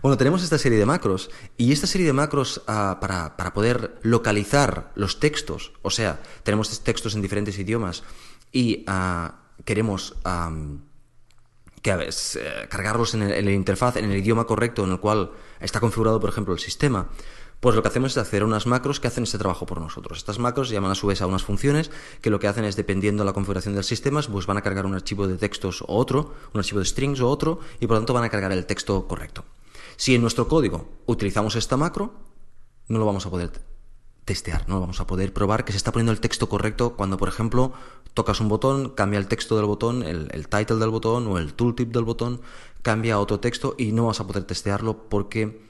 Bueno, 0.00 0.16
tenemos 0.16 0.44
esta 0.44 0.58
serie 0.58 0.78
de 0.78 0.86
macros 0.86 1.28
y 1.56 1.72
esta 1.72 1.88
serie 1.88 2.06
de 2.06 2.12
macros 2.12 2.62
ah, 2.68 2.98
para, 3.00 3.52
poder 3.52 3.98
localizar 4.02 4.92
los 4.94 5.18
textos, 5.18 5.72
o 5.82 5.90
sea, 5.90 6.20
tenemos 6.44 6.84
textos 6.84 7.16
en 7.16 7.20
diferentes 7.20 7.58
idiomas 7.58 8.04
y 8.52 8.84
ah, 8.86 9.40
queremos 9.64 10.14
que, 11.82 11.90
eh, 11.90 12.68
cargarlos 12.68 13.14
en 13.14 13.22
el, 13.22 13.50
interfaz, 13.50 13.96
en 13.96 14.12
el 14.12 14.18
idioma 14.18 14.44
correcto 14.44 14.84
en 14.84 14.92
el 14.92 15.00
cual 15.00 15.32
está 15.58 15.80
configurado, 15.80 16.20
por 16.20 16.30
ejemplo, 16.30 16.54
el 16.54 16.60
sistema, 16.60 17.08
pues 17.60 17.74
lo 17.74 17.82
que 17.82 17.88
hacemos 17.88 18.12
es 18.12 18.18
hacer 18.18 18.44
unas 18.44 18.66
macros 18.66 19.00
que 19.00 19.08
hacen 19.08 19.24
este 19.24 19.38
trabajo 19.38 19.66
por 19.66 19.80
nosotros. 19.80 20.18
Estas 20.18 20.38
macros 20.38 20.68
llaman 20.68 20.92
a 20.92 20.94
su 20.94 21.06
vez 21.06 21.20
a 21.22 21.26
unas 21.26 21.42
funciones 21.42 21.90
que 22.20 22.30
lo 22.30 22.38
que 22.38 22.46
hacen 22.46 22.64
es, 22.64 22.76
dependiendo 22.76 23.22
de 23.22 23.26
la 23.26 23.32
configuración 23.32 23.74
del 23.74 23.84
sistema, 23.84 24.20
pues 24.22 24.46
van 24.46 24.56
a 24.56 24.62
cargar 24.62 24.86
un 24.86 24.94
archivo 24.94 25.26
de 25.26 25.36
textos 25.36 25.82
o 25.82 25.96
otro, 25.96 26.34
un 26.54 26.58
archivo 26.60 26.80
de 26.80 26.86
strings 26.86 27.20
o 27.20 27.28
otro, 27.28 27.60
y 27.80 27.86
por 27.86 27.96
lo 27.96 28.00
tanto 28.00 28.14
van 28.14 28.24
a 28.24 28.28
cargar 28.28 28.52
el 28.52 28.66
texto 28.66 29.06
correcto. 29.08 29.44
Si 29.96 30.14
en 30.14 30.20
nuestro 30.20 30.46
código 30.46 30.88
utilizamos 31.06 31.56
esta 31.56 31.76
macro, 31.76 32.12
no 32.86 32.98
lo 32.98 33.06
vamos 33.06 33.26
a 33.26 33.30
poder 33.30 33.50
testear, 34.24 34.68
no 34.68 34.78
vamos 34.78 35.00
a 35.00 35.06
poder 35.06 35.32
probar 35.32 35.64
que 35.64 35.72
se 35.72 35.78
está 35.78 35.90
poniendo 35.90 36.12
el 36.12 36.20
texto 36.20 36.48
correcto 36.48 36.94
cuando, 36.96 37.16
por 37.16 37.28
ejemplo, 37.28 37.72
tocas 38.14 38.40
un 38.40 38.48
botón, 38.48 38.90
cambia 38.90 39.18
el 39.18 39.26
texto 39.26 39.56
del 39.56 39.64
botón, 39.66 40.02
el, 40.02 40.48
title 40.48 40.76
del 40.76 40.90
botón 40.90 41.26
o 41.26 41.38
el 41.38 41.54
tooltip 41.54 41.90
del 41.92 42.04
botón, 42.04 42.40
cambia 42.82 43.14
a 43.14 43.20
otro 43.20 43.40
texto 43.40 43.74
y 43.78 43.92
no 43.92 44.06
vas 44.06 44.20
a 44.20 44.26
poder 44.26 44.44
testearlo 44.44 45.08
porque 45.08 45.62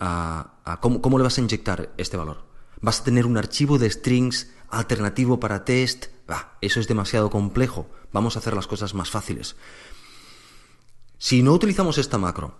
ah, 0.00 0.53
ah, 0.64 0.80
¿cómo, 0.80 1.18
le 1.18 1.24
vas 1.24 1.38
a 1.38 1.40
inyectar 1.40 1.92
este 1.96 2.16
valor? 2.16 2.44
vas 2.80 3.00
a 3.00 3.04
tener 3.04 3.24
un 3.24 3.38
archivo 3.38 3.78
de 3.78 3.90
strings 3.90 4.52
alternativo 4.68 5.40
para 5.40 5.64
test. 5.64 6.06
eso 6.60 6.80
es 6.80 6.88
demasiado 6.88 7.30
complejo. 7.30 7.86
Vamos 8.12 8.36
a 8.36 8.40
hacer 8.40 8.54
las 8.54 8.66
cosas 8.66 8.94
más 8.94 9.10
fáciles. 9.10 9.56
Si 11.18 11.42
no 11.42 11.52
utilizamos 11.52 11.96
esta 11.96 12.18
macro 12.18 12.58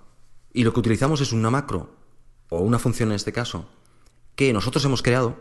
y 0.53 0.65
lo 0.65 0.73
que 0.73 0.81
utilizamos 0.81 1.21
es 1.21 1.33
una 1.33 1.51
macro 1.51 1.95
o 2.49 2.61
una 2.61 2.79
función 2.79 3.11
en 3.11 3.17
este 3.17 3.33
caso 3.33 3.67
que 4.35 4.53
nosotros 4.53 4.85
hemos 4.85 5.03
creado, 5.03 5.37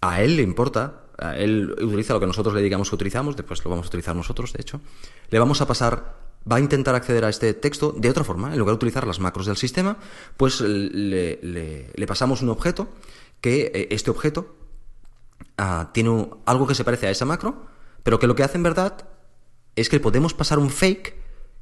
a 0.00 0.22
él 0.22 0.36
le 0.36 0.42
importa, 0.42 1.04
a 1.18 1.36
él 1.36 1.72
utiliza 1.72 2.14
lo 2.14 2.20
que 2.20 2.26
nosotros 2.26 2.54
le 2.54 2.62
digamos 2.62 2.88
que 2.88 2.94
utilizamos, 2.94 3.36
después 3.36 3.62
lo 3.64 3.70
vamos 3.70 3.86
a 3.86 3.88
utilizar 3.88 4.16
nosotros, 4.16 4.52
de 4.52 4.62
hecho, 4.62 4.80
le 5.30 5.38
vamos 5.38 5.60
a 5.60 5.66
pasar 5.66 6.27
va 6.50 6.56
a 6.56 6.60
intentar 6.60 6.94
acceder 6.94 7.24
a 7.24 7.28
este 7.28 7.54
texto 7.54 7.92
de 7.96 8.10
otra 8.10 8.24
forma. 8.24 8.52
En 8.52 8.58
lugar 8.58 8.72
de 8.72 8.76
utilizar 8.76 9.06
las 9.06 9.20
macros 9.20 9.46
del 9.46 9.56
sistema, 9.56 9.98
pues 10.36 10.60
le, 10.60 12.06
pasamos 12.06 12.42
un 12.42 12.48
objeto 12.48 12.88
que 13.40 13.70
eh, 13.74 13.88
este 13.90 14.10
objeto 14.10 14.56
ah, 15.56 15.90
tiene 15.92 16.28
algo 16.46 16.66
que 16.66 16.74
se 16.74 16.84
parece 16.84 17.06
a 17.06 17.10
esa 17.10 17.24
macro, 17.24 17.66
pero 18.02 18.18
que 18.18 18.26
lo 18.26 18.34
que 18.34 18.42
hace 18.42 18.56
en 18.56 18.62
verdad 18.62 19.08
es 19.76 19.88
que 19.88 20.00
podemos 20.00 20.34
pasar 20.34 20.58
un 20.58 20.70
fake 20.70 21.16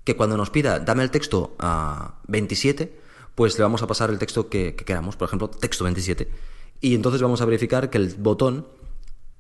que 0.05 0.17
cuando 0.17 0.37
nos 0.37 0.51
pida 0.51 0.79
dame 0.79 1.03
el 1.03 1.11
texto 1.11 1.57
a 1.59 2.21
27, 2.29 3.01
pues 3.35 3.59
le 3.59 3.63
vamos 3.63 3.83
a 3.83 3.87
pasar 3.87 4.11
el 4.11 4.19
texto 4.19 4.49
que, 4.49 4.75
queramos, 4.77 5.17
por 5.17 5.27
ejemplo, 5.27 5.51
texto 5.51 5.85
27. 5.85 6.31
Y 6.81 6.95
entonces 6.95 7.21
vamos 7.21 7.41
a 7.41 7.45
verificar 7.45 7.91
que 7.91 7.99
el 7.99 8.15
botón 8.15 8.69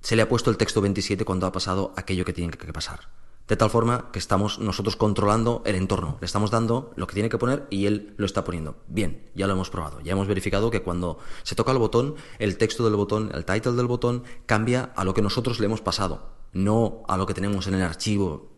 se 0.01 0.17
le 0.17 0.23
ha 0.23 0.29
puesto 0.29 0.51
el 0.51 0.57
texto 0.57 0.81
27 0.81 1.25
cuando 1.25 1.47
ha 1.47 1.53
pasado 1.53 1.95
aquello 1.97 2.25
que 2.25 2.33
tiene 2.33 2.53
que 2.53 2.73
pasar 2.73 3.09
de 3.49 3.57
tal 3.57 3.71
forma 3.71 4.11
que 4.13 4.19
estamos 4.19 4.59
nosotros 4.59 4.97
controlando 4.97 5.63
el 5.65 5.77
entorno. 5.77 6.19
Le 6.21 6.25
estamos 6.25 6.51
dando 6.51 6.93
lo 6.97 7.07
que 7.07 7.15
tiene 7.15 7.29
que 7.29 7.39
poner 7.39 7.67
y 7.71 7.87
él 7.87 8.15
lo 8.17 8.27
está 8.27 8.45
poniendo. 8.45 8.77
Bien, 8.89 9.31
ya 9.35 9.47
lo 9.47 9.53
hemos 9.53 9.71
probado. 9.71 10.01
Ya 10.01 10.13
hemos 10.13 10.27
verificado 10.27 10.71
que 10.71 10.83
cuando 10.83 11.19
se 11.45 11.55
toca 11.55 11.73
el 11.73 11.79
botón, 11.79 12.17
el 12.39 12.59
texto 12.59 12.85
del 12.85 12.97
botón, 12.97 13.31
el 13.35 13.45
title 13.45 13.73
del 13.73 13.87
botón, 13.87 14.25
cambia 14.47 14.93
a 14.97 15.05
lo 15.05 15.15
que 15.15 15.23
nosotros 15.23 15.61
le 15.61 15.67
hemos 15.67 15.81
pasado, 15.81 16.29
no 16.53 17.05
a 17.09 17.17
lo 17.17 17.27
que 17.27 17.35
tenemos 17.35 17.67
en 17.69 17.75
el 17.75 17.83
archivo. 17.83 18.51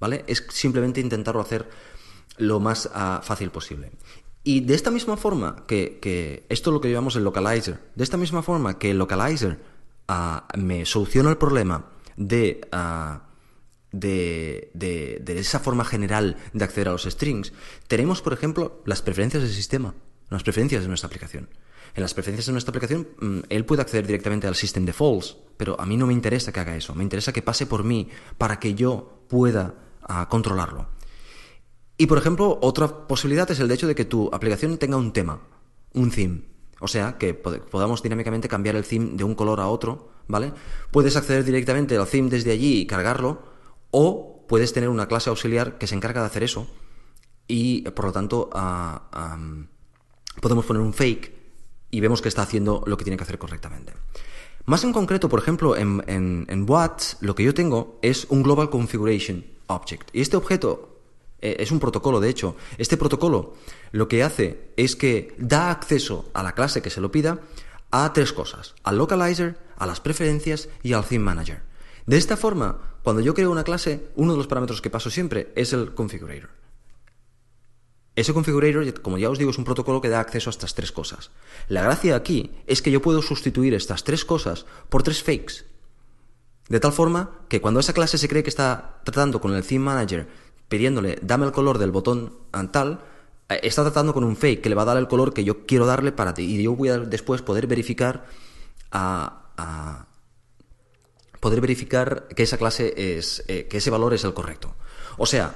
¿Vale? 0.00 0.24
Es 0.26 0.44
simplemente 0.50 1.00
intentarlo 1.00 1.40
hacer 1.40 1.68
lo 2.36 2.58
más 2.58 2.90
ah, 2.92 3.20
fácil 3.22 3.50
posible. 3.50 3.92
Y 4.42 4.60
de 4.60 4.74
esta 4.74 4.90
misma 4.90 5.16
forma 5.16 5.64
que, 5.66 6.44
esto 6.48 6.70
es 6.70 6.74
lo 6.74 6.80
que 6.80 6.90
llamamos 6.90 7.16
el 7.16 7.24
localizer, 7.24 7.78
de 7.94 8.04
esta 8.04 8.16
misma 8.16 8.42
forma 8.42 8.78
que 8.78 8.90
el 8.90 8.98
localizer 8.98 9.60
ah, 10.08 10.48
me 10.58 10.84
soluciona 10.84 11.30
el 11.30 11.38
problema 11.38 11.84
de... 12.16 12.66
Ah, 12.72 13.22
de, 14.00 14.70
de, 14.74 15.38
esa 15.38 15.60
forma 15.60 15.84
general 15.84 16.36
de 16.52 16.64
acceder 16.64 16.88
a 16.88 16.92
los 16.92 17.04
strings, 17.04 17.52
tenemos, 17.86 18.22
por 18.22 18.32
ejemplo, 18.32 18.82
las 18.84 19.02
preferencias 19.02 19.42
del 19.42 19.52
sistema, 19.52 19.94
las 20.30 20.42
preferencias 20.42 20.82
de 20.82 20.88
nuestra 20.88 21.06
aplicación. 21.06 21.48
En 21.94 22.02
las 22.02 22.12
preferencias 22.12 22.46
de 22.46 22.52
nuestra 22.52 22.70
aplicación, 22.70 23.08
mm, 23.20 23.38
él 23.48 23.64
puede 23.64 23.82
acceder 23.82 24.06
directamente 24.06 24.48
al 24.48 24.56
system 24.56 24.84
defaults, 24.84 25.36
pero 25.56 25.80
a 25.80 25.86
mí 25.86 25.96
no 25.96 26.06
me 26.06 26.12
interesa 26.12 26.52
que 26.52 26.58
haga 26.58 26.76
eso. 26.76 26.94
Me 26.94 27.04
interesa 27.04 27.32
que 27.32 27.42
pase 27.42 27.66
por 27.66 27.84
mí 27.84 28.08
para 28.36 28.58
que 28.58 28.74
yo 28.74 29.24
pueda 29.28 29.74
ah, 30.02 30.28
controlarlo. 30.28 30.88
Y, 31.96 32.06
por 32.06 32.18
ejemplo, 32.18 32.58
otra 32.62 33.06
posibilidad 33.06 33.48
es 33.50 33.60
el 33.60 33.70
hecho 33.70 33.86
de 33.86 33.94
que 33.94 34.04
tu 34.04 34.28
aplicación 34.32 34.76
tenga 34.78 34.96
un 34.96 35.12
tema, 35.12 35.40
un 35.92 36.10
theme. 36.10 36.42
O 36.80 36.88
sea, 36.88 37.16
que 37.16 37.34
podamos 37.34 38.02
dinámicamente 38.02 38.48
cambiar 38.48 38.74
el 38.74 38.84
theme 38.84 39.12
de 39.14 39.22
un 39.22 39.36
color 39.36 39.60
a 39.60 39.68
otro, 39.68 40.10
¿vale? 40.26 40.52
Puedes 40.90 41.14
acceder 41.16 41.44
directamente 41.44 41.96
al 41.96 42.08
theme 42.08 42.28
desde 42.28 42.50
allí 42.50 42.80
y 42.80 42.86
cargarlo, 42.86 43.53
o 43.96 44.44
puedes 44.48 44.72
tener 44.72 44.88
una 44.88 45.06
clase 45.06 45.30
auxiliar 45.30 45.78
que 45.78 45.86
se 45.86 45.94
encarga 45.94 46.20
de 46.20 46.26
hacer 46.26 46.42
eso 46.42 46.66
y 47.46 47.82
por 47.90 48.06
lo 48.06 48.12
tanto 48.12 48.50
ah, 48.52 49.38
podemos 50.40 50.64
poner 50.64 50.82
un 50.82 50.92
fake 50.92 51.32
y 51.92 52.00
vemos 52.00 52.20
que 52.20 52.28
está 52.28 52.42
haciendo 52.42 52.82
lo 52.86 52.96
que 52.96 53.04
tiene 53.04 53.16
que 53.16 53.22
hacer 53.22 53.38
correctamente. 53.38 53.92
Más 54.66 54.82
en 54.82 54.92
concreto, 54.92 55.28
por 55.28 55.38
ejemplo, 55.38 55.76
en, 55.76 56.02
en, 56.08 56.66
Watts 56.68 57.18
lo 57.20 57.36
que 57.36 57.44
yo 57.44 57.54
tengo 57.54 58.00
es 58.02 58.26
un 58.30 58.42
Global 58.42 58.68
Configuration 58.68 59.44
Object. 59.68 60.08
Y 60.12 60.22
este 60.22 60.36
objeto 60.36 60.98
eh, 61.40 61.56
es 61.60 61.70
un 61.70 61.78
protocolo, 61.78 62.18
de 62.18 62.30
hecho. 62.30 62.56
Este 62.78 62.96
protocolo 62.96 63.54
lo 63.92 64.08
que 64.08 64.24
hace 64.24 64.72
es 64.76 64.96
que 64.96 65.36
da 65.38 65.70
acceso 65.70 66.30
a 66.34 66.42
la 66.42 66.52
clase 66.52 66.82
que 66.82 66.90
se 66.90 67.00
lo 67.00 67.12
pida 67.12 67.40
a 67.92 68.12
tres 68.12 68.32
cosas. 68.32 68.74
Al 68.82 68.98
localizer, 68.98 69.56
a 69.76 69.86
las 69.86 70.00
preferencias 70.00 70.68
y 70.82 70.94
al 70.94 71.04
theme 71.04 71.24
manager. 71.24 71.73
De 72.06 72.18
esta 72.18 72.36
forma, 72.36 72.78
cuando 73.02 73.22
yo 73.22 73.34
creo 73.34 73.50
una 73.50 73.64
clase, 73.64 74.08
uno 74.16 74.32
de 74.32 74.38
los 74.38 74.46
parámetros 74.46 74.82
que 74.82 74.90
paso 74.90 75.10
siempre 75.10 75.52
es 75.56 75.72
el 75.72 75.94
configurator. 75.94 76.50
Ese 78.16 78.32
configurator, 78.32 79.00
como 79.02 79.18
ya 79.18 79.30
os 79.30 79.38
digo, 79.38 79.50
es 79.50 79.58
un 79.58 79.64
protocolo 79.64 80.00
que 80.00 80.08
da 80.08 80.20
acceso 80.20 80.50
a 80.50 80.52
estas 80.52 80.74
tres 80.74 80.92
cosas. 80.92 81.30
La 81.68 81.82
gracia 81.82 82.14
aquí 82.14 82.52
es 82.66 82.80
que 82.80 82.90
yo 82.90 83.02
puedo 83.02 83.22
sustituir 83.22 83.74
estas 83.74 84.04
tres 84.04 84.24
cosas 84.24 84.66
por 84.88 85.02
tres 85.02 85.22
fakes. 85.22 85.64
De 86.68 86.78
tal 86.78 86.92
forma 86.92 87.40
que 87.48 87.60
cuando 87.60 87.80
esa 87.80 87.92
clase 87.92 88.18
se 88.18 88.28
cree 88.28 88.42
que 88.42 88.50
está 88.50 89.00
tratando 89.04 89.40
con 89.40 89.54
el 89.54 89.64
theme 89.64 89.84
manager 89.84 90.28
pidiéndole 90.68 91.18
dame 91.22 91.44
el 91.44 91.52
color 91.52 91.78
del 91.78 91.90
botón 91.90 92.32
tal, 92.70 93.00
eh, 93.48 93.60
está 93.64 93.82
tratando 93.82 94.14
con 94.14 94.24
un 94.24 94.36
fake 94.36 94.62
que 94.62 94.68
le 94.68 94.74
va 94.74 94.82
a 94.82 94.86
dar 94.86 94.96
el 94.96 95.08
color 95.08 95.34
que 95.34 95.44
yo 95.44 95.66
quiero 95.66 95.84
darle 95.84 96.12
para 96.12 96.34
ti. 96.34 96.44
Y 96.44 96.62
yo 96.62 96.76
voy 96.76 96.90
a 96.90 96.98
después 96.98 97.42
poder 97.42 97.66
verificar 97.66 98.26
a 98.92 100.06
poder 101.44 101.60
verificar 101.60 102.26
que 102.34 102.42
esa 102.42 102.56
clase 102.56 102.94
es, 102.96 103.44
eh, 103.48 103.66
que 103.68 103.76
ese 103.76 103.90
valor 103.90 104.14
es 104.14 104.24
el 104.24 104.32
correcto. 104.32 104.74
O 105.18 105.26
sea, 105.26 105.54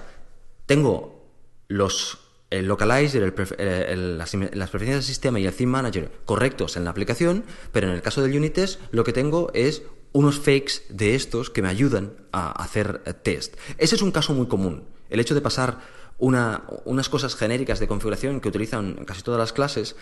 tengo 0.67 1.25
los 1.67 2.19
el 2.51 2.67
localizer, 2.67 3.23
las, 3.23 4.31
preferencias 4.31 4.97
del 4.97 5.03
sistema 5.03 5.41
y 5.41 5.47
el 5.47 5.55
theme 5.55 5.73
manager 5.73 6.13
correctos 6.27 6.77
en 6.77 6.85
la 6.85 6.91
aplicación, 6.91 7.43
pero 7.73 7.89
en 7.89 7.95
el 7.95 8.03
caso 8.03 8.21
del 8.21 8.37
unit 8.37 8.53
test 8.53 8.81
lo 8.91 9.03
que 9.03 9.15
tengo 9.15 9.51
es 9.55 9.83
unos 10.13 10.39
fakes 10.39 10.83
de 10.91 11.15
estos 11.15 11.49
que 11.49 11.63
me 11.63 11.69
ayudan 11.69 12.13
a 12.33 12.53
hacer 12.63 13.03
test. 13.23 13.57
Ese 13.79 13.95
es 13.95 14.03
un 14.03 14.13
caso 14.13 14.35
muy 14.35 14.47
común. 14.47 14.85
El 15.09 15.21
hecho 15.21 15.35
de 15.35 15.41
pasar 15.41 15.81
unas 16.19 17.09
cosas 17.09 17.35
genéricas 17.35 17.81
de 17.81 17.89
configuración 17.89 18.43
que 18.43 18.49
utilizan 18.49 19.07
casi 19.07 19.23
todas 19.23 19.41
las 19.41 19.55
clases, 19.55 19.97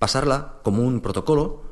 pasarla 0.00 0.58
como 0.64 0.82
un 0.82 1.00
protocolo 1.00 1.71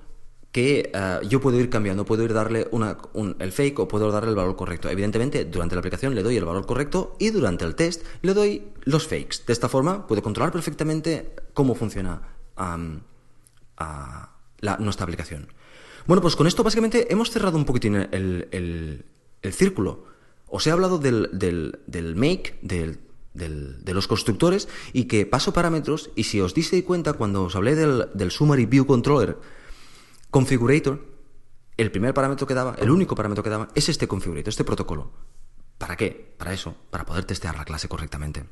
que 0.53 0.91
eh, 0.93 1.19
yo 1.29 1.41
puedo 1.41 1.59
ir 1.61 1.71
cambiando, 1.71 2.05
puedo 2.05 2.25
ir 2.25 2.33
darle 2.33 2.67
una, 2.73 2.99
el 3.39 3.53
fake 3.53 3.79
o 3.79 3.89
puedo 3.89 4.11
darle 4.11 4.31
el 4.31 4.37
valor 4.37 4.57
correcto. 4.57 4.89
Evidentemente, 4.89 5.45
durante 5.45 5.77
la 5.77 5.81
aplicación 5.81 6.15
le 6.15 6.23
doy 6.23 6.37
el 6.37 6.45
valor 6.45 6.67
correcto 6.67 7.17
y 7.19 7.31
durante 7.31 7.65
el 7.65 7.75
test 7.75 8.05
le 8.23 8.35
doy 8.35 8.65
los 8.83 9.07
fakes. 9.07 9.45
De 9.47 9.53
esta 9.53 9.69
forma, 9.69 10.07
puedo 10.07 10.23
controlar 10.23 10.53
perfectamente 10.53 11.35
cómo 11.55 11.75
funciona 11.75 12.23
nuestra 14.79 15.05
aplicación. 15.05 15.49
Bueno, 16.07 16.21
pues 16.21 16.35
con 16.35 16.47
esto 16.47 16.65
básicamente 16.65 17.13
hemos 17.13 17.31
cerrado 17.31 17.57
un 17.57 17.65
poquitín 17.65 17.95
el, 18.11 19.05
círculo. 19.53 20.05
Os 20.49 20.67
he 20.67 20.73
hablado 20.73 20.99
del, 20.99 21.29
make, 22.17 22.59
del, 22.63 22.99
de 23.35 23.95
los 23.95 24.09
constructores 24.09 24.69
y 24.93 25.05
que 25.05 25.27
paso 25.27 25.53
parámetros 25.53 26.11
y 26.17 26.25
si 26.25 26.41
os 26.41 26.55
diste 26.55 26.83
cuenta 26.83 27.13
cuando 27.13 27.45
os 27.45 27.55
hablé 27.55 27.77
del, 27.77 28.09
del 28.15 28.33
Summary 28.33 28.67
View 28.67 28.85
Controller 28.85 29.37
Configurator, 30.31 31.01
el 31.77 31.91
primer 31.91 32.15
parámetro 32.15 32.47
que 32.47 32.55
daba, 32.55 32.77
el 32.79 32.91
único 32.91 33.15
parámetro 33.15 33.43
que 33.43 33.51
daba, 33.51 33.69
es 33.75 33.89
este 33.89 34.07
configurator, 34.07 34.49
este 34.49 34.65
protocolo. 34.65 35.11
¿Para 35.79 35.97
qué? 35.97 36.35
Para 36.37 36.53
eso, 36.53 36.75
para 36.91 37.07
poder 37.07 37.25
testear 37.25 37.57
la 37.57 37.65
clase 37.65 37.89
correctamente. 37.89 38.45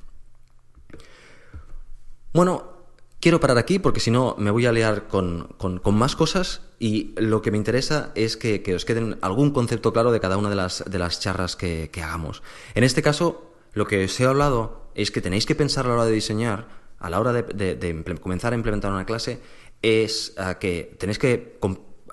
Bueno, 2.32 2.78
quiero 3.20 3.38
parar 3.38 3.58
aquí 3.58 3.78
porque 3.78 4.00
si 4.00 4.10
no 4.10 4.34
me 4.38 4.50
voy 4.50 4.66
a 4.66 4.72
liar 4.72 5.08
con, 5.08 5.54
más 5.92 6.16
cosas 6.16 6.62
y 6.78 7.14
lo 7.16 7.42
que 7.42 7.50
me 7.50 7.58
interesa 7.58 8.12
es 8.14 8.36
que, 8.36 8.62
os 8.74 8.84
queden 8.84 9.18
algún 9.20 9.50
concepto 9.50 9.92
claro 9.92 10.10
de 10.10 10.20
cada 10.20 10.36
una 10.36 10.50
de 10.50 10.56
las, 10.56 10.84
de 10.88 10.98
las 10.98 11.20
charlas 11.20 11.54
que, 11.54 11.90
hagamos. 12.02 12.42
En 12.74 12.82
este 12.82 13.02
caso, 13.02 13.52
lo 13.72 13.86
que 13.86 14.04
os 14.04 14.20
he 14.20 14.24
hablado 14.24 14.88
es 14.94 15.10
que 15.10 15.20
tenéis 15.20 15.46
que 15.46 15.54
pensar 15.54 15.84
a 15.84 15.88
la 15.88 15.94
hora 15.94 16.04
de 16.06 16.12
diseñar, 16.12 16.66
a 16.98 17.10
la 17.10 17.20
hora 17.20 17.32
de 17.32 18.18
comenzar 18.20 18.52
a 18.52 18.56
implementar 18.56 18.90
una 18.90 19.04
clase, 19.04 19.40
es 19.83 20.35
ah, 20.37 20.58
que 20.58 20.96
tenéis 20.98 21.18
que 21.18 21.58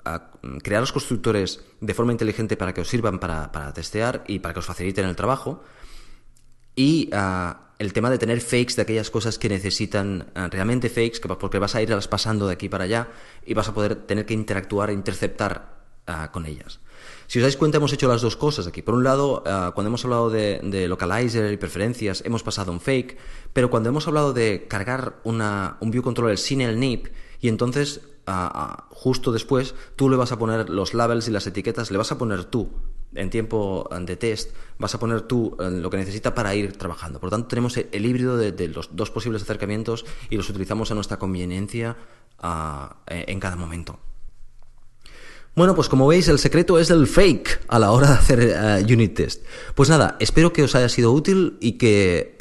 ah, 0.04 0.30
crear 0.62 0.80
los 0.80 0.92
constructores 0.92 1.60
de 1.80 1.94
forma 1.94 2.12
inteligente 2.12 2.56
para 2.56 2.72
que 2.72 2.80
os 2.80 2.88
sirvan 2.88 3.18
para, 3.18 3.72
testear 3.74 4.24
y 4.26 4.38
para 4.38 4.54
que 4.54 4.60
os 4.60 4.66
faciliten 4.66 5.06
el 5.06 5.16
trabajo. 5.16 5.62
Y 6.74 7.10
ah, 7.12 7.72
el 7.78 7.92
tema 7.92 8.10
de 8.10 8.18
tener 8.18 8.40
fakes 8.40 8.76
de 8.76 8.82
aquellas 8.82 9.10
cosas 9.10 9.38
que 9.38 9.48
necesitan 9.48 10.32
realmente 10.34 10.88
fakes, 10.88 11.20
porque 11.20 11.58
vas 11.58 11.74
a 11.74 11.82
irlas 11.82 12.08
pasando 12.08 12.46
de 12.46 12.54
aquí 12.54 12.70
para 12.70 12.84
allá 12.84 13.08
y 13.44 13.52
vas 13.52 13.68
a 13.68 13.74
poder 13.74 13.96
tener 14.06 14.24
que 14.24 14.32
interactuar 14.32 14.88
e 14.88 14.94
interceptar 14.94 15.76
con 16.32 16.46
ellas. 16.46 16.80
Si 17.26 17.38
os 17.38 17.42
dais 17.42 17.58
cuenta, 17.58 17.76
hemos 17.76 17.92
hecho 17.92 18.08
las 18.08 18.22
dos 18.22 18.36
cosas 18.36 18.66
aquí. 18.66 18.80
Por 18.80 18.94
un 18.94 19.04
lado, 19.04 19.42
cuando 19.74 19.88
hemos 19.88 20.04
hablado 20.04 20.30
de, 20.30 20.88
localizer 20.88 21.52
y 21.52 21.58
preferencias, 21.58 22.22
hemos 22.24 22.42
pasado 22.42 22.72
un 22.72 22.80
fake, 22.80 23.18
pero 23.52 23.68
cuando 23.68 23.90
hemos 23.90 24.06
hablado 24.08 24.32
de 24.32 24.66
cargar 24.68 25.20
un 25.24 25.90
view 25.90 26.02
controller 26.02 26.38
sin 26.38 26.62
el 26.62 26.80
NIP, 26.80 27.08
y 27.46 27.48
entonces 27.48 28.00
justo 28.90 29.30
después 29.30 29.76
tú 29.94 30.10
le 30.10 30.16
vas 30.16 30.32
a 30.32 30.38
poner 30.38 30.68
los 30.68 30.94
labels 30.94 31.28
y 31.28 31.30
las 31.30 31.46
etiquetas, 31.46 31.92
le 31.92 31.98
vas 31.98 32.10
a 32.10 32.18
poner 32.18 32.42
tú 32.44 32.68
en 33.14 33.30
tiempo 33.30 33.88
de 34.00 34.16
test, 34.16 34.50
vas 34.78 34.96
a 34.96 34.98
poner 34.98 35.22
tú 35.22 35.56
lo 35.60 35.88
que 35.88 35.96
necesita 35.96 36.34
para 36.34 36.52
ir 36.56 36.76
trabajando. 36.76 37.20
Por 37.20 37.28
lo 37.28 37.36
tanto, 37.36 37.46
tenemos 37.46 37.76
el, 37.76 38.04
híbrido 38.04 38.36
de, 38.36 38.68
los 38.68 38.96
dos 38.96 39.12
posibles 39.12 39.42
acercamientos 39.42 40.04
y 40.28 40.36
los 40.36 40.50
utilizamos 40.50 40.90
a 40.90 40.96
nuestra 40.96 41.18
conveniencia 41.18 41.96
en 43.06 43.40
cada 43.40 43.54
momento. 43.54 44.00
Bueno, 45.54 45.76
pues 45.76 45.88
como 45.88 46.08
veis, 46.08 46.26
el 46.26 46.40
secreto 46.40 46.80
es 46.80 46.90
el 46.90 47.06
fake 47.06 47.60
a 47.68 47.78
la 47.78 47.92
hora 47.92 48.08
de 48.08 48.14
hacer 48.14 48.40
eh, 48.40 48.92
unit 48.92 49.14
test. 49.14 49.44
Pues 49.76 49.88
nada, 49.88 50.16
espero 50.18 50.52
que 50.52 50.64
os 50.64 50.74
haya 50.74 50.88
sido 50.88 51.12
útil 51.12 51.58
y 51.60 51.78
que 51.78 52.36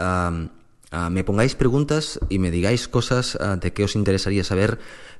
ah, 0.91 1.09
me 1.09 1.23
pongáis 1.23 1.55
preguntas 1.55 2.19
y 2.29 2.39
me 2.39 2.51
digáis 2.51 2.88
cosas 2.88 3.38
ah, 3.39 3.57
de 3.57 3.73
qué 3.73 3.83
os 3.83 3.95
interesaría 3.95 4.43
saber. 4.43 4.79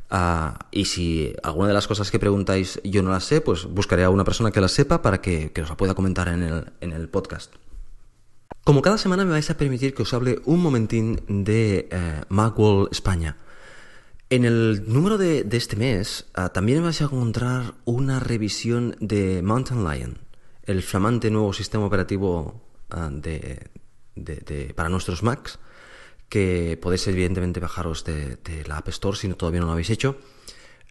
Ah, 0.09 0.59
y 0.72 0.86
si 0.86 1.34
alguna 1.41 1.68
de 1.68 1.74
las 1.74 1.88
cosas 1.88 2.11
que 2.11 2.20
preguntáis 2.20 2.80
yo 2.84 3.01
no 3.01 3.11
las 3.11 3.24
sé, 3.24 3.41
pues 3.41 3.66
buscaré 3.66 4.03
a 4.03 4.09
una 4.09 4.24
persona 4.24 4.51
que 4.51 4.61
las 4.61 4.72
sepa 4.72 5.01
para 5.01 5.22
que, 5.22 5.51
os 5.61 5.70
la 5.70 5.78
pueda 5.78 5.95
comentar 5.95 6.28
en 6.28 6.43
el, 6.43 6.72
en 6.82 6.91
el, 6.91 7.09
podcast. 7.09 7.53
Como 8.63 8.82
cada 8.82 8.97
semana 8.97 9.26
me 9.26 9.32
vais 9.32 9.49
a 9.49 9.57
permitir 9.57 9.93
que 9.93 10.03
os 10.03 10.13
hable 10.13 10.41
un 10.45 10.61
momentín 10.61 11.22
de 11.28 11.89
eh, 11.91 12.22
Macworld 12.30 12.89
España. 12.91 13.38
En 14.30 14.43
el 14.43 14.84
número 14.88 15.18
de, 15.18 15.47
este 15.51 15.76
mes 15.76 16.26
ah, 16.34 16.49
también 16.49 16.82
vais 16.82 16.99
a 17.01 17.05
encontrar 17.05 17.76
una 17.86 18.20
revisión 18.20 18.95
de 18.99 19.41
Mountain 19.43 19.84
Lion, 19.84 20.18
el 20.63 20.82
flamante 20.82 21.30
nuevo 21.30 21.53
sistema 21.53 21.86
operativo 21.86 22.61
de, 23.11 23.70
para 24.76 24.89
nuestros 24.89 25.24
Macs, 25.24 25.59
que 26.30 26.78
podéis 26.82 27.07
evidentemente 27.07 27.59
bajaros 27.59 28.03
de, 28.03 28.63
la 28.68 28.78
App 28.78 28.88
Store 28.89 29.18
si 29.18 29.30
todavía 29.34 29.59
no 29.61 29.68
lo 29.68 29.74
habéis 29.74 29.89
hecho. 29.89 30.18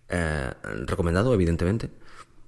Eh, 0.09 0.51
recomendado, 0.87 1.33
evidentemente. 1.35 1.91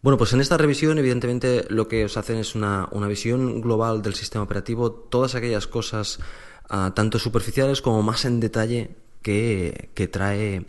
Bueno, 0.02 0.18
pues 0.18 0.32
en 0.32 0.40
esta 0.40 0.56
revisión, 0.56 0.98
evidentemente, 0.98 1.66
lo 1.68 1.88
que 1.88 2.04
os 2.04 2.16
hacen 2.16 2.36
es 2.36 2.54
una, 2.54 2.88
visión 3.08 3.60
global 3.60 4.02
del 4.02 4.14
sistema 4.14 4.44
operativo, 4.44 4.92
todas 4.92 5.34
aquellas 5.34 5.66
cosas, 5.66 6.20
ah, 6.68 6.92
tanto 6.94 7.18
superficiales 7.18 7.82
como 7.82 8.02
más 8.02 8.24
en 8.24 8.38
detalle, 8.38 8.90
que, 9.22 9.90
que 9.94 10.06
trae 10.06 10.66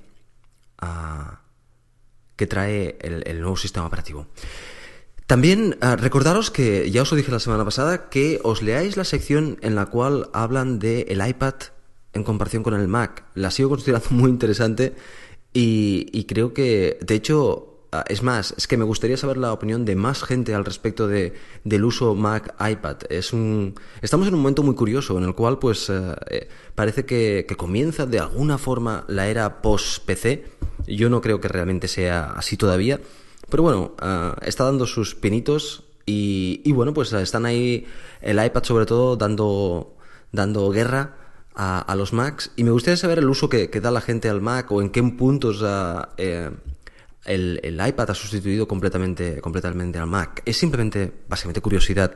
que 2.35 2.47
trae 2.47 2.97
el, 3.01 3.41
nuevo 3.41 3.57
sistema 3.57 3.87
operativo. 3.87 4.27
También 5.27 5.77
ah, 5.81 5.95
recordaros 5.95 6.51
que 6.51 6.89
ya 6.89 7.03
os 7.03 7.11
lo 7.11 7.17
dije 7.17 7.31
la 7.31 7.39
semana 7.39 7.65
pasada 7.65 8.09
que 8.09 8.39
os 8.43 8.61
leáis 8.61 8.97
la 8.97 9.03
sección 9.03 9.57
en 9.61 9.75
la 9.75 9.85
cual 9.85 10.29
hablan 10.33 10.79
del 10.79 11.05
el 11.09 11.27
iPad 11.27 11.55
en 12.13 12.23
comparación 12.23 12.63
con 12.63 12.73
el 12.73 12.87
Mac. 12.87 13.25
La 13.35 13.51
sigo 13.51 13.69
considerando 13.69 14.09
muy 14.11 14.29
interesante 14.31 14.95
y 15.53 16.25
creo 16.25 16.53
que, 16.53 16.99
de 17.01 17.15
hecho, 17.15 17.77
Ah, 17.91 18.03
es 18.09 18.21
más, 18.21 18.53
es 18.57 18.67
que 18.67 18.75
me 18.75 18.83
gustaría 18.83 19.15
saber 19.15 19.37
la 19.37 19.53
opinión 19.53 19.85
de 19.85 19.95
más 19.95 20.21
gente 20.23 20.53
al 20.53 20.65
respecto 20.65 21.07
de, 21.07 21.33
del 21.63 21.85
uso 21.85 22.15
Mac 22.15 22.53
iPad. 22.59 22.97
Es 23.09 23.31
un, 23.31 23.75
estamos 24.01 24.27
en 24.27 24.33
un 24.33 24.41
momento 24.41 24.61
muy 24.61 24.75
curioso 24.75 25.17
en 25.17 25.23
el 25.23 25.33
cual 25.33 25.57
pues 25.57 25.89
eh, 25.89 26.13
eh, 26.29 26.49
parece 26.75 27.05
que, 27.05 27.45
comienza 27.57 28.05
de 28.05 28.19
alguna 28.19 28.57
forma 28.57 29.05
la 29.07 29.27
era 29.27 29.61
post-PC. 29.61 30.45
Yo 30.85 31.09
no 31.09 31.21
creo 31.21 31.39
que 31.39 31.47
realmente 31.47 31.87
sea 31.87 32.33
así 32.33 32.57
todavía. 32.57 32.99
Pero 33.49 33.63
bueno, 33.63 33.95
ah, 33.99 34.35
está 34.41 34.63
dando 34.65 34.85
sus 34.85 35.15
pinitos 35.15 35.83
y, 36.05 36.71
bueno, 36.71 36.93
pues 36.93 37.11
están 37.11 37.45
ahí 37.45 37.85
el 38.21 38.43
iPad 38.43 38.63
sobre 38.63 38.85
todo 38.85 39.17
dando, 39.17 39.97
dando 40.31 40.69
guerra 40.69 41.17
a, 41.53 41.95
los 41.97 42.13
Macs 42.13 42.51
y 42.55 42.63
me 42.63 42.71
gustaría 42.71 42.95
saber 42.97 43.19
el 43.19 43.29
uso 43.29 43.49
que, 43.49 43.67
da 43.67 43.91
la 43.91 43.99
gente 43.99 44.29
al 44.29 44.41
Mac 44.41 44.71
o 44.71 44.81
en 44.81 44.89
qué 44.89 45.03
puntos 45.03 45.61
eh, 46.17 46.49
el, 47.25 47.81
iPad 47.85 48.11
ha 48.11 48.13
sustituido 48.13 48.67
completamente, 48.67 49.41
completamente 49.41 49.99
al 49.99 50.07
Mac. 50.07 50.43
Es 50.45 50.57
simplemente, 50.57 51.11
básicamente, 51.27 51.61
curiosidad, 51.61 52.13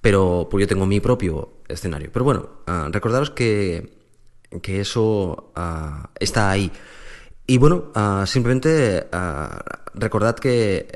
pero 0.00 0.48
pues 0.50 0.62
yo 0.62 0.68
tengo 0.68 0.86
mi 0.86 1.00
propio 1.00 1.58
escenario. 1.68 2.10
Pero 2.12 2.24
bueno, 2.24 2.48
ah, 2.66 2.88
recordaros 2.90 3.30
que, 3.30 3.98
que 4.62 4.80
eso 4.80 5.52
ah, 5.56 6.08
está 6.18 6.50
ahí. 6.50 6.72
Y 7.46 7.58
bueno, 7.58 7.90
ah, 7.94 8.24
simplemente 8.26 9.08
recordad 9.94 10.36
que 10.36 10.88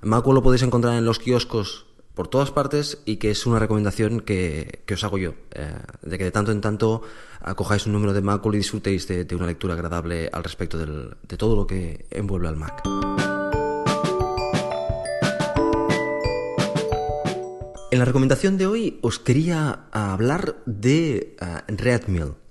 Mac 0.00 0.26
lo 0.26 0.42
podéis 0.42 0.62
encontrar 0.62 0.94
en 0.94 1.04
los 1.04 1.18
kioscos 1.18 1.86
por 2.14 2.28
todas 2.28 2.50
partes 2.50 2.98
y 3.04 3.16
que 3.16 3.30
es 3.30 3.46
una 3.46 3.58
recomendación 3.58 4.20
que, 4.20 4.84
os 4.92 5.04
hago 5.04 5.18
yo, 5.18 5.34
eh, 5.52 5.74
de 6.02 6.18
que 6.18 6.24
de 6.24 6.30
tanto 6.30 6.52
en 6.52 6.60
tanto 6.60 7.02
acojáis 7.40 7.86
un 7.86 7.92
número 7.92 8.12
de 8.12 8.20
Mac 8.20 8.44
y 8.44 8.56
disfrutéis 8.56 9.08
de, 9.08 9.26
una 9.34 9.46
lectura 9.46 9.74
agradable 9.74 10.28
al 10.32 10.44
respecto 10.44 10.78
de 10.78 11.36
todo 11.36 11.56
lo 11.56 11.66
que 11.66 12.06
envuelve 12.10 12.48
al 12.48 12.56
Mac. 12.56 12.82
En 17.90 17.98
la 17.98 18.06
recomendación 18.06 18.56
de 18.56 18.66
hoy 18.66 18.98
os 19.02 19.18
quería 19.18 19.84
hablar 19.92 20.56
de 20.64 21.36
uh, 21.42 21.60
Redmill. 21.68 22.41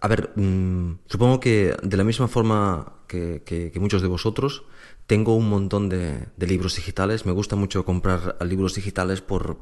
A 0.00 0.08
ver, 0.08 0.32
mm, 0.36 0.98
supongo 1.06 1.40
que 1.40 1.74
de 1.82 1.96
la 1.96 2.04
misma 2.04 2.28
forma 2.28 2.92
que 3.06 3.72
muchos 3.80 4.02
de 4.02 4.08
vosotros, 4.08 4.64
tengo 5.06 5.36
un 5.36 5.48
montón 5.48 5.88
de, 5.88 6.26
libros 6.38 6.76
digitales. 6.76 7.26
Me 7.26 7.32
gusta 7.32 7.56
mucho 7.56 7.84
comprar 7.84 8.36
libros 8.44 8.74
digitales 8.74 9.20
por, 9.20 9.56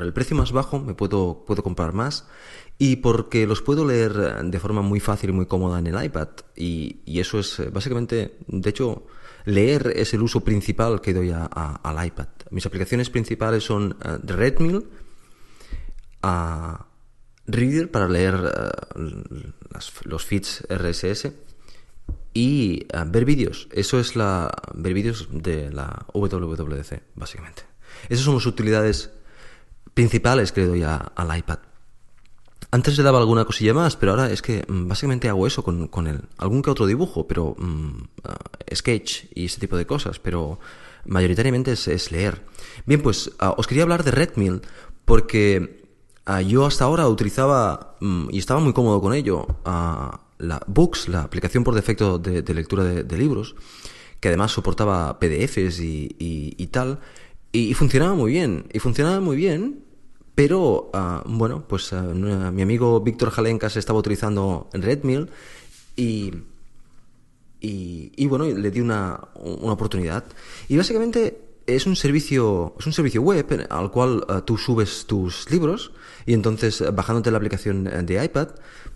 el 0.00 0.12
precio 0.12 0.36
más 0.36 0.52
bajo. 0.52 0.78
Me 0.78 0.94
puedo, 0.94 1.44
puedo 1.46 1.62
comprar 1.62 1.92
más. 1.92 2.26
Y 2.78 2.96
porque 2.96 3.46
los 3.46 3.62
puedo 3.62 3.86
leer 3.86 4.12
de 4.44 4.60
forma 4.60 4.82
muy 4.82 5.00
fácil 5.00 5.30
y 5.30 5.32
muy 5.32 5.46
cómoda 5.46 5.78
en 5.78 5.86
el 5.86 6.04
iPad. 6.04 6.28
Y, 6.56 7.00
eso 7.06 7.38
es 7.38 7.58
eh, 7.58 7.70
básicamente, 7.70 8.36
de 8.46 8.70
hecho, 8.70 9.06
leer 9.44 9.92
es 9.96 10.12
el 10.14 10.22
uso 10.22 10.40
principal 10.40 11.00
que 11.00 11.14
doy 11.14 11.30
al 11.32 12.06
iPad. 12.06 12.28
Mis 12.50 12.66
aplicaciones 12.66 13.08
principales 13.08 13.64
son 13.64 13.96
uh, 14.04 14.26
Redmill, 14.26 14.84
a 16.22 16.86
Reader 17.52 17.90
para 17.90 18.08
leer 18.08 18.34
eh, 18.34 19.52
los 20.04 20.24
feeds 20.24 20.66
RSS 20.68 21.32
y 22.34 22.86
ah, 22.92 23.04
ver 23.06 23.24
vídeos. 23.24 23.68
Eso 23.72 23.98
es 23.98 24.16
la. 24.16 24.50
ver 24.74 24.94
vídeos 24.94 25.28
de 25.30 25.70
la 25.70 26.06
WWDC, 26.14 27.02
básicamente. 27.14 27.62
Esas 28.08 28.24
son 28.24 28.34
las 28.34 28.46
utilidades 28.46 29.10
principales 29.94 30.52
que 30.52 30.62
le 30.62 30.66
doy 30.66 30.82
al 30.82 31.38
iPad. 31.38 31.58
Antes 32.72 32.96
le 32.96 33.02
daba 33.02 33.18
alguna 33.18 33.44
cosilla 33.44 33.74
más, 33.74 33.96
pero 33.96 34.12
ahora 34.12 34.30
es 34.30 34.42
que 34.42 34.64
mm, 34.66 34.86
básicamente 34.86 35.28
hago 35.28 35.46
eso 35.46 35.64
con, 35.64 35.88
con 35.88 36.06
él. 36.06 36.20
Algún 36.38 36.62
que 36.62 36.70
otro 36.70 36.86
dibujo, 36.86 37.26
pero 37.26 37.56
mm, 37.58 38.02
ah, 38.24 38.38
sketch 38.72 39.24
y 39.34 39.46
ese 39.46 39.60
tipo 39.60 39.76
de 39.76 39.86
cosas, 39.86 40.20
pero 40.20 40.60
mayoritariamente 41.04 41.72
es, 41.72 42.12
leer. 42.12 42.44
Bien, 42.86 43.02
pues 43.02 43.32
ah, 43.40 43.54
os 43.56 43.66
quería 43.66 43.82
hablar 43.82 44.04
de 44.04 44.12
Redmill 44.12 44.62
porque 45.04 45.79
yo 46.38 46.66
hasta 46.66 46.84
ahora 46.84 47.08
utilizaba 47.08 47.96
mm, 48.00 48.28
y 48.30 48.38
estaba 48.38 48.60
muy 48.60 48.72
cómodo 48.72 49.00
con 49.00 49.14
ello 49.14 49.46
la 50.40 50.62
Books, 50.66 51.08
la 51.08 51.22
aplicación 51.22 51.64
por 51.64 51.74
defecto 51.74 52.18
de, 52.18 52.42
lectura 52.54 52.84
de, 52.84 53.18
libros, 53.18 53.54
que 54.20 54.28
además 54.28 54.52
soportaba 54.52 55.18
PDFs 55.18 55.80
y, 55.80 56.68
tal, 56.70 56.98
y, 57.52 57.74
funcionaba 57.74 58.14
muy 58.14 58.32
bien, 58.32 58.66
y 58.72 58.78
funcionaba 58.78 59.20
muy 59.20 59.36
bien, 59.36 59.84
pero 60.34 60.90
ah, 60.94 61.22
bueno, 61.26 61.64
pues 61.68 61.92
ah, 61.92 62.02
mi 62.02 62.62
amigo 62.62 63.00
Víctor 63.00 63.30
Jalencas 63.30 63.76
estaba 63.76 63.98
utilizando 63.98 64.68
Redmill 64.72 65.28
y, 65.96 66.32
y, 67.60 68.26
bueno, 68.26 68.46
le 68.46 68.70
di 68.70 68.80
una, 68.80 69.20
una 69.34 69.72
oportunidad. 69.72 70.24
Y 70.68 70.78
básicamente 70.78 71.49
es 71.76 71.86
un 71.86 71.96
servicio, 71.96 72.74
es 72.78 72.86
un 72.86 72.92
servicio 72.92 73.22
web 73.22 73.66
al 73.70 73.90
cual 73.90 74.24
ah, 74.28 74.42
tú 74.44 74.58
subes 74.58 75.06
tus 75.06 75.50
libros 75.50 75.92
y 76.26 76.34
entonces 76.34 76.82
bajándote 76.94 77.30
la 77.30 77.38
aplicación 77.38 77.84
de 77.84 78.24
iPad 78.24 78.48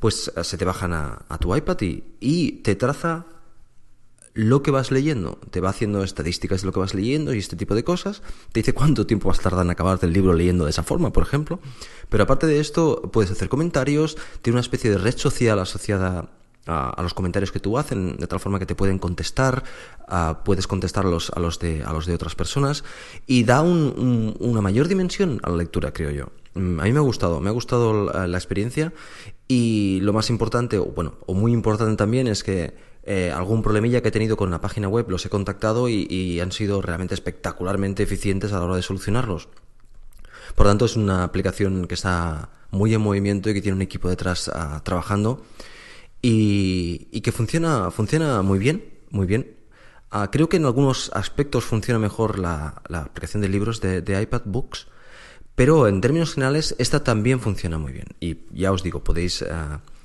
pues 0.05 0.31
eh, 0.37 0.45
se 0.45 0.59
te 0.59 0.67
bajan 0.67 0.93
a, 0.93 1.39
tu 1.41 1.57
iPad 1.57 1.79
y, 2.21 2.53
te 2.63 2.75
traza 2.77 3.25
lo 4.35 4.63
que 4.63 4.71
vas 4.71 4.91
leyendo, 4.91 5.39
te 5.51 5.63
va 5.63 5.71
haciendo 5.71 6.03
estadísticas 6.03 6.61
de 6.61 6.67
lo 6.67 6.73
que 6.73 6.81
vas 6.81 6.93
leyendo 6.93 7.33
y 7.33 7.39
este 7.39 7.57
tipo 7.57 7.75
de 7.75 7.85
cosas, 7.85 8.21
te 8.53 8.61
dice 8.61 8.75
cuánto 8.75 9.07
tiempo 9.07 9.29
vas 9.29 9.39
a 9.39 9.45
tardar 9.45 9.65
en 9.65 9.71
acabar 9.71 9.99
el 10.03 10.13
libro 10.13 10.35
leyendo 10.35 10.65
de 10.65 10.71
esa 10.71 10.83
forma, 10.83 11.11
por 11.11 11.23
ejemplo, 11.23 11.61
pero 12.11 12.25
aparte 12.25 12.47
de 12.47 12.61
esto 12.61 13.01
puedes 13.13 13.31
hacer 13.31 13.49
comentarios, 13.49 14.19
tiene 14.43 14.57
una 14.57 14.61
especie 14.61 14.91
de 14.91 14.99
red 14.99 15.17
social 15.17 15.59
asociada 15.59 16.29
a, 16.67 17.03
los 17.03 17.15
comentarios 17.15 17.53
que 17.53 17.61
tú 17.61 17.79
hacen, 17.79 18.17
de 18.17 18.27
tal 18.27 18.41
forma 18.41 18.59
que 18.59 18.67
te 18.67 18.75
pueden 18.75 18.99
contestar, 18.99 19.65
puedes 20.45 20.67
contestar 20.67 21.07
a 21.07 21.09
los, 21.09 21.59
de, 21.59 21.83
a 21.85 21.93
los 21.93 22.07
de 22.07 22.15
otras 22.15 22.35
personas 22.35 22.85
y 23.27 23.45
da 23.45 23.63
una 23.63 24.61
mayor 24.61 24.89
dimensión 24.89 25.41
a 25.43 25.51
la 25.51 25.57
lectura, 25.57 25.93
creo 25.93 26.11
yo. 26.11 26.27
Mm, 26.55 26.81
a 26.81 26.85
mí 26.85 26.93
me 26.93 26.99
ha 26.99 27.03
gustado, 27.03 27.41
me 27.41 27.49
ha 27.49 27.53
gustado 27.53 28.13
la, 28.27 28.39
experiencia 28.39 28.93
y 29.49 30.01
lo 30.03 30.13
más 30.13 30.31
importante, 30.31 30.79
o 30.79 30.87
bueno, 30.87 31.15
o 31.27 31.35
muy 31.35 31.53
importante 31.53 31.97
también 31.97 32.29
es 32.29 32.45
que 32.45 32.75
eh, 33.05 33.31
algún 33.35 33.63
problemilla 33.63 34.01
que 34.01 34.09
he 34.09 34.13
tenido 34.13 34.37
con 34.37 34.51
la 34.51 34.61
página 34.61 34.89
web 34.89 35.11
los 35.11 35.27
he 35.27 35.29
contactado 35.29 35.89
y, 35.89 36.41
han 36.41 36.53
sido 36.53 36.81
realmente 36.81 37.15
espectacularmente 37.15 38.03
eficientes 38.03 38.53
a 38.53 38.59
la 38.59 38.65
hora 38.65 38.77
de 38.77 38.83
solucionarlos. 38.83 39.49
Por 40.55 40.67
tanto, 40.67 40.85
es 40.85 40.97
una 40.97 41.25
aplicación 41.25 41.87
que 41.87 41.95
está 41.95 42.51
muy 42.71 42.95
en 42.95 43.01
movimiento 43.01 43.51
y 43.51 43.55
que 43.55 43.63
tiene 43.63 43.77
un 43.77 43.83
equipo 43.83 44.09
detrás 44.09 44.49
ah, 44.49 44.81
trabajando 44.85 45.43
y, 46.27 47.21
que 47.21 47.33
funciona, 47.33 47.91
funciona 47.91 48.41
muy 48.41 48.59
bien, 48.59 48.83
muy 49.11 49.27
bien. 49.27 49.57
Ah, 50.11 50.31
creo 50.31 50.49
que 50.49 50.57
en 50.57 50.65
algunos 50.65 51.11
aspectos 51.13 51.65
funciona 51.65 51.99
mejor 51.99 52.39
la, 52.39 52.83
aplicación 52.89 53.43
de 53.43 53.49
libros 53.49 53.81
de, 53.81 54.23
iPad 54.23 54.43
Books 54.47 54.87
pero 55.55 55.87
en 55.87 56.01
términos 56.01 56.35
generales, 56.35 56.75
esta 56.79 57.05
también 57.05 57.39
funciona 57.39 57.79
muy 57.79 57.93
bien. 57.93 58.07
Y 58.19 58.39
ya 58.51 58.73
os 58.73 58.83
digo, 58.83 59.05
podéis 59.05 59.43
eh, 59.43 59.49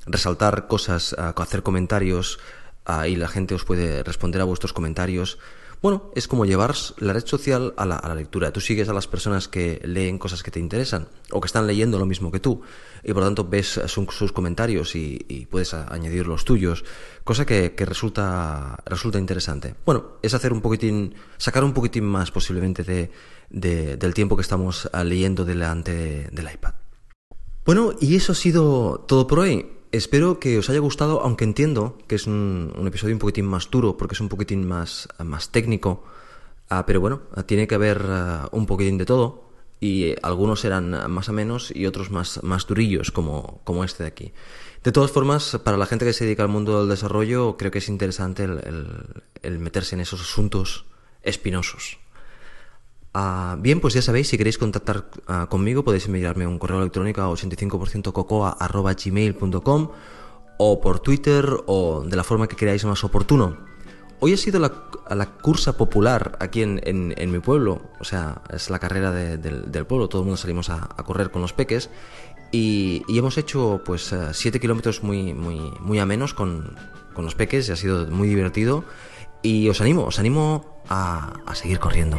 resaltar 0.05 0.67
cosas, 0.67 1.13
eh, 1.13 1.33
hacer 1.35 1.63
comentarios 1.63 2.39
y 3.07 3.15
la 3.15 3.27
gente 3.27 3.55
os 3.55 3.65
puede 3.65 4.03
responder 4.03 4.41
a 4.41 4.45
vuestros 4.45 4.73
comentarios. 4.73 5.39
Bueno, 5.81 6.11
es 6.13 6.27
como 6.27 6.45
llevar 6.45 6.75
la 6.97 7.13
red 7.13 7.25
social 7.25 7.73
a 7.77 7.85
la, 7.85 8.15
lectura. 8.15 8.51
Tú 8.51 8.59
sigues 8.59 8.89
a 8.89 8.93
las 8.93 9.07
personas 9.07 9.47
que 9.47 9.79
leen 9.85 10.17
cosas 10.17 10.43
que 10.43 10.51
te 10.51 10.59
interesan 10.59 11.07
o 11.31 11.39
que 11.39 11.45
están 11.45 11.67
leyendo 11.67 11.97
lo 11.97 12.05
mismo 12.05 12.31
que 12.31 12.41
tú 12.41 12.61
y 13.01 13.13
por 13.13 13.23
lo 13.23 13.27
tanto 13.27 13.47
ves 13.47 13.79
sus, 13.87 14.31
comentarios 14.33 14.95
y, 14.95 15.47
puedes 15.49 15.73
añadir 15.73 16.27
los 16.27 16.43
tuyos, 16.43 16.83
cosa 17.23 17.45
que, 17.45 17.73
resulta, 17.77 18.83
interesante. 19.15 19.75
Bueno, 19.85 20.17
es 20.21 20.33
hacer 20.33 20.51
un 20.51 20.61
poquitín, 20.61 21.15
sacar 21.37 21.63
un 21.63 21.73
poquitín 21.73 22.03
más 22.03 22.29
posiblemente 22.31 22.83
de, 22.83 23.95
del 23.97 24.13
tiempo 24.13 24.35
que 24.35 24.41
estamos 24.41 24.89
leyendo 25.05 25.45
delante 25.45 26.27
del 26.31 26.51
iPad. 26.53 26.73
Bueno, 27.65 27.93
y 28.01 28.15
eso 28.15 28.33
ha 28.33 28.35
sido 28.35 29.05
todo 29.07 29.27
por 29.27 29.39
hoy. 29.39 29.78
Espero 29.91 30.39
que 30.39 30.59
os 30.59 30.69
haya 30.69 30.79
gustado, 30.79 31.21
aunque 31.21 31.43
entiendo 31.43 31.97
que 32.07 32.15
es 32.15 32.27
un, 32.27 32.73
episodio 32.85 33.15
un 33.15 33.19
poquitín 33.19 33.45
más 33.45 33.71
duro, 33.71 33.97
porque 33.97 34.13
es 34.13 34.21
un 34.21 34.29
poquitín 34.29 34.67
más, 34.67 35.07
más 35.17 35.49
técnico. 35.49 36.03
Ah, 36.69 36.85
pero 36.85 37.01
bueno, 37.01 37.21
tiene 37.47 37.67
que 37.67 37.73
haber 37.73 38.05
ah, 38.07 38.49
un 38.51 38.67
poquitín 38.67 38.99
de 38.99 39.05
todo. 39.05 39.49
Y 39.79 40.13
algunos 40.21 40.59
serán 40.59 41.09
más 41.09 41.29
o 41.29 41.33
menos 41.33 41.71
y 41.73 41.87
otros 41.87 42.11
más, 42.11 42.43
más 42.43 42.67
durillos, 42.67 43.11
como, 43.11 43.61
como 43.63 43.83
este 43.83 44.03
de 44.03 44.09
aquí. 44.09 44.33
De 44.83 44.91
todas 44.91 45.09
formas, 45.09 45.57
para 45.63 45.77
la 45.77 45.85
gente 45.85 46.05
que 46.05 46.13
se 46.13 46.25
dedica 46.25 46.43
al 46.43 46.49
mundo 46.49 46.79
del 46.79 46.89
desarrollo, 46.89 47.57
creo 47.57 47.71
que 47.71 47.79
es 47.79 47.89
interesante 47.89 48.43
el 48.43 49.59
meterse 49.59 49.95
en 49.95 50.01
esos 50.01 50.21
asuntos 50.21 50.85
espinosos. 51.23 51.97
Ah, 53.13 53.57
bien, 53.59 53.79
pues 53.79 53.95
ya 53.95 54.03
sabéis, 54.03 54.27
si 54.27 54.37
queréis 54.37 54.59
contactar 54.59 55.09
ah, 55.27 55.47
conmigo 55.49 55.83
podéis 55.83 56.05
enviarme 56.05 56.45
un 56.45 56.59
correo 56.59 56.79
electrónico 56.79 57.21
a 57.21 57.29
85%cocoa.gmail.com 57.29 59.89
o 60.57 60.81
por 60.81 60.99
Twitter 60.99 61.49
o 61.65 62.03
de 62.05 62.15
la 62.15 62.23
forma 62.23 62.47
que 62.47 62.55
queráis 62.55 62.85
más 62.85 63.03
oportuno. 63.03 63.57
Hoy 64.19 64.33
ha 64.33 64.37
sido 64.37 64.59
la, 64.59 64.69
cursa 65.41 65.77
popular 65.77 66.37
aquí 66.41 66.61
en, 66.61 67.31
mi 67.31 67.39
pueblo, 67.39 67.81
o 67.99 68.03
sea, 68.03 68.41
es 68.53 68.69
la 68.69 68.77
carrera 68.77 69.11
del, 69.11 69.85
pueblo, 69.87 70.09
todo 70.09 70.21
el 70.21 70.25
mundo 70.25 70.37
salimos 70.37 70.69
a, 70.69 70.89
correr 71.05 71.31
con 71.31 71.41
los 71.41 71.53
peques 71.53 71.89
y, 72.51 73.01
hemos 73.07 73.37
hecho 73.37 73.81
pues 73.85 74.13
7 74.33 74.57
eh, 74.57 74.61
kilómetros 74.61 75.03
muy, 75.03 75.33
muy, 75.33 75.71
muy 75.79 75.99
amenos 75.99 76.33
con, 76.33 76.75
con 77.13 77.23
los 77.23 77.33
peques 77.33 77.69
y 77.69 77.71
ha 77.71 77.77
sido 77.77 78.07
muy 78.07 78.27
divertido 78.27 78.83
y 79.41 79.69
os 79.69 79.81
animo, 79.81 80.03
os 80.03 80.19
animo 80.19 80.65
a, 80.89 81.33
a 81.45 81.55
seguir 81.55 81.79
corriendo. 81.79 82.17